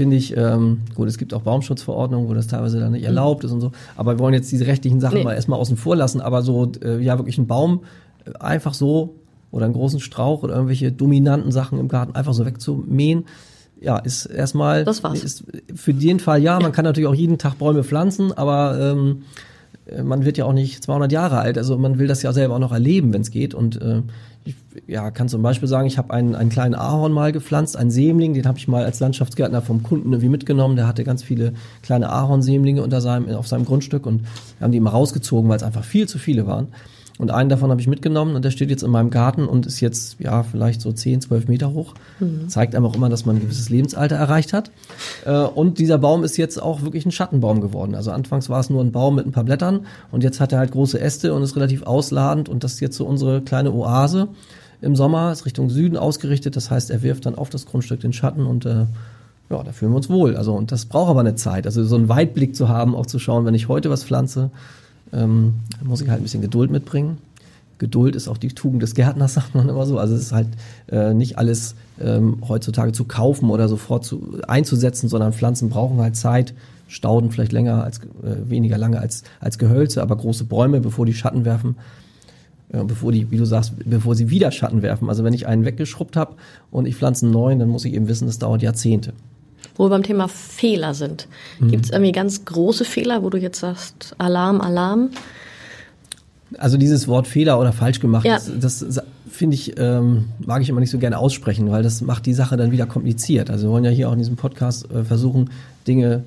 finde 0.02 0.16
ich, 0.16 0.36
ähm, 0.36 0.80
gut, 0.96 1.08
es 1.08 1.20
gibt 1.20 1.32
auch 1.36 1.44
Baumschutzverordnungen, 1.44 2.28
wo 2.28 2.34
das 2.34 2.48
teilweise 2.48 2.80
dann 2.80 2.94
nicht 2.94 3.06
erlaubt 3.06 3.44
ist 3.44 3.52
und 3.52 3.62
so. 3.62 3.72
Aber 3.96 4.16
wir 4.16 4.20
wollen 4.20 4.34
jetzt 4.34 4.52
diese 4.52 4.66
rechtlichen 4.66 5.00
Sachen 5.00 5.14
Mhm. 5.14 5.20
Nee. 5.20 5.26
mal 5.26 5.34
erstmal 5.36 5.60
außen 5.60 5.78
vor 5.78 5.96
lassen. 5.96 6.22
Aber 6.22 6.42
so, 6.42 6.72
äh, 6.84 7.00
ja, 7.04 7.20
wirklich 7.20 7.38
ein 7.38 7.46
Baum 7.46 7.82
äh, 8.26 8.32
einfach 8.40 8.74
so 8.74 9.16
oder 9.52 9.66
einen 9.66 9.76
großen 9.76 10.00
Strauch 10.00 10.42
oder 10.42 10.56
irgendwelche 10.56 10.92
dominanten 10.92 11.52
Sachen 11.52 11.78
im 11.80 11.88
Garten 11.88 12.16
einfach 12.16 12.34
so 12.34 12.46
wegzumähen, 12.48 13.26
ja, 13.80 13.98
ist 14.00 14.26
erstmal 14.26 14.84
Das 14.86 15.04
war's. 15.04 15.24
Ist 15.24 15.44
für 15.76 15.94
den 15.94 16.20
Fall 16.20 16.42
ja, 16.42 16.60
man 16.60 16.72
kann 16.72 16.86
natürlich 16.86 17.08
auch 17.08 17.16
jeden 17.16 17.38
Tag 17.38 17.60
Bäume 17.60 17.84
pflanzen, 17.84 18.32
aber 18.36 18.80
ähm, 18.80 19.24
äh, 19.86 20.02
man 20.04 20.26
wird 20.26 20.38
ja 20.38 20.46
auch 20.46 20.54
nicht 20.54 20.84
200 20.84 21.12
Jahre 21.12 21.38
alt, 21.40 21.58
also 21.58 21.78
man 21.78 22.00
will 22.00 22.08
das 22.08 22.24
ja 22.24 22.34
selber 22.34 22.56
auch 22.56 22.60
noch 22.60 22.72
erleben, 22.74 23.14
wenn 23.14 23.22
es 23.22 23.30
geht. 23.32 23.54
Und 23.54 23.82
äh, 23.82 24.02
ich 24.43 24.56
ja, 24.88 25.12
kann 25.12 25.30
zum 25.30 25.41
Beispiel 25.41 25.67
sagen, 25.67 25.88
ich 25.88 25.97
habe 25.97 26.13
einen, 26.13 26.36
einen 26.36 26.49
kleinen 26.49 26.75
Ahorn 26.75 27.12
mal 27.12 27.32
gepflanzt, 27.32 27.77
einen 27.77 27.91
Sämling, 27.91 28.34
den 28.34 28.45
habe 28.45 28.58
ich 28.58 28.67
mal 28.67 28.84
als 28.84 28.99
Landschaftsgärtner 28.99 29.62
vom 29.62 29.84
Kunden 29.84 30.12
irgendwie 30.12 30.30
mitgenommen. 30.30 30.75
Der 30.75 30.88
hatte 30.88 31.04
ganz 31.04 31.23
viele 31.23 31.54
kleine 31.84 32.10
Ahornsämlinge 32.10 32.82
unter 32.82 33.01
seinem, 33.01 33.30
auf 33.36 33.47
seinem 33.47 33.65
Grundstück 33.65 34.06
und 34.06 34.25
haben 34.60 34.71
die 34.71 34.77
immer 34.77 34.91
rausgezogen, 34.91 35.49
weil 35.49 35.58
es 35.58 35.63
einfach 35.63 35.84
viel 35.84 36.08
zu 36.08 36.17
viele 36.17 36.47
waren. 36.47 36.69
Und 37.22 37.30
einen 37.30 37.50
davon 37.50 37.70
habe 37.70 37.80
ich 37.80 37.86
mitgenommen 37.86 38.36
und 38.36 38.44
der 38.44 38.50
steht 38.50 38.72
jetzt 38.72 38.82
in 38.82 38.90
meinem 38.90 39.12
Garten 39.12 39.46
und 39.46 39.68
ist 39.68 39.80
jetzt, 39.80 40.20
ja, 40.20 40.42
vielleicht 40.42 40.82
so 40.82 40.92
10, 40.92 41.22
12 41.22 41.48
Meter 41.50 41.72
hoch. 41.72 41.94
Zeigt 42.48 42.74
einem 42.74 42.84
auch 42.84 42.96
immer, 42.96 43.10
dass 43.10 43.28
man 43.28 43.36
ein 43.36 43.42
gewisses 43.44 43.70
Lebensalter 43.70 44.16
erreicht 44.16 44.54
hat. 44.54 44.72
Äh, 45.28 45.32
Und 45.32 45.78
dieser 45.78 46.00
Baum 46.00 46.24
ist 46.24 46.38
jetzt 46.38 46.60
auch 46.60 46.82
wirklich 46.82 47.06
ein 47.06 47.12
Schattenbaum 47.12 47.62
geworden. 47.62 47.94
Also 47.94 48.10
anfangs 48.10 48.50
war 48.50 48.60
es 48.60 48.72
nur 48.72 48.84
ein 48.84 48.92
Baum 48.92 49.14
mit 49.14 49.28
ein 49.28 49.34
paar 49.34 49.44
Blättern 49.44 49.86
und 50.12 50.24
jetzt 50.24 50.40
hat 50.40 50.52
er 50.52 50.58
halt 50.58 50.72
große 50.72 51.00
Äste 51.00 51.36
und 51.36 51.44
ist 51.44 51.56
relativ 51.56 51.84
ausladend 51.84 52.50
und 52.50 52.64
das 52.64 52.74
ist 52.74 52.80
jetzt 52.80 52.98
so 52.98 53.06
unsere 53.06 53.42
kleine 53.42 53.72
Oase 53.72 54.30
im 54.82 54.96
Sommer, 54.96 55.32
ist 55.32 55.46
Richtung 55.46 55.70
Süden 55.70 55.98
ausgerichtet. 55.98 56.56
Das 56.56 56.72
heißt, 56.72 56.90
er 56.90 57.04
wirft 57.04 57.28
dann 57.28 57.36
auf 57.36 57.52
das 57.52 57.68
Grundstück 57.68 58.00
den 58.00 58.14
Schatten 58.14 58.48
und 58.48 58.66
äh, 58.66 58.88
ja, 59.52 59.62
da 59.64 59.72
fühlen 59.74 59.92
wir 59.92 59.98
uns 59.98 60.10
wohl. 60.10 60.38
Also 60.38 60.54
und 60.54 60.72
das 60.72 60.86
braucht 60.86 61.12
aber 61.12 61.20
eine 61.20 61.36
Zeit. 61.36 61.68
Also 61.68 61.84
so 61.84 61.98
einen 61.98 62.10
Weitblick 62.10 62.56
zu 62.56 62.68
haben, 62.68 62.96
auch 62.96 63.06
zu 63.06 63.20
schauen, 63.20 63.46
wenn 63.46 63.54
ich 63.54 63.68
heute 63.68 63.92
was 63.92 64.04
pflanze, 64.04 64.50
ähm, 65.13 65.56
muss 65.84 66.02
ich 66.02 66.10
halt 66.10 66.19
ein 66.19 66.24
bisschen 66.24 66.41
Geduld 66.41 66.71
mitbringen. 66.71 67.17
Geduld 67.78 68.15
ist 68.15 68.28
auch 68.28 68.38
die 68.38 68.50
Tugend 68.50 68.84
des 68.84 68.93
Gärtners, 68.93 69.34
sagt 69.36 69.56
man 69.56 69.67
immer 69.67 69.86
so. 69.86 69.97
Also 69.97 70.15
es 70.15 70.21
ist 70.21 70.32
halt 70.32 70.47
äh, 70.89 71.13
nicht 71.13 71.38
alles 71.38 71.76
ähm, 72.00 72.38
heutzutage 72.47 72.91
zu 72.91 73.06
kaufen 73.06 73.50
oder 73.50 73.67
sofort 73.67 74.06
zu, 74.06 74.39
einzusetzen, 74.47 75.10
sondern 75.10 75.34
Pflanzen 75.34 75.69
brauchen 75.69 76.00
halt 76.00 76.15
Zeit. 76.15 76.54
Stauden 76.88 77.32
vielleicht 77.32 77.54
länger 77.54 77.84
als 77.84 78.00
äh, 78.00 78.50
weniger 78.50 78.78
lange 78.78 79.00
als 79.00 79.24
als 79.39 79.58
Gehölze, 79.58 80.02
aber 80.02 80.17
große 80.17 80.43
Bäume, 80.43 80.82
bevor 80.82 81.06
die 81.06 81.13
Schatten 81.13 81.45
werfen, 81.45 81.78
äh, 82.74 82.84
bevor 82.84 83.12
die, 83.13 83.32
wie 83.32 83.38
du 83.38 83.45
sagst, 83.45 83.74
bevor 83.86 84.13
sie 84.13 84.30
wieder 84.30 84.52
Schatten 84.52 84.82
werfen. 84.82 85.10
Also 85.10 85.24
wenn 85.24 85.34
ich 85.34 85.47
einen 85.47 85.65
weggeschrubbt 85.65 86.17
habe 86.17 86.36
und 86.69 86.86
ich 86.86 86.97
pflanze 86.97 87.26
einen 87.26 87.34
neuen, 87.34 87.60
dann 87.60 87.69
muss 87.69 87.86
ich 87.86 87.93
eben 87.93 88.08
wissen, 88.08 88.28
das 88.28 88.39
dauert 88.39 88.62
Jahrzehnte. 88.62 89.13
Wo 89.76 89.86
wir 89.86 89.90
beim 89.90 90.04
Thema 90.04 90.28
Fehler 90.28 90.94
sind. 90.94 91.28
Gibt 91.62 91.86
es 91.86 91.92
irgendwie 91.92 92.12
ganz 92.12 92.46
große 92.46 92.86
Fehler, 92.86 93.24
wo 93.24 93.30
du 93.30 93.38
jetzt 93.38 93.60
sagst, 93.60 94.16
Alarm, 94.18 94.62
Alarm? 94.62 95.10
Also 96.58 96.78
dieses 96.78 97.08
Wort 97.08 97.28
Fehler 97.28 97.60
oder 97.60 97.72
falsch 97.72 98.00
gemacht, 98.02 98.26
Ja. 98.26 98.38
das, 98.60 98.80
das 98.80 99.02
finde 99.30 99.56
ich, 99.56 99.80
ähm, 99.80 100.26
mag 100.46 100.62
ich 100.62 100.68
immer 100.68 100.82
nicht 100.82 100.90
so 100.92 100.98
gerne 101.00 101.18
aussprechen, 101.18 101.72
weil 101.72 101.82
das 101.84 102.02
macht 102.02 102.26
die 102.26 102.34
Sache 102.34 102.58
dann 102.58 102.72
wieder 102.72 102.86
kompliziert. 102.86 103.50
Also 103.50 103.68
wir 103.68 103.72
wollen 103.72 103.86
ja 103.86 103.90
hier 103.92 104.10
auch 104.10 104.14
in 104.14 104.20
diesem 104.20 104.36
Podcast 104.36 104.92
äh, 104.92 105.06
versuchen, 105.06 105.50
Dinge 105.88 106.24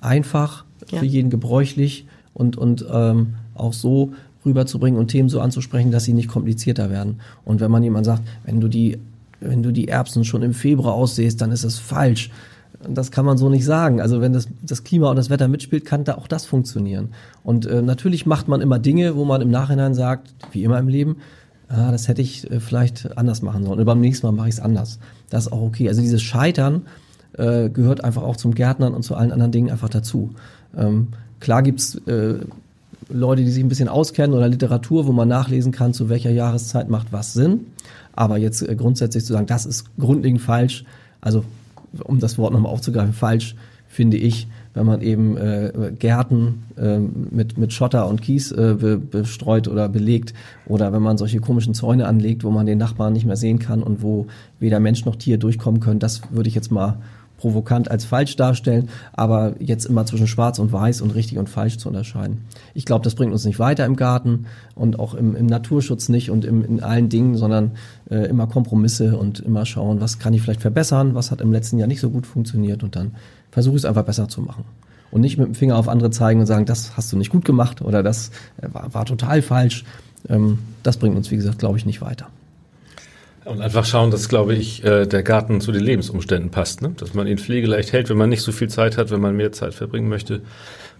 einfach, 0.00 0.64
Ja. 0.90 1.00
für 1.00 1.06
jeden 1.06 1.30
gebräuchlich 1.30 2.06
und, 2.34 2.56
und 2.56 2.84
ähm, 2.92 3.34
auch 3.54 3.72
so 3.72 4.12
rüberzubringen 4.46 5.00
und 5.00 5.08
Themen 5.08 5.28
so 5.28 5.40
anzusprechen, 5.40 5.90
dass 5.90 6.04
sie 6.04 6.12
nicht 6.12 6.28
komplizierter 6.28 6.90
werden. 6.90 7.20
Und 7.44 7.60
wenn 7.60 7.70
man 7.70 7.82
jemand 7.82 8.06
sagt, 8.06 8.22
wenn 8.44 8.60
du 8.60 8.68
die, 8.68 8.98
wenn 9.40 9.62
du 9.64 9.72
die 9.72 9.88
Erbsen 9.88 10.24
schon 10.24 10.42
im 10.42 10.54
Februar 10.54 10.94
aussehst, 10.94 11.40
dann 11.40 11.50
ist 11.50 11.64
das 11.64 11.78
falsch. 11.78 12.30
Das 12.88 13.10
kann 13.10 13.24
man 13.24 13.38
so 13.38 13.48
nicht 13.48 13.64
sagen. 13.64 14.00
Also 14.00 14.20
wenn 14.20 14.32
das, 14.32 14.48
das 14.62 14.84
Klima 14.84 15.10
und 15.10 15.16
das 15.16 15.30
Wetter 15.30 15.48
mitspielt, 15.48 15.84
kann 15.84 16.04
da 16.04 16.14
auch 16.16 16.28
das 16.28 16.46
funktionieren. 16.46 17.10
Und 17.42 17.66
äh, 17.66 17.82
natürlich 17.82 18.26
macht 18.26 18.48
man 18.48 18.60
immer 18.60 18.78
Dinge, 18.78 19.16
wo 19.16 19.24
man 19.24 19.40
im 19.40 19.50
Nachhinein 19.50 19.94
sagt, 19.94 20.34
wie 20.52 20.64
immer 20.64 20.78
im 20.78 20.88
Leben, 20.88 21.16
ah, 21.68 21.90
das 21.90 22.08
hätte 22.08 22.22
ich 22.22 22.50
äh, 22.50 22.60
vielleicht 22.60 23.16
anders 23.16 23.42
machen 23.42 23.64
sollen. 23.64 23.78
Und 23.78 23.84
beim 23.84 24.00
nächsten 24.00 24.26
Mal 24.26 24.32
mache 24.32 24.48
ich 24.48 24.54
es 24.54 24.60
anders. 24.60 24.98
Das 25.30 25.46
ist 25.46 25.52
auch 25.52 25.62
okay. 25.62 25.88
Also 25.88 26.00
dieses 26.00 26.22
Scheitern 26.22 26.82
äh, 27.36 27.68
gehört 27.68 28.04
einfach 28.04 28.22
auch 28.22 28.36
zum 28.36 28.54
Gärtnern 28.54 28.94
und 28.94 29.02
zu 29.02 29.14
allen 29.14 29.32
anderen 29.32 29.52
Dingen 29.52 29.70
einfach 29.70 29.88
dazu. 29.88 30.34
Ähm, 30.76 31.08
klar 31.40 31.62
gibt's 31.62 31.96
äh, 32.06 32.38
Leute, 33.08 33.44
die 33.44 33.50
sich 33.50 33.62
ein 33.62 33.68
bisschen 33.68 33.88
auskennen 33.88 34.36
oder 34.36 34.48
Literatur, 34.48 35.06
wo 35.06 35.12
man 35.12 35.28
nachlesen 35.28 35.72
kann, 35.72 35.92
zu 35.92 36.08
welcher 36.08 36.30
Jahreszeit 36.30 36.88
macht 36.88 37.12
was 37.12 37.32
Sinn. 37.32 37.66
Aber 38.12 38.38
jetzt 38.38 38.66
äh, 38.66 38.74
grundsätzlich 38.76 39.24
zu 39.24 39.32
sagen, 39.32 39.46
das 39.46 39.66
ist 39.66 39.96
grundlegend 39.98 40.40
falsch, 40.40 40.84
also 41.20 41.44
um 42.02 42.18
das 42.18 42.38
Wort 42.38 42.52
nochmal 42.52 42.72
aufzugreifen, 42.72 43.12
falsch 43.12 43.54
finde 43.86 44.16
ich, 44.16 44.48
wenn 44.74 44.86
man 44.86 45.00
eben 45.00 45.36
äh, 45.36 45.92
Gärten 45.96 46.64
äh, 46.76 46.98
mit, 46.98 47.56
mit 47.58 47.72
Schotter 47.72 48.08
und 48.08 48.22
Kies 48.22 48.50
äh, 48.50 48.74
be, 48.78 48.98
bestreut 48.98 49.68
oder 49.68 49.88
belegt. 49.88 50.34
Oder 50.66 50.92
wenn 50.92 51.02
man 51.02 51.16
solche 51.16 51.38
komischen 51.38 51.74
Zäune 51.74 52.06
anlegt, 52.08 52.42
wo 52.42 52.50
man 52.50 52.66
den 52.66 52.78
Nachbarn 52.78 53.12
nicht 53.12 53.24
mehr 53.24 53.36
sehen 53.36 53.60
kann 53.60 53.82
und 53.82 54.02
wo 54.02 54.26
weder 54.58 54.80
Mensch 54.80 55.04
noch 55.04 55.14
Tier 55.16 55.38
durchkommen 55.38 55.80
können, 55.80 56.00
das 56.00 56.22
würde 56.32 56.48
ich 56.48 56.56
jetzt 56.56 56.72
mal 56.72 56.98
provokant 57.38 57.90
als 57.90 58.04
falsch 58.04 58.36
darstellen, 58.36 58.88
aber 59.12 59.54
jetzt 59.58 59.84
immer 59.84 60.06
zwischen 60.06 60.26
schwarz 60.26 60.58
und 60.58 60.72
weiß 60.72 61.00
und 61.00 61.14
richtig 61.14 61.38
und 61.38 61.48
falsch 61.48 61.78
zu 61.78 61.88
unterscheiden. 61.88 62.44
Ich 62.74 62.84
glaube, 62.84 63.04
das 63.04 63.14
bringt 63.14 63.32
uns 63.32 63.44
nicht 63.44 63.58
weiter 63.58 63.84
im 63.84 63.96
Garten 63.96 64.46
und 64.74 64.98
auch 64.98 65.14
im, 65.14 65.36
im 65.36 65.46
Naturschutz 65.46 66.08
nicht 66.08 66.30
und 66.30 66.44
im, 66.44 66.64
in 66.64 66.82
allen 66.82 67.08
Dingen, 67.08 67.36
sondern 67.36 67.72
äh, 68.10 68.26
immer 68.28 68.46
Kompromisse 68.46 69.16
und 69.16 69.40
immer 69.40 69.66
schauen, 69.66 70.00
was 70.00 70.18
kann 70.18 70.32
ich 70.32 70.42
vielleicht 70.42 70.62
verbessern, 70.62 71.14
was 71.14 71.30
hat 71.30 71.40
im 71.40 71.52
letzten 71.52 71.78
Jahr 71.78 71.88
nicht 71.88 72.00
so 72.00 72.10
gut 72.10 72.26
funktioniert 72.26 72.82
und 72.82 72.96
dann 72.96 73.12
versuche 73.50 73.76
ich 73.76 73.82
es 73.82 73.86
einfach 73.86 74.04
besser 74.04 74.28
zu 74.28 74.40
machen. 74.40 74.64
Und 75.10 75.20
nicht 75.20 75.38
mit 75.38 75.46
dem 75.46 75.54
Finger 75.54 75.76
auf 75.76 75.88
andere 75.88 76.10
zeigen 76.10 76.40
und 76.40 76.46
sagen, 76.46 76.64
das 76.64 76.96
hast 76.96 77.12
du 77.12 77.16
nicht 77.16 77.30
gut 77.30 77.44
gemacht 77.44 77.82
oder 77.82 78.02
das 78.02 78.30
äh, 78.60 78.68
war, 78.72 78.92
war 78.94 79.04
total 79.04 79.42
falsch. 79.42 79.84
Ähm, 80.28 80.58
das 80.82 80.96
bringt 80.96 81.16
uns, 81.16 81.30
wie 81.30 81.36
gesagt, 81.36 81.58
glaube 81.58 81.78
ich, 81.78 81.86
nicht 81.86 82.00
weiter. 82.00 82.28
Und 83.44 83.60
einfach 83.60 83.84
schauen, 83.84 84.10
dass, 84.10 84.28
glaube 84.28 84.54
ich, 84.54 84.84
äh, 84.84 85.06
der 85.06 85.22
Garten 85.22 85.60
zu 85.60 85.70
den 85.70 85.82
Lebensumständen 85.82 86.50
passt. 86.50 86.80
Ne? 86.80 86.92
Dass 86.96 87.14
man 87.14 87.26
ihn 87.26 87.38
pflegeleicht 87.38 87.92
hält, 87.92 88.08
wenn 88.08 88.16
man 88.16 88.30
nicht 88.30 88.42
so 88.42 88.52
viel 88.52 88.68
Zeit 88.68 88.96
hat, 88.96 89.10
wenn 89.10 89.20
man 89.20 89.36
mehr 89.36 89.52
Zeit 89.52 89.74
verbringen 89.74 90.08
möchte, 90.08 90.40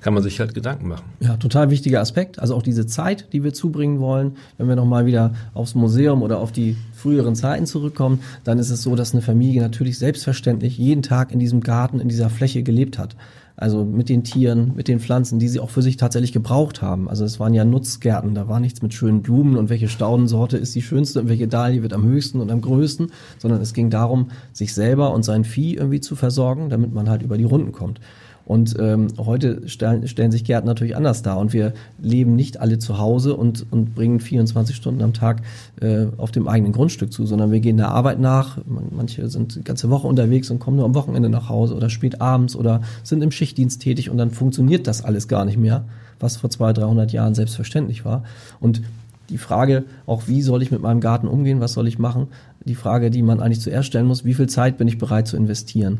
kann 0.00 0.12
man 0.12 0.22
sich 0.22 0.38
halt 0.38 0.52
Gedanken 0.52 0.88
machen. 0.88 1.04
Ja, 1.20 1.38
total 1.38 1.70
wichtiger 1.70 2.00
Aspekt. 2.00 2.38
Also 2.38 2.54
auch 2.54 2.62
diese 2.62 2.86
Zeit, 2.86 3.32
die 3.32 3.42
wir 3.42 3.54
zubringen 3.54 4.00
wollen. 4.00 4.36
Wenn 4.58 4.68
wir 4.68 4.76
nochmal 4.76 5.06
wieder 5.06 5.32
aufs 5.54 5.74
Museum 5.74 6.22
oder 6.22 6.40
auf 6.40 6.52
die 6.52 6.76
früheren 6.92 7.34
Zeiten 7.34 7.64
zurückkommen, 7.64 8.20
dann 8.44 8.58
ist 8.58 8.68
es 8.68 8.82
so, 8.82 8.96
dass 8.96 9.12
eine 9.12 9.22
Familie 9.22 9.62
natürlich 9.62 9.98
selbstverständlich 9.98 10.76
jeden 10.76 11.02
Tag 11.02 11.32
in 11.32 11.38
diesem 11.38 11.62
Garten, 11.62 12.00
in 12.00 12.08
dieser 12.08 12.28
Fläche 12.28 12.62
gelebt 12.62 12.98
hat. 12.98 13.16
Also 13.56 13.84
mit 13.84 14.08
den 14.08 14.24
Tieren, 14.24 14.72
mit 14.74 14.88
den 14.88 14.98
Pflanzen, 14.98 15.38
die 15.38 15.48
sie 15.48 15.60
auch 15.60 15.70
für 15.70 15.82
sich 15.82 15.96
tatsächlich 15.96 16.32
gebraucht 16.32 16.82
haben. 16.82 17.08
Also 17.08 17.24
es 17.24 17.38
waren 17.38 17.54
ja 17.54 17.64
Nutzgärten, 17.64 18.34
da 18.34 18.48
war 18.48 18.58
nichts 18.58 18.82
mit 18.82 18.94
schönen 18.94 19.22
Blumen 19.22 19.56
und 19.56 19.68
welche 19.68 19.88
Staudensorte 19.88 20.56
ist 20.56 20.74
die 20.74 20.82
schönste 20.82 21.20
und 21.20 21.28
welche 21.28 21.46
Dahlie 21.46 21.82
wird 21.82 21.92
am 21.92 22.02
höchsten 22.04 22.40
und 22.40 22.50
am 22.50 22.60
größten, 22.60 23.12
sondern 23.38 23.60
es 23.60 23.72
ging 23.72 23.90
darum, 23.90 24.30
sich 24.52 24.74
selber 24.74 25.14
und 25.14 25.24
sein 25.24 25.44
Vieh 25.44 25.76
irgendwie 25.76 26.00
zu 26.00 26.16
versorgen, 26.16 26.68
damit 26.68 26.92
man 26.92 27.08
halt 27.08 27.22
über 27.22 27.38
die 27.38 27.44
Runden 27.44 27.70
kommt. 27.70 28.00
Und 28.46 28.76
ähm, 28.78 29.08
heute 29.18 29.66
stellen, 29.68 30.06
stellen 30.06 30.30
sich 30.30 30.44
Gärten 30.44 30.66
natürlich 30.66 30.96
anders 30.96 31.22
dar 31.22 31.38
und 31.38 31.52
wir 31.52 31.72
leben 31.98 32.36
nicht 32.36 32.60
alle 32.60 32.78
zu 32.78 32.98
Hause 32.98 33.34
und, 33.34 33.64
und 33.70 33.94
bringen 33.94 34.20
24 34.20 34.76
Stunden 34.76 35.02
am 35.02 35.14
Tag 35.14 35.42
äh, 35.80 36.06
auf 36.18 36.30
dem 36.30 36.46
eigenen 36.46 36.72
Grundstück 36.72 37.12
zu, 37.12 37.24
sondern 37.24 37.52
wir 37.52 37.60
gehen 37.60 37.78
der 37.78 37.88
Arbeit 37.88 38.20
nach. 38.20 38.58
Man, 38.66 38.84
manche 38.94 39.28
sind 39.28 39.56
die 39.56 39.64
ganze 39.64 39.88
Woche 39.88 40.06
unterwegs 40.06 40.50
und 40.50 40.58
kommen 40.58 40.76
nur 40.76 40.84
am 40.84 40.94
Wochenende 40.94 41.30
nach 41.30 41.48
Hause 41.48 41.74
oder 41.74 41.88
spät 41.88 42.20
abends 42.20 42.54
oder 42.54 42.82
sind 43.02 43.22
im 43.22 43.30
Schichtdienst 43.30 43.80
tätig 43.80 44.10
und 44.10 44.18
dann 44.18 44.30
funktioniert 44.30 44.86
das 44.86 45.04
alles 45.04 45.26
gar 45.26 45.46
nicht 45.46 45.58
mehr, 45.58 45.84
was 46.20 46.36
vor 46.36 46.50
200, 46.50 46.84
300 46.84 47.12
Jahren 47.12 47.34
selbstverständlich 47.34 48.04
war. 48.04 48.24
Und 48.60 48.82
die 49.30 49.38
Frage, 49.38 49.84
auch 50.06 50.28
wie 50.28 50.42
soll 50.42 50.62
ich 50.62 50.70
mit 50.70 50.82
meinem 50.82 51.00
Garten 51.00 51.28
umgehen, 51.28 51.60
was 51.60 51.72
soll 51.72 51.88
ich 51.88 51.98
machen, 51.98 52.28
die 52.64 52.74
Frage, 52.74 53.10
die 53.10 53.22
man 53.22 53.40
eigentlich 53.40 53.60
zuerst 53.60 53.88
stellen 53.88 54.06
muss, 54.06 54.24
wie 54.24 54.34
viel 54.34 54.48
Zeit 54.48 54.76
bin 54.76 54.88
ich 54.88 54.98
bereit 54.98 55.26
zu 55.26 55.36
investieren? 55.36 55.98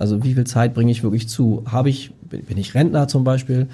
Also 0.00 0.24
wie 0.24 0.32
viel 0.32 0.44
Zeit 0.44 0.72
bringe 0.72 0.90
ich 0.90 1.02
wirklich 1.02 1.28
zu? 1.28 1.62
Habe 1.66 1.90
ich, 1.90 2.12
bin 2.30 2.56
ich 2.56 2.74
Rentner 2.74 3.06
zum 3.06 3.22
Beispiel, 3.22 3.68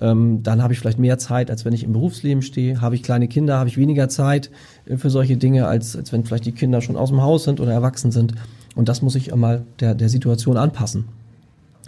ähm, 0.00 0.42
dann 0.42 0.62
habe 0.62 0.72
ich 0.72 0.78
vielleicht 0.78 0.98
mehr 0.98 1.18
Zeit, 1.18 1.50
als 1.50 1.66
wenn 1.66 1.74
ich 1.74 1.84
im 1.84 1.92
Berufsleben 1.92 2.42
stehe. 2.42 2.80
Habe 2.80 2.94
ich 2.94 3.02
kleine 3.02 3.28
Kinder, 3.28 3.58
habe 3.58 3.68
ich 3.68 3.76
weniger 3.76 4.08
Zeit 4.08 4.50
äh, 4.86 4.96
für 4.96 5.10
solche 5.10 5.36
Dinge, 5.36 5.68
als, 5.68 5.94
als 5.94 6.12
wenn 6.12 6.24
vielleicht 6.24 6.46
die 6.46 6.52
Kinder 6.52 6.80
schon 6.80 6.96
aus 6.96 7.10
dem 7.10 7.22
Haus 7.22 7.44
sind 7.44 7.60
oder 7.60 7.72
erwachsen 7.72 8.10
sind. 8.10 8.34
Und 8.74 8.88
das 8.88 9.02
muss 9.02 9.14
ich 9.16 9.34
einmal 9.34 9.64
der, 9.80 9.94
der 9.94 10.08
Situation 10.08 10.56
anpassen. 10.56 11.04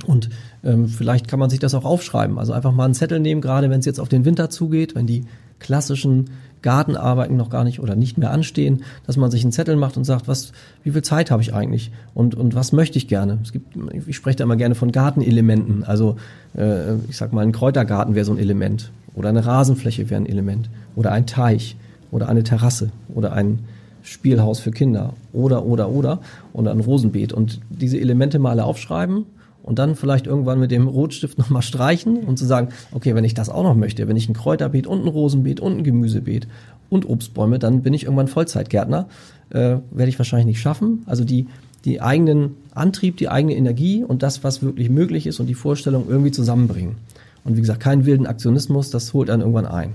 Und 0.07 0.29
ähm, 0.65 0.87
vielleicht 0.87 1.27
kann 1.27 1.39
man 1.39 1.49
sich 1.49 1.59
das 1.59 1.75
auch 1.75 1.87
aufschreiben. 1.87 2.39
Also 2.39 2.53
einfach 2.53 2.73
mal 2.73 2.85
einen 2.85 2.95
Zettel 2.95 3.21
nehmen, 3.21 3.41
gerade 3.41 3.71
wenn 3.71 3.81
es 3.81 3.87
jetzt 3.87 4.01
auf 4.01 4.09
den 4.11 4.27
Winter 4.27 4.51
zugeht, 4.51 4.95
wenn 4.95 5.07
die 5.07 5.25
klassischen 5.59 6.31
Gartenarbeiten 6.63 7.37
noch 7.37 7.51
gar 7.51 7.65
nicht 7.65 7.81
oder 7.81 7.95
nicht 7.95 8.19
mehr 8.19 8.31
anstehen, 8.31 8.83
dass 9.07 9.17
man 9.17 9.31
sich 9.31 9.43
einen 9.43 9.53
Zettel 9.53 9.77
macht 9.77 9.97
und 9.97 10.05
sagt, 10.05 10.29
was, 10.29 10.53
wie 10.83 10.91
viel 10.91 11.03
Zeit 11.03 11.31
habe 11.31 11.43
ich 11.43 11.55
eigentlich 11.55 11.91
und, 12.15 12.35
und 12.35 12.55
was 12.55 12.73
möchte 12.73 12.99
ich 12.99 13.09
gerne? 13.09 13.39
Es 13.43 13.53
gibt, 13.53 13.77
ich 14.07 14.17
spreche 14.17 14.39
da 14.39 14.45
immer 14.45 14.57
gerne 14.57 14.75
von 14.75 14.93
Gartenelementen. 14.93 15.85
Also 15.85 16.17
äh, 16.57 16.95
ich 17.09 17.17
sag 17.17 17.33
mal, 17.33 17.43
ein 17.43 17.53
Kräutergarten 17.53 18.15
wäre 18.15 18.25
so 18.25 18.33
ein 18.33 18.39
Element 18.39 18.91
oder 19.15 19.29
eine 19.29 19.45
Rasenfläche 19.45 20.11
wäre 20.11 20.21
ein 20.21 20.27
Element 20.27 20.69
oder 20.97 21.13
ein 21.13 21.27
Teich 21.27 21.77
oder 22.11 22.29
eine 22.29 22.43
Terrasse 22.43 22.91
oder 23.15 23.33
ein 23.33 23.61
Spielhaus 24.03 24.59
für 24.61 24.71
Kinder 24.71 25.13
oder 25.33 25.65
oder 25.65 25.91
oder 25.91 26.21
und 26.53 26.67
ein 26.67 26.81
Rosenbeet 26.81 27.33
und 27.33 27.61
diese 27.69 28.01
Elemente 28.01 28.39
mal 28.39 28.53
alle 28.53 28.65
aufschreiben 28.65 29.27
und 29.63 29.79
dann 29.79 29.97
vielleicht 29.97 30.27
irgendwann 30.27 30.61
mit 30.61 30.71
dem 30.71 30.89
Rotstift 30.89 31.39
nochmal 31.39 31.63
streichen 31.63 32.19
und 32.19 32.39
zu 32.39 32.47
sagen, 32.47 32.69
okay, 32.93 33.15
wenn 33.15 33.25
ich 33.25 33.35
das 33.35 33.49
auch 33.49 33.63
noch 33.63 33.75
möchte, 33.75 34.09
wenn 34.09 34.17
ich 34.17 34.29
ein 34.29 34.35
Kräuterbeet 34.35 34.87
und 34.87 35.03
ein 35.03 35.09
Rosenbeet 35.09 35.61
und 35.61 35.79
ein 35.79 35.85
Gemüsebeet 35.85 36.49
und 36.91 37.09
Obstbäume, 37.09 37.59
dann 37.59 37.83
bin 37.83 37.95
ich 37.95 38.05
irgendwann 38.05 38.29
Vollzeitgärtner. 38.29 39.09
Äh, 39.51 39.79
werde 39.91 40.09
ich 40.09 40.19
wahrscheinlich 40.19 40.47
nicht 40.47 40.61
schaffen. 40.61 41.03
Also 41.07 41.25
die, 41.25 41.47
die 41.85 42.01
eigenen 42.01 42.57
Antrieb, 42.75 43.17
die 43.17 43.29
eigene 43.29 43.57
Energie 43.57 44.05
und 44.05 44.23
das, 44.23 44.45
was 44.45 44.63
wirklich 44.63 44.91
möglich 44.91 45.27
ist 45.27 45.41
und 45.41 45.47
die 45.47 45.55
Vorstellung 45.55 46.07
irgendwie 46.09 46.31
zusammenbringen. 46.31 46.97
Und 47.45 47.57
wie 47.57 47.61
gesagt, 47.61 47.81
keinen 47.81 48.05
wilden 48.05 48.27
Aktionismus, 48.27 48.91
das 48.91 49.15
holt 49.15 49.31
dann 49.31 49.41
irgendwann 49.41 49.67
ein. 49.67 49.95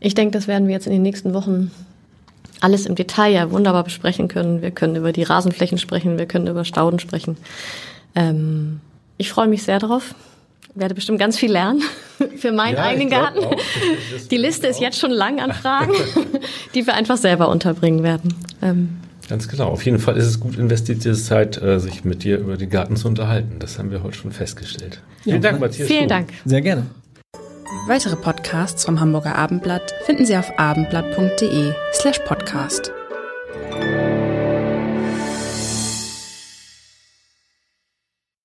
Ich 0.00 0.14
denke, 0.14 0.32
das 0.32 0.46
werden 0.48 0.68
wir 0.68 0.74
jetzt 0.74 0.86
in 0.86 0.92
den 0.92 1.02
nächsten 1.02 1.34
Wochen 1.34 1.70
alles 2.60 2.86
im 2.86 2.94
Detail 2.94 3.32
ja 3.32 3.50
wunderbar 3.50 3.84
besprechen 3.84 4.28
können. 4.28 4.62
Wir 4.62 4.70
können 4.70 4.96
über 4.96 5.12
die 5.12 5.22
Rasenflächen 5.22 5.78
sprechen, 5.78 6.18
wir 6.18 6.26
können 6.26 6.46
über 6.46 6.64
Stauden 6.64 6.98
sprechen. 6.98 7.36
Ähm, 8.18 8.80
ich 9.16 9.30
freue 9.30 9.48
mich 9.48 9.62
sehr 9.62 9.78
darauf. 9.78 10.14
Werde 10.74 10.94
bestimmt 10.94 11.18
ganz 11.18 11.38
viel 11.38 11.50
lernen 11.50 11.82
für 12.36 12.52
meinen 12.52 12.76
ja, 12.76 12.84
eigenen 12.84 13.10
Garten. 13.10 13.40
Die 14.30 14.36
Liste 14.36 14.66
ist 14.66 14.80
jetzt 14.80 14.98
schon 14.98 15.10
lang 15.10 15.40
an 15.40 15.52
Fragen, 15.52 15.92
die 16.74 16.86
wir 16.86 16.94
einfach 16.94 17.16
selber 17.16 17.48
unterbringen 17.48 18.02
werden. 18.02 18.34
Ähm, 18.62 18.98
Ganz 19.28 19.46
genau. 19.46 19.68
Auf 19.68 19.84
jeden 19.84 19.98
Fall 19.98 20.16
ist 20.16 20.24
es 20.24 20.40
gut 20.40 20.56
investierte 20.56 21.12
Zeit, 21.12 21.60
äh, 21.60 21.78
sich 21.78 22.04
mit 22.04 22.24
dir 22.24 22.38
über 22.38 22.56
den 22.56 22.70
Garten 22.70 22.96
zu 22.96 23.08
unterhalten. 23.08 23.58
Das 23.58 23.78
haben 23.78 23.90
wir 23.90 24.02
heute 24.02 24.16
schon 24.16 24.32
festgestellt. 24.32 25.02
Ja, 25.24 25.32
Vielen 25.32 25.42
Dank, 25.42 25.60
Matthias. 25.60 25.86
Vielen 25.86 26.08
Dank. 26.08 26.30
Sehr 26.44 26.62
gerne. 26.62 26.86
Weitere 27.86 28.16
Podcasts 28.16 28.84
vom 28.84 29.00
Hamburger 29.00 29.36
Abendblatt 29.36 29.92
finden 30.06 30.24
Sie 30.24 30.36
auf 30.36 30.58
abendblatt.de 30.58 31.72
slash 31.92 32.20
podcast. 32.20 32.92